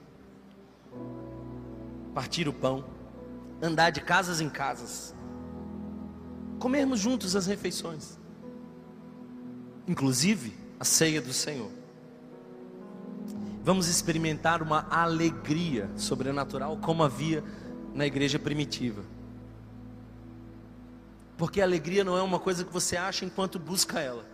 partir 2.14 2.46
o 2.46 2.52
pão, 2.52 2.84
andar 3.60 3.90
de 3.90 4.00
casas 4.00 4.40
em 4.40 4.48
casas, 4.48 5.12
comermos 6.60 7.00
juntos 7.00 7.34
as 7.34 7.46
refeições, 7.46 8.16
inclusive 9.88 10.56
a 10.78 10.84
ceia 10.84 11.20
do 11.20 11.32
Senhor. 11.32 11.72
Vamos 13.64 13.88
experimentar 13.88 14.62
uma 14.62 14.86
alegria 14.88 15.90
sobrenatural 15.96 16.76
como 16.76 17.02
havia 17.02 17.42
na 17.92 18.06
igreja 18.06 18.38
primitiva. 18.38 19.02
Porque 21.36 21.60
a 21.60 21.64
alegria 21.64 22.04
não 22.04 22.16
é 22.16 22.22
uma 22.22 22.38
coisa 22.38 22.64
que 22.64 22.72
você 22.72 22.96
acha 22.96 23.24
enquanto 23.24 23.58
busca 23.58 23.98
ela. 23.98 24.31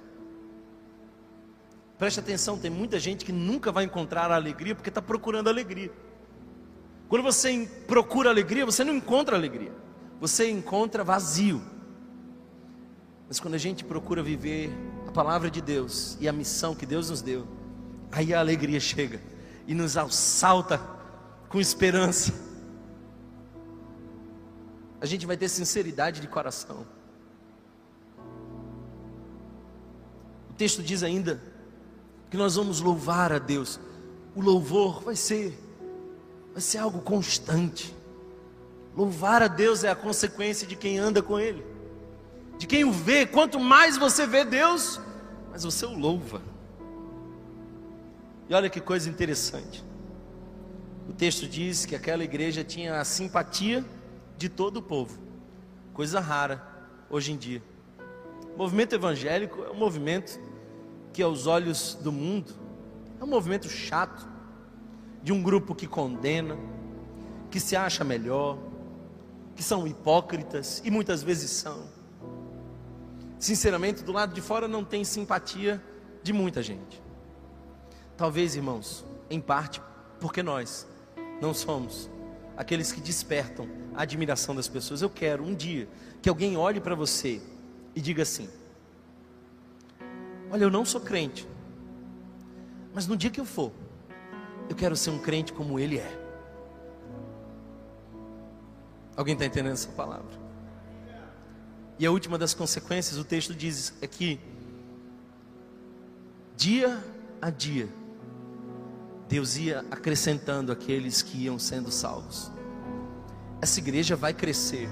Preste 1.98 2.20
atenção, 2.20 2.56
tem 2.56 2.70
muita 2.70 2.98
gente 2.98 3.24
que 3.24 3.32
nunca 3.32 3.72
vai 3.72 3.84
encontrar 3.84 4.30
a 4.30 4.36
alegria 4.36 4.74
porque 4.74 4.88
está 4.88 5.02
procurando 5.02 5.48
alegria. 5.48 5.90
Quando 7.08 7.22
você 7.22 7.68
procura 7.86 8.30
alegria, 8.30 8.64
você 8.64 8.84
não 8.84 8.94
encontra 8.94 9.36
alegria, 9.36 9.72
você 10.20 10.48
encontra 10.48 11.02
vazio. 11.02 11.60
Mas 13.26 13.40
quando 13.40 13.54
a 13.54 13.58
gente 13.58 13.84
procura 13.84 14.22
viver 14.22 14.70
a 15.08 15.10
palavra 15.10 15.50
de 15.50 15.60
Deus 15.60 16.16
e 16.20 16.28
a 16.28 16.32
missão 16.32 16.74
que 16.74 16.86
Deus 16.86 17.10
nos 17.10 17.20
deu, 17.20 17.46
aí 18.12 18.32
a 18.32 18.38
alegria 18.38 18.78
chega 18.78 19.20
e 19.66 19.74
nos 19.74 19.96
assalta 19.96 20.80
com 21.48 21.60
esperança. 21.60 22.32
A 25.00 25.06
gente 25.06 25.26
vai 25.26 25.36
ter 25.36 25.48
sinceridade 25.48 26.20
de 26.20 26.28
coração. 26.28 26.86
texto 30.58 30.82
diz 30.82 31.04
ainda 31.04 31.40
que 32.30 32.36
nós 32.36 32.56
vamos 32.56 32.80
louvar 32.80 33.32
a 33.32 33.38
Deus. 33.38 33.80
O 34.34 34.40
louvor 34.40 35.02
vai 35.02 35.16
ser 35.16 35.56
vai 36.52 36.60
ser 36.60 36.78
algo 36.78 37.00
constante. 37.00 37.94
Louvar 38.96 39.42
a 39.42 39.46
Deus 39.46 39.84
é 39.84 39.90
a 39.90 39.94
consequência 39.94 40.66
de 40.66 40.74
quem 40.74 40.98
anda 40.98 41.22
com 41.22 41.38
ele. 41.38 41.64
De 42.58 42.66
quem 42.66 42.84
o 42.84 42.90
vê, 42.90 43.24
quanto 43.24 43.60
mais 43.60 43.96
você 43.96 44.26
vê 44.26 44.44
Deus, 44.44 45.00
mais 45.50 45.62
você 45.62 45.86
o 45.86 45.96
louva. 45.96 46.42
E 48.48 48.54
olha 48.54 48.68
que 48.68 48.80
coisa 48.80 49.08
interessante. 49.08 49.84
O 51.08 51.12
texto 51.12 51.46
diz 51.46 51.86
que 51.86 51.94
aquela 51.94 52.24
igreja 52.24 52.64
tinha 52.64 53.00
a 53.00 53.04
simpatia 53.04 53.84
de 54.36 54.48
todo 54.48 54.78
o 54.78 54.82
povo. 54.82 55.16
Coisa 55.94 56.18
rara 56.18 56.60
hoje 57.08 57.30
em 57.30 57.36
dia. 57.36 57.62
O 58.52 58.58
movimento 58.58 58.94
evangélico 58.94 59.62
é 59.62 59.70
um 59.70 59.76
movimento 59.76 60.40
que, 61.18 61.22
aos 61.24 61.48
olhos 61.48 61.98
do 62.00 62.12
mundo, 62.12 62.54
é 63.20 63.24
um 63.24 63.26
movimento 63.26 63.68
chato, 63.68 64.24
de 65.20 65.32
um 65.32 65.42
grupo 65.42 65.74
que 65.74 65.84
condena, 65.84 66.56
que 67.50 67.58
se 67.58 67.74
acha 67.74 68.04
melhor, 68.04 68.56
que 69.56 69.62
são 69.64 69.84
hipócritas 69.84 70.80
e 70.84 70.92
muitas 70.92 71.20
vezes 71.20 71.50
são. 71.50 71.88
Sinceramente, 73.36 74.04
do 74.04 74.12
lado 74.12 74.32
de 74.32 74.40
fora 74.40 74.68
não 74.68 74.84
tem 74.84 75.02
simpatia 75.02 75.82
de 76.22 76.32
muita 76.32 76.62
gente. 76.62 77.02
Talvez, 78.16 78.54
irmãos, 78.54 79.04
em 79.28 79.40
parte 79.40 79.82
porque 80.20 80.40
nós 80.40 80.86
não 81.42 81.52
somos 81.52 82.08
aqueles 82.56 82.92
que 82.92 83.00
despertam 83.00 83.66
a 83.92 84.02
admiração 84.02 84.54
das 84.54 84.68
pessoas. 84.68 85.02
Eu 85.02 85.10
quero 85.10 85.42
um 85.42 85.52
dia 85.52 85.88
que 86.22 86.28
alguém 86.28 86.56
olhe 86.56 86.80
para 86.80 86.94
você 86.94 87.42
e 87.92 88.00
diga 88.00 88.22
assim: 88.22 88.48
Olha, 90.50 90.64
eu 90.64 90.70
não 90.70 90.84
sou 90.84 91.00
crente, 91.00 91.46
mas 92.94 93.06
no 93.06 93.16
dia 93.16 93.30
que 93.30 93.40
eu 93.40 93.44
for, 93.44 93.72
eu 94.68 94.74
quero 94.74 94.96
ser 94.96 95.10
um 95.10 95.18
crente 95.18 95.52
como 95.52 95.78
ele 95.78 95.98
é. 95.98 96.28
Alguém 99.16 99.34
está 99.34 99.44
entendendo 99.44 99.72
essa 99.72 99.88
palavra? 99.90 100.38
E 101.98 102.06
a 102.06 102.10
última 102.10 102.38
das 102.38 102.54
consequências, 102.54 103.18
o 103.18 103.24
texto 103.24 103.54
diz 103.54 103.92
é 104.00 104.06
que, 104.06 104.38
dia 106.56 107.02
a 107.42 107.50
dia, 107.50 107.88
Deus 109.28 109.56
ia 109.56 109.84
acrescentando 109.90 110.72
aqueles 110.72 111.20
que 111.20 111.44
iam 111.44 111.58
sendo 111.58 111.90
salvos. 111.90 112.50
Essa 113.60 113.80
igreja 113.80 114.16
vai 114.16 114.32
crescer. 114.32 114.88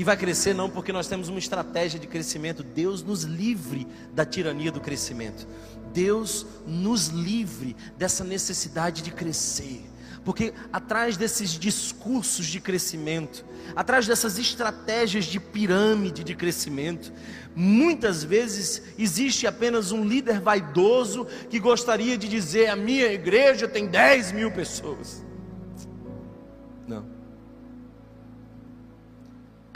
E 0.00 0.04
vai 0.04 0.16
crescer 0.16 0.54
não 0.54 0.70
porque 0.70 0.94
nós 0.94 1.08
temos 1.08 1.28
uma 1.28 1.38
estratégia 1.38 2.00
de 2.00 2.06
crescimento, 2.06 2.62
Deus 2.62 3.02
nos 3.02 3.24
livre 3.24 3.86
da 4.14 4.24
tirania 4.24 4.72
do 4.72 4.80
crescimento. 4.80 5.46
Deus 5.92 6.46
nos 6.66 7.08
livre 7.08 7.76
dessa 7.98 8.24
necessidade 8.24 9.02
de 9.02 9.10
crescer. 9.10 9.82
Porque 10.24 10.54
atrás 10.72 11.18
desses 11.18 11.50
discursos 11.50 12.46
de 12.46 12.60
crescimento, 12.60 13.44
atrás 13.76 14.06
dessas 14.06 14.38
estratégias 14.38 15.26
de 15.26 15.38
pirâmide 15.38 16.24
de 16.24 16.34
crescimento, 16.34 17.12
muitas 17.54 18.24
vezes 18.24 18.80
existe 18.98 19.46
apenas 19.46 19.92
um 19.92 20.02
líder 20.02 20.40
vaidoso 20.40 21.26
que 21.50 21.60
gostaria 21.60 22.16
de 22.16 22.26
dizer: 22.26 22.68
a 22.68 22.76
minha 22.76 23.12
igreja 23.12 23.68
tem 23.68 23.86
10 23.86 24.32
mil 24.32 24.50
pessoas. 24.50 25.22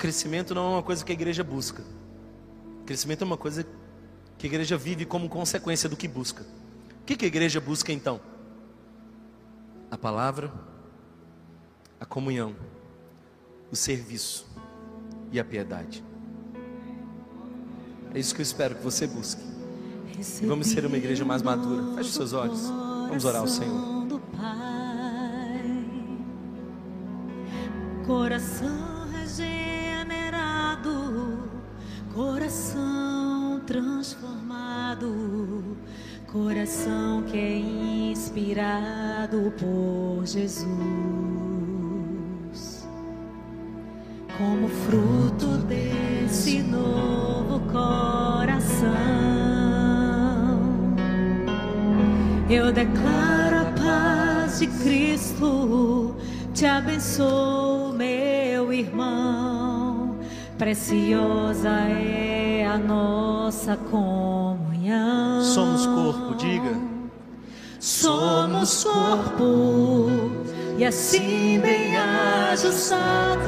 Crescimento 0.04 0.54
não 0.54 0.66
é 0.66 0.68
uma 0.74 0.82
coisa 0.82 1.02
que 1.02 1.10
a 1.10 1.14
igreja 1.14 1.42
busca. 1.42 1.82
Crescimento 2.84 3.22
é 3.22 3.24
uma 3.24 3.38
coisa 3.38 3.66
que 4.36 4.46
a 4.46 4.50
igreja 4.50 4.76
vive 4.76 5.06
como 5.06 5.30
consequência 5.30 5.88
do 5.88 5.96
que 5.96 6.06
busca. 6.06 6.44
O 7.00 7.04
que 7.06 7.24
a 7.24 7.26
igreja 7.26 7.58
busca 7.58 7.90
então? 7.90 8.20
a 9.90 9.96
palavra, 9.96 10.52
a 11.98 12.04
comunhão, 12.04 12.54
o 13.72 13.76
serviço 13.76 14.46
e 15.32 15.40
a 15.40 15.44
piedade. 15.44 16.04
É 18.12 18.18
isso 18.18 18.34
que 18.34 18.42
eu 18.42 18.44
espero 18.44 18.74
que 18.74 18.82
você 18.82 19.06
busque. 19.06 19.42
E 20.42 20.44
vamos 20.44 20.66
ser 20.66 20.84
uma 20.84 20.98
igreja 20.98 21.24
mais 21.24 21.40
madura. 21.40 21.96
Feche 21.96 22.12
seus 22.12 22.34
olhos. 22.34 22.60
Vamos 23.08 23.24
orar 23.24 23.40
ao 23.40 23.48
Senhor. 23.48 24.04
Coração 28.06 28.93
coração 32.14 33.60
transformado 33.66 35.74
Coração 36.34 37.22
que 37.22 37.38
é 37.38 37.58
inspirado 38.10 39.54
por 39.56 40.26
Jesus, 40.26 40.66
como 44.36 44.68
fruto 44.68 45.58
desse 45.58 46.60
novo 46.60 47.60
coração, 47.70 48.88
eu 52.50 52.72
declaro 52.72 53.60
a 53.60 53.72
paz 53.80 54.58
de 54.58 54.66
Cristo, 54.66 56.16
te 56.52 56.66
abençoo, 56.66 57.92
meu 57.92 58.72
irmão, 58.72 59.53
preciosa 60.64 61.68
é 61.68 62.64
a 62.64 62.78
nossa 62.78 63.76
comunhão 63.76 65.42
Somos 65.42 65.84
corpo, 65.84 66.34
diga. 66.36 66.74
Somos 67.78 68.82
corpo 68.82 70.30
e 70.78 70.84
assim 70.86 71.60
bem 71.60 71.94
ajustados, 72.50 73.44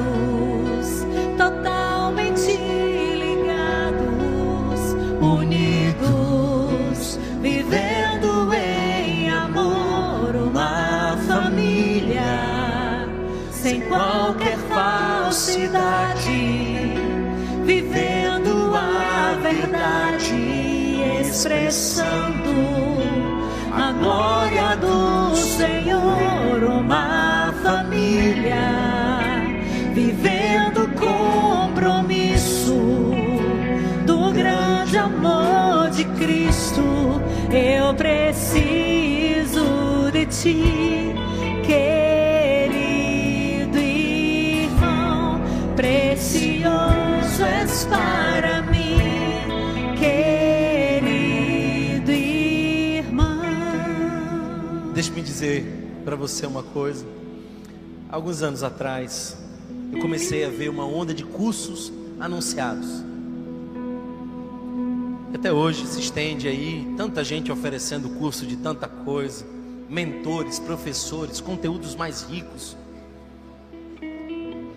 expressando 21.36 22.54
a 23.70 23.92
glória 23.92 24.74
do 24.76 25.36
Senhor, 25.36 26.64
uma 26.64 27.52
família 27.62 28.56
vivendo 29.92 30.88
compromisso 30.98 32.74
do 34.06 34.32
grande 34.32 34.96
amor 34.96 35.90
de 35.90 36.06
Cristo. 36.18 37.20
Eu 37.52 37.92
preciso 37.92 39.60
de 40.10 40.24
ti, 40.24 41.05
dizer 55.36 55.66
para 56.02 56.16
você 56.16 56.46
uma 56.46 56.62
coisa. 56.62 57.04
Alguns 58.08 58.42
anos 58.42 58.62
atrás, 58.62 59.36
eu 59.92 60.00
comecei 60.00 60.46
a 60.46 60.48
ver 60.48 60.70
uma 60.70 60.86
onda 60.86 61.12
de 61.12 61.24
cursos 61.24 61.92
anunciados. 62.18 63.04
Até 65.34 65.52
hoje 65.52 65.86
se 65.86 66.00
estende 66.00 66.48
aí, 66.48 66.90
tanta 66.96 67.22
gente 67.22 67.52
oferecendo 67.52 68.08
curso 68.18 68.46
de 68.46 68.56
tanta 68.56 68.88
coisa, 68.88 69.44
mentores, 69.90 70.58
professores, 70.58 71.38
conteúdos 71.38 71.94
mais 71.94 72.22
ricos. 72.22 72.74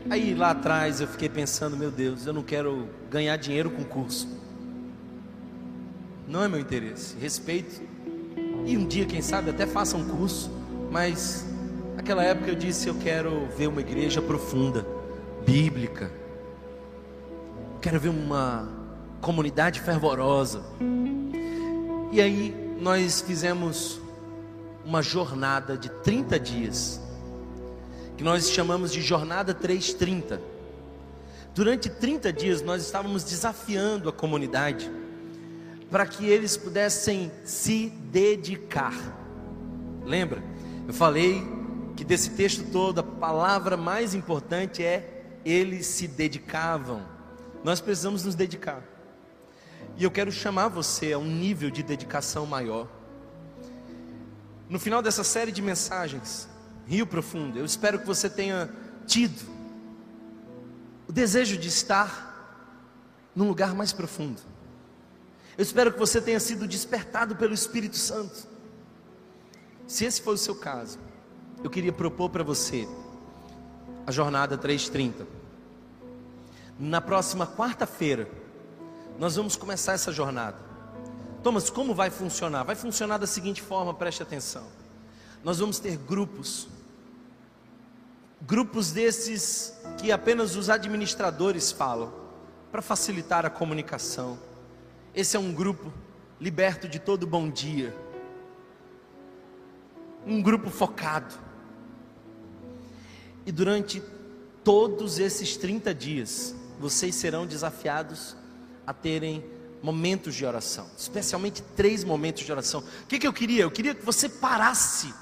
Aí 0.09 0.35
lá 0.35 0.51
atrás 0.51 0.99
eu 0.99 1.07
fiquei 1.07 1.29
pensando, 1.29 1.77
meu 1.77 1.89
Deus, 1.89 2.25
eu 2.25 2.33
não 2.33 2.43
quero 2.43 2.85
ganhar 3.09 3.37
dinheiro 3.37 3.69
com 3.69 3.85
curso. 3.85 4.27
Não 6.27 6.43
é 6.43 6.49
meu 6.49 6.59
interesse. 6.59 7.15
Respeito 7.17 7.81
e 8.65 8.77
um 8.77 8.85
dia, 8.85 9.05
quem 9.05 9.21
sabe, 9.21 9.49
até 9.49 9.65
faça 9.65 9.97
um 9.97 10.07
curso. 10.07 10.51
Mas 10.91 11.45
naquela 11.95 12.23
época 12.23 12.49
eu 12.49 12.55
disse: 12.55 12.87
eu 12.87 12.95
quero 12.95 13.47
ver 13.57 13.67
uma 13.67 13.81
igreja 13.81 14.21
profunda, 14.21 14.85
bíblica. 15.45 16.11
Quero 17.81 17.99
ver 17.99 18.09
uma 18.09 18.67
comunidade 19.21 19.79
fervorosa. 19.79 20.63
E 22.11 22.19
aí 22.19 22.75
nós 22.79 23.21
fizemos 23.21 23.99
uma 24.85 25.01
jornada 25.01 25.77
de 25.77 25.89
30 25.89 26.39
dias, 26.39 27.01
que 28.17 28.23
nós 28.23 28.49
chamamos 28.49 28.91
de 28.91 29.01
Jornada 29.01 29.53
330. 29.53 30.41
Durante 31.53 31.89
30 31.89 32.31
dias 32.33 32.61
nós 32.61 32.83
estávamos 32.83 33.23
desafiando 33.23 34.09
a 34.09 34.13
comunidade 34.13 34.89
para 35.89 36.05
que 36.05 36.25
eles 36.25 36.55
pudessem 36.55 37.31
se 37.43 37.89
dedicar. 38.11 38.93
Lembra? 40.03 40.43
Eu 40.87 40.93
falei 40.93 41.43
que 41.95 42.03
desse 42.03 42.31
texto 42.31 42.71
todo 42.71 42.99
a 42.99 43.03
palavra 43.03 43.75
mais 43.75 44.13
importante 44.13 44.83
é 44.83 45.39
eles 45.43 45.85
se 45.85 46.07
dedicavam. 46.07 47.05
Nós 47.63 47.81
precisamos 47.81 48.23
nos 48.23 48.35
dedicar. 48.35 48.83
E 49.97 50.03
eu 50.03 50.11
quero 50.11 50.31
chamar 50.31 50.69
você 50.69 51.13
a 51.13 51.17
um 51.17 51.25
nível 51.25 51.69
de 51.69 51.83
dedicação 51.83 52.45
maior. 52.45 52.87
No 54.69 54.79
final 54.79 55.01
dessa 55.01 55.23
série 55.23 55.51
de 55.51 55.61
mensagens, 55.61 56.47
Rio 56.87 57.05
Profundo, 57.05 57.57
eu 57.57 57.65
espero 57.65 57.99
que 57.99 58.05
você 58.05 58.29
tenha 58.29 58.69
tido 59.05 59.49
o 61.07 61.11
desejo 61.11 61.57
de 61.57 61.67
estar 61.67 62.27
num 63.35 63.47
lugar 63.47 63.73
mais 63.73 63.91
profundo. 63.91 64.39
Eu 65.59 65.63
espero 65.63 65.91
que 65.91 65.99
você 65.99 66.21
tenha 66.21 66.39
sido 66.39 66.65
despertado 66.65 67.35
pelo 67.35 67.53
Espírito 67.53 67.97
Santo. 67.97 68.47
Se 69.85 70.05
esse 70.05 70.21
for 70.21 70.35
o 70.35 70.37
seu 70.37 70.55
caso, 70.55 70.97
eu 71.61 71.69
queria 71.69 71.91
propor 71.91 72.29
para 72.29 72.45
você 72.45 72.87
a 74.07 74.11
jornada 74.13 74.57
330. 74.57 75.27
Na 76.79 77.01
próxima 77.01 77.45
quarta-feira, 77.45 78.31
nós 79.19 79.35
vamos 79.35 79.57
começar 79.57 79.91
essa 79.91 80.13
jornada. 80.13 80.55
Thomas, 81.43 81.69
como 81.69 81.93
vai 81.93 82.09
funcionar? 82.09 82.63
Vai 82.63 82.77
funcionar 82.77 83.17
da 83.17 83.27
seguinte 83.27 83.61
forma, 83.61 83.93
preste 83.93 84.23
atenção. 84.23 84.63
Nós 85.43 85.59
vamos 85.59 85.77
ter 85.77 85.97
grupos, 85.97 86.69
grupos 88.43 88.93
desses 88.93 89.73
que 89.97 90.09
apenas 90.09 90.55
os 90.55 90.69
administradores 90.69 91.69
falam, 91.69 92.13
para 92.71 92.81
facilitar 92.81 93.45
a 93.45 93.49
comunicação. 93.49 94.47
Esse 95.13 95.35
é 95.35 95.39
um 95.39 95.53
grupo 95.53 95.91
liberto 96.39 96.87
de 96.87 96.99
todo 96.99 97.25
bom 97.25 97.49
dia, 97.49 97.95
um 100.25 100.41
grupo 100.41 100.69
focado. 100.69 101.33
E 103.45 103.51
durante 103.51 104.01
todos 104.63 105.17
esses 105.17 105.57
30 105.57 105.93
dias, 105.93 106.55
vocês 106.79 107.15
serão 107.15 107.45
desafiados 107.45 108.37
a 108.85 108.93
terem 108.93 109.43
momentos 109.81 110.35
de 110.35 110.45
oração, 110.45 110.87
especialmente 110.97 111.63
três 111.75 112.03
momentos 112.03 112.43
de 112.43 112.51
oração. 112.51 112.83
O 113.03 113.07
que, 113.07 113.17
que 113.17 113.27
eu 113.27 113.33
queria? 113.33 113.63
Eu 113.63 113.71
queria 113.71 113.95
que 113.95 114.05
você 114.05 114.29
parasse 114.29 115.13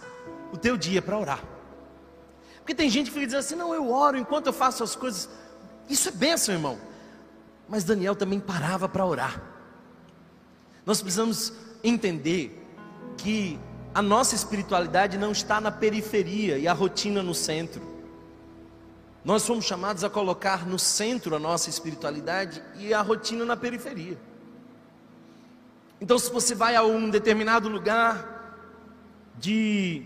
o 0.52 0.58
teu 0.58 0.76
dia 0.76 1.02
para 1.02 1.18
orar. 1.18 1.44
Porque 2.58 2.76
tem 2.76 2.90
gente 2.90 3.08
que 3.08 3.14
fica 3.14 3.26
dizendo 3.26 3.40
assim: 3.40 3.56
não, 3.56 3.74
eu 3.74 3.90
oro 3.90 4.18
enquanto 4.18 4.48
eu 4.48 4.54
faço 4.54 4.84
as 4.84 4.96
coisas. 4.96 5.30
Isso 5.88 6.10
é 6.10 6.12
bênção, 6.12 6.54
irmão. 6.54 6.78
Mas 7.70 7.84
Daniel 7.84 8.16
também 8.16 8.40
parava 8.40 8.90
para 8.90 9.06
orar. 9.06 9.57
Nós 10.88 11.02
precisamos 11.02 11.52
entender 11.84 12.66
que 13.18 13.60
a 13.94 14.02
nossa 14.02 14.36
espiritualidade 14.36 15.18
não 15.18 15.34
está 15.34 15.60
na 15.60 15.70
periferia 15.70 16.58
e 16.58 16.66
a 16.66 16.72
rotina 16.72 17.22
no 17.22 17.36
centro. 17.36 17.82
Nós 19.22 19.42
somos 19.42 19.66
chamados 19.66 20.06
a 20.06 20.10
colocar 20.10 20.66
no 20.66 20.80
centro 20.80 21.36
a 21.36 21.40
nossa 21.40 21.70
espiritualidade 21.70 22.64
e 22.78 22.94
a 22.94 23.02
rotina 23.02 23.44
na 23.44 23.58
periferia. 23.58 24.18
Então, 26.00 26.18
se 26.18 26.32
você 26.32 26.56
vai 26.56 26.74
a 26.78 26.84
um 26.84 27.10
determinado 27.10 27.68
lugar 27.68 28.64
de 29.38 30.06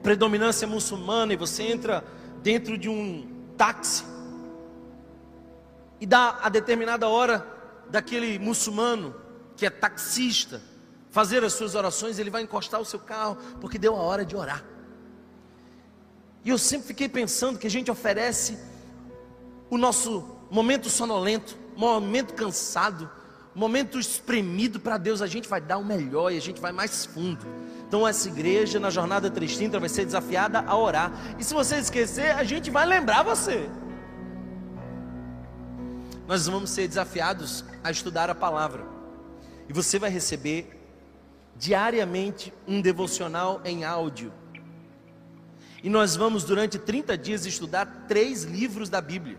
predominância 0.00 0.64
muçulmana 0.64 1.32
e 1.32 1.36
você 1.36 1.64
entra 1.64 2.04
dentro 2.40 2.78
de 2.78 2.88
um 2.88 3.26
táxi 3.56 4.04
e 6.00 6.06
dá 6.06 6.38
a 6.40 6.48
determinada 6.48 7.08
hora 7.08 7.44
daquele 7.90 8.38
muçulmano 8.38 9.21
que 9.56 9.66
é 9.66 9.70
taxista 9.70 10.60
fazer 11.12 11.44
as 11.44 11.52
suas 11.52 11.74
orações, 11.74 12.18
ele 12.18 12.30
vai 12.30 12.42
encostar 12.42 12.80
o 12.80 12.84
seu 12.84 12.98
carro 12.98 13.36
porque 13.60 13.78
deu 13.78 13.94
a 13.94 14.00
hora 14.00 14.24
de 14.24 14.34
orar. 14.34 14.64
E 16.44 16.48
eu 16.48 16.58
sempre 16.58 16.88
fiquei 16.88 17.08
pensando 17.08 17.58
que 17.58 17.66
a 17.66 17.70
gente 17.70 17.90
oferece 17.90 18.58
o 19.70 19.78
nosso 19.78 20.38
momento 20.50 20.88
sonolento, 20.88 21.56
momento 21.76 22.34
cansado, 22.34 23.08
momento 23.54 23.98
espremido 23.98 24.80
para 24.80 24.96
Deus, 24.96 25.20
a 25.20 25.26
gente 25.26 25.48
vai 25.48 25.60
dar 25.60 25.76
o 25.78 25.84
melhor 25.84 26.32
e 26.32 26.38
a 26.38 26.40
gente 26.40 26.60
vai 26.60 26.72
mais 26.72 27.04
fundo. 27.04 27.46
Então 27.86 28.08
essa 28.08 28.28
igreja 28.28 28.80
na 28.80 28.88
jornada 28.88 29.30
330 29.30 29.78
vai 29.78 29.88
ser 29.88 30.06
desafiada 30.06 30.60
a 30.60 30.76
orar. 30.76 31.12
E 31.38 31.44
se 31.44 31.52
você 31.52 31.76
esquecer, 31.76 32.34
a 32.34 32.42
gente 32.42 32.70
vai 32.70 32.86
lembrar 32.86 33.22
você. 33.22 33.68
Nós 36.26 36.46
vamos 36.46 36.70
ser 36.70 36.88
desafiados 36.88 37.64
a 37.84 37.90
estudar 37.90 38.30
a 38.30 38.34
palavra. 38.34 38.91
E 39.72 39.74
você 39.74 39.98
vai 39.98 40.10
receber 40.10 40.78
diariamente 41.56 42.52
um 42.68 42.78
devocional 42.78 43.62
em 43.64 43.84
áudio 43.84 44.30
e 45.82 45.88
nós 45.88 46.14
vamos, 46.14 46.44
durante 46.44 46.78
30 46.78 47.16
dias, 47.16 47.46
estudar 47.46 48.04
três 48.06 48.44
livros 48.44 48.90
da 48.90 49.00
Bíblia: 49.00 49.38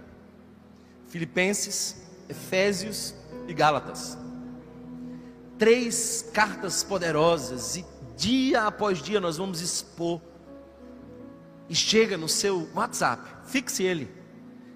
Filipenses, 1.08 2.04
Efésios 2.28 3.14
e 3.48 3.54
Gálatas. 3.54 4.18
Três 5.60 6.28
cartas 6.34 6.84
poderosas, 6.84 7.78
e 7.78 7.86
dia 8.18 8.64
após 8.64 9.04
dia 9.04 9.22
nós 9.22 9.38
vamos 9.38 9.62
expor. 9.62 10.20
E 11.70 11.76
chega 11.76 12.18
no 12.18 12.28
seu 12.28 12.68
WhatsApp, 12.74 13.24
fixe 13.46 13.84
ele. 13.84 14.12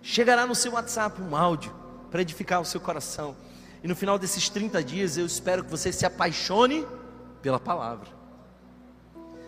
Chegará 0.03 0.45
no 0.45 0.53
seu 0.53 0.73
WhatsApp 0.73 1.19
um 1.19 1.35
áudio 1.35 1.73
para 2.11 2.21
edificar 2.21 2.61
o 2.61 2.65
seu 2.65 2.79
coração. 2.79 3.35
E 3.83 3.87
no 3.87 3.95
final 3.95 4.17
desses 4.17 4.49
30 4.49 4.83
dias 4.83 5.17
eu 5.17 5.25
espero 5.25 5.63
que 5.63 5.71
você 5.71 5.91
se 5.91 6.05
apaixone 6.05 6.85
pela 7.41 7.59
palavra. 7.59 8.09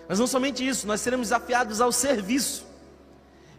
Mas 0.07 0.19
não 0.19 0.27
somente 0.27 0.67
isso, 0.67 0.87
nós 0.87 1.01
seremos 1.01 1.27
desafiados 1.27 1.81
ao 1.81 1.91
serviço. 1.91 2.65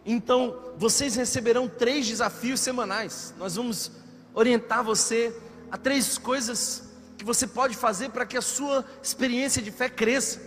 Então, 0.04 0.58
vocês 0.76 1.14
receberão 1.14 1.68
três 1.68 2.08
desafios 2.08 2.60
semanais. 2.60 3.34
Nós 3.38 3.54
vamos 3.54 3.92
orientar 4.34 4.82
você 4.82 5.34
a 5.70 5.76
três 5.76 6.18
coisas 6.18 6.84
que 7.16 7.24
você 7.24 7.46
pode 7.46 7.76
fazer 7.76 8.10
para 8.10 8.26
que 8.26 8.36
a 8.36 8.42
sua 8.42 8.84
experiência 9.02 9.62
de 9.62 9.70
fé 9.70 9.88
cresça. 9.88 10.40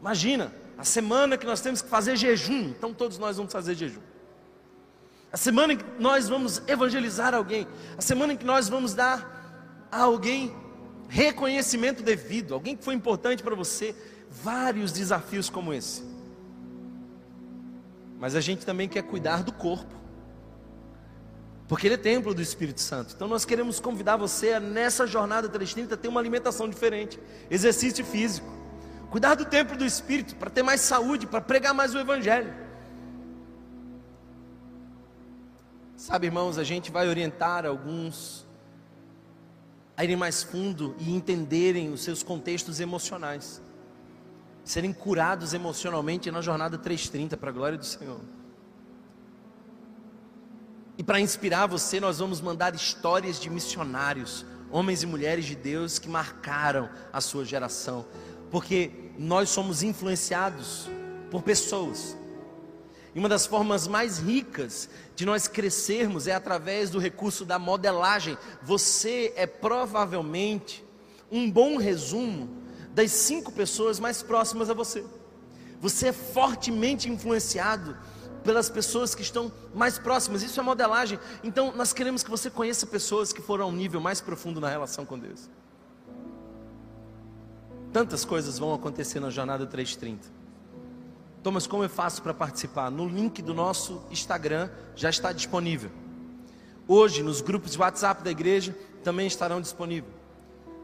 Imagina, 0.00 0.52
a 0.76 0.84
semana 0.84 1.36
que 1.36 1.46
nós 1.46 1.60
temos 1.60 1.82
que 1.82 1.88
fazer 1.88 2.16
jejum, 2.16 2.70
então 2.70 2.94
todos 2.94 3.18
nós 3.18 3.36
vamos 3.36 3.52
fazer 3.52 3.74
jejum. 3.74 4.00
A 5.32 5.36
semana 5.36 5.74
em 5.74 5.76
que 5.76 5.84
nós 5.98 6.28
vamos 6.28 6.60
evangelizar 6.66 7.34
alguém, 7.34 7.66
a 7.96 8.02
semana 8.02 8.32
em 8.32 8.36
que 8.36 8.44
nós 8.44 8.68
vamos 8.68 8.94
dar 8.94 9.88
a 9.90 10.02
alguém 10.02 10.54
reconhecimento 11.08 12.02
devido, 12.02 12.54
alguém 12.54 12.76
que 12.76 12.84
foi 12.84 12.94
importante 12.94 13.42
para 13.42 13.54
você, 13.54 13.94
vários 14.30 14.92
desafios 14.92 15.50
como 15.50 15.72
esse. 15.72 16.02
Mas 18.18 18.36
a 18.36 18.40
gente 18.40 18.66
também 18.66 18.88
quer 18.88 19.02
cuidar 19.02 19.42
do 19.42 19.52
corpo, 19.52 19.94
porque 21.66 21.86
ele 21.86 21.94
é 21.94 21.98
templo 21.98 22.34
do 22.34 22.42
Espírito 22.42 22.80
Santo. 22.80 23.14
Então 23.14 23.28
nós 23.28 23.44
queremos 23.44 23.78
convidar 23.80 24.16
você 24.16 24.54
a, 24.54 24.60
nessa 24.60 25.06
jornada 25.06 25.48
330 25.48 25.96
ter 25.96 26.08
uma 26.08 26.20
alimentação 26.20 26.68
diferente, 26.68 27.18
exercício 27.48 28.04
físico, 28.04 28.48
cuidar 29.10 29.36
do 29.36 29.44
templo 29.44 29.76
do 29.76 29.84
Espírito 29.84 30.34
para 30.36 30.50
ter 30.50 30.62
mais 30.62 30.80
saúde, 30.80 31.26
para 31.26 31.40
pregar 31.40 31.72
mais 31.72 31.94
o 31.94 31.98
Evangelho. 31.98 32.52
Sabe, 36.00 36.28
irmãos, 36.28 36.56
a 36.56 36.64
gente 36.64 36.90
vai 36.90 37.06
orientar 37.06 37.66
alguns 37.66 38.46
a 39.94 40.02
irem 40.02 40.16
mais 40.16 40.42
fundo 40.42 40.96
e 40.98 41.14
entenderem 41.14 41.92
os 41.92 42.00
seus 42.02 42.22
contextos 42.22 42.80
emocionais 42.80 43.60
serem 44.64 44.94
curados 44.94 45.52
emocionalmente 45.52 46.30
na 46.30 46.40
jornada 46.40 46.78
330 46.78 47.36
para 47.36 47.50
a 47.50 47.52
glória 47.52 47.76
do 47.76 47.84
Senhor. 47.84 48.18
E 50.96 51.02
para 51.02 51.20
inspirar 51.20 51.66
você, 51.66 52.00
nós 52.00 52.18
vamos 52.18 52.40
mandar 52.40 52.74
histórias 52.74 53.38
de 53.38 53.50
missionários, 53.50 54.46
homens 54.70 55.02
e 55.02 55.06
mulheres 55.06 55.44
de 55.44 55.54
Deus 55.54 55.98
que 55.98 56.08
marcaram 56.08 56.88
a 57.12 57.20
sua 57.20 57.44
geração, 57.44 58.06
porque 58.50 58.90
nós 59.18 59.50
somos 59.50 59.82
influenciados 59.82 60.88
por 61.30 61.42
pessoas. 61.42 62.16
E 63.14 63.18
uma 63.18 63.28
das 63.28 63.46
formas 63.46 63.88
mais 63.88 64.18
ricas 64.18 64.88
de 65.16 65.26
nós 65.26 65.48
crescermos 65.48 66.26
é 66.26 66.34
através 66.34 66.90
do 66.90 66.98
recurso 66.98 67.44
da 67.44 67.58
modelagem. 67.58 68.38
Você 68.62 69.32
é 69.36 69.46
provavelmente 69.46 70.84
um 71.30 71.50
bom 71.50 71.76
resumo 71.76 72.48
das 72.94 73.10
cinco 73.10 73.50
pessoas 73.52 73.98
mais 73.98 74.22
próximas 74.22 74.70
a 74.70 74.74
você. 74.74 75.04
Você 75.80 76.08
é 76.08 76.12
fortemente 76.12 77.08
influenciado 77.08 77.96
pelas 78.44 78.70
pessoas 78.70 79.14
que 79.14 79.22
estão 79.22 79.50
mais 79.74 79.98
próximas. 79.98 80.42
Isso 80.42 80.60
é 80.60 80.62
modelagem. 80.62 81.18
Então, 81.42 81.72
nós 81.74 81.92
queremos 81.92 82.22
que 82.22 82.30
você 82.30 82.50
conheça 82.50 82.86
pessoas 82.86 83.32
que 83.32 83.40
foram 83.40 83.64
a 83.64 83.68
um 83.68 83.72
nível 83.72 84.00
mais 84.00 84.20
profundo 84.20 84.60
na 84.60 84.68
relação 84.68 85.04
com 85.04 85.18
Deus. 85.18 85.48
Tantas 87.92 88.24
coisas 88.24 88.58
vão 88.58 88.72
acontecer 88.72 89.20
na 89.20 89.30
jornada 89.30 89.66
330. 89.66 90.39
Thomas, 91.42 91.66
como 91.66 91.82
eu 91.82 91.88
faço 91.88 92.22
para 92.22 92.34
participar? 92.34 92.90
No 92.90 93.08
link 93.08 93.40
do 93.40 93.54
nosso 93.54 94.02
Instagram 94.10 94.68
já 94.94 95.08
está 95.08 95.32
disponível. 95.32 95.90
Hoje, 96.86 97.22
nos 97.22 97.40
grupos 97.40 97.72
de 97.72 97.78
WhatsApp 97.78 98.22
da 98.22 98.30
igreja 98.30 98.76
também 99.02 99.26
estarão 99.26 99.60
disponíveis. 99.60 100.12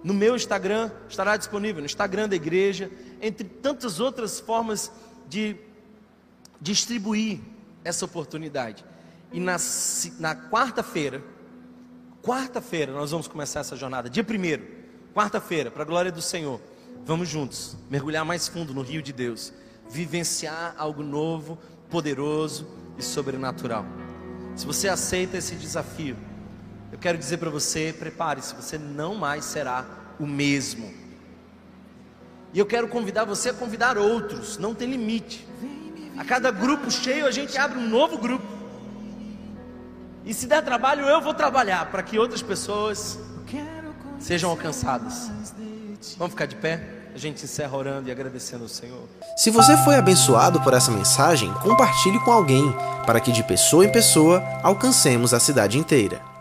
No 0.02 0.14
meu 0.14 0.36
Instagram 0.36 0.90
estará 1.08 1.36
disponível, 1.36 1.80
no 1.80 1.86
Instagram 1.86 2.28
da 2.28 2.36
igreja, 2.36 2.90
entre 3.20 3.46
tantas 3.46 3.98
outras 3.98 4.38
formas 4.38 4.90
de 5.28 5.56
distribuir 6.60 7.40
essa 7.84 8.04
oportunidade. 8.04 8.84
E 9.32 9.40
na, 9.40 9.56
na 10.18 10.36
quarta-feira, 10.36 11.22
quarta-feira, 12.22 12.92
nós 12.92 13.10
vamos 13.10 13.28
começar 13.28 13.60
essa 13.60 13.76
jornada, 13.76 14.08
dia 14.08 14.24
primeiro, 14.24 14.66
quarta-feira, 15.14 15.70
para 15.70 15.82
a 15.82 15.86
glória 15.86 16.12
do 16.12 16.22
Senhor. 16.22 16.60
Vamos 17.04 17.28
juntos 17.28 17.76
mergulhar 17.90 18.24
mais 18.24 18.48
fundo 18.48 18.72
no 18.72 18.82
rio 18.82 19.02
de 19.02 19.12
Deus, 19.12 19.52
vivenciar 19.88 20.74
algo 20.76 21.02
novo, 21.02 21.58
poderoso 21.90 22.66
e 22.98 23.02
sobrenatural. 23.02 23.84
Se 24.54 24.66
você 24.66 24.88
aceita 24.88 25.36
esse 25.36 25.54
desafio, 25.54 26.16
eu 26.90 26.98
quero 26.98 27.18
dizer 27.18 27.38
para 27.38 27.50
você: 27.50 27.94
prepare-se, 27.96 28.54
você 28.54 28.78
não 28.78 29.14
mais 29.14 29.44
será 29.44 29.84
o 30.18 30.26
mesmo. 30.26 30.92
E 32.52 32.58
eu 32.58 32.64
quero 32.64 32.88
convidar 32.88 33.24
você 33.24 33.50
a 33.50 33.54
convidar 33.54 33.98
outros, 33.98 34.56
não 34.56 34.74
tem 34.74 34.90
limite. 34.90 35.46
A 36.16 36.24
cada 36.24 36.50
grupo 36.50 36.90
cheio 36.90 37.26
a 37.26 37.30
gente 37.30 37.58
abre 37.58 37.78
um 37.78 37.88
novo 37.88 38.16
grupo. 38.16 38.46
E 40.24 40.32
se 40.32 40.46
der 40.46 40.64
trabalho, 40.64 41.06
eu 41.06 41.20
vou 41.20 41.34
trabalhar 41.34 41.90
para 41.90 42.02
que 42.02 42.18
outras 42.18 42.42
pessoas 42.42 43.18
sejam 44.18 44.50
alcançadas. 44.50 45.30
Vamos 46.16 46.32
ficar 46.32 46.46
de 46.46 46.56
pé? 46.56 46.95
A 47.16 47.18
gente 47.18 47.44
encerra 47.44 47.74
orando 47.74 48.10
e 48.10 48.12
agradecendo 48.12 48.64
ao 48.64 48.68
Senhor. 48.68 49.00
Se 49.38 49.48
você 49.48 49.74
foi 49.78 49.94
abençoado 49.94 50.60
por 50.60 50.74
essa 50.74 50.90
mensagem, 50.90 51.50
compartilhe 51.62 52.20
com 52.20 52.30
alguém, 52.30 52.70
para 53.06 53.18
que 53.20 53.32
de 53.32 53.42
pessoa 53.42 53.86
em 53.86 53.90
pessoa 53.90 54.44
alcancemos 54.62 55.32
a 55.32 55.40
cidade 55.40 55.78
inteira. 55.78 56.35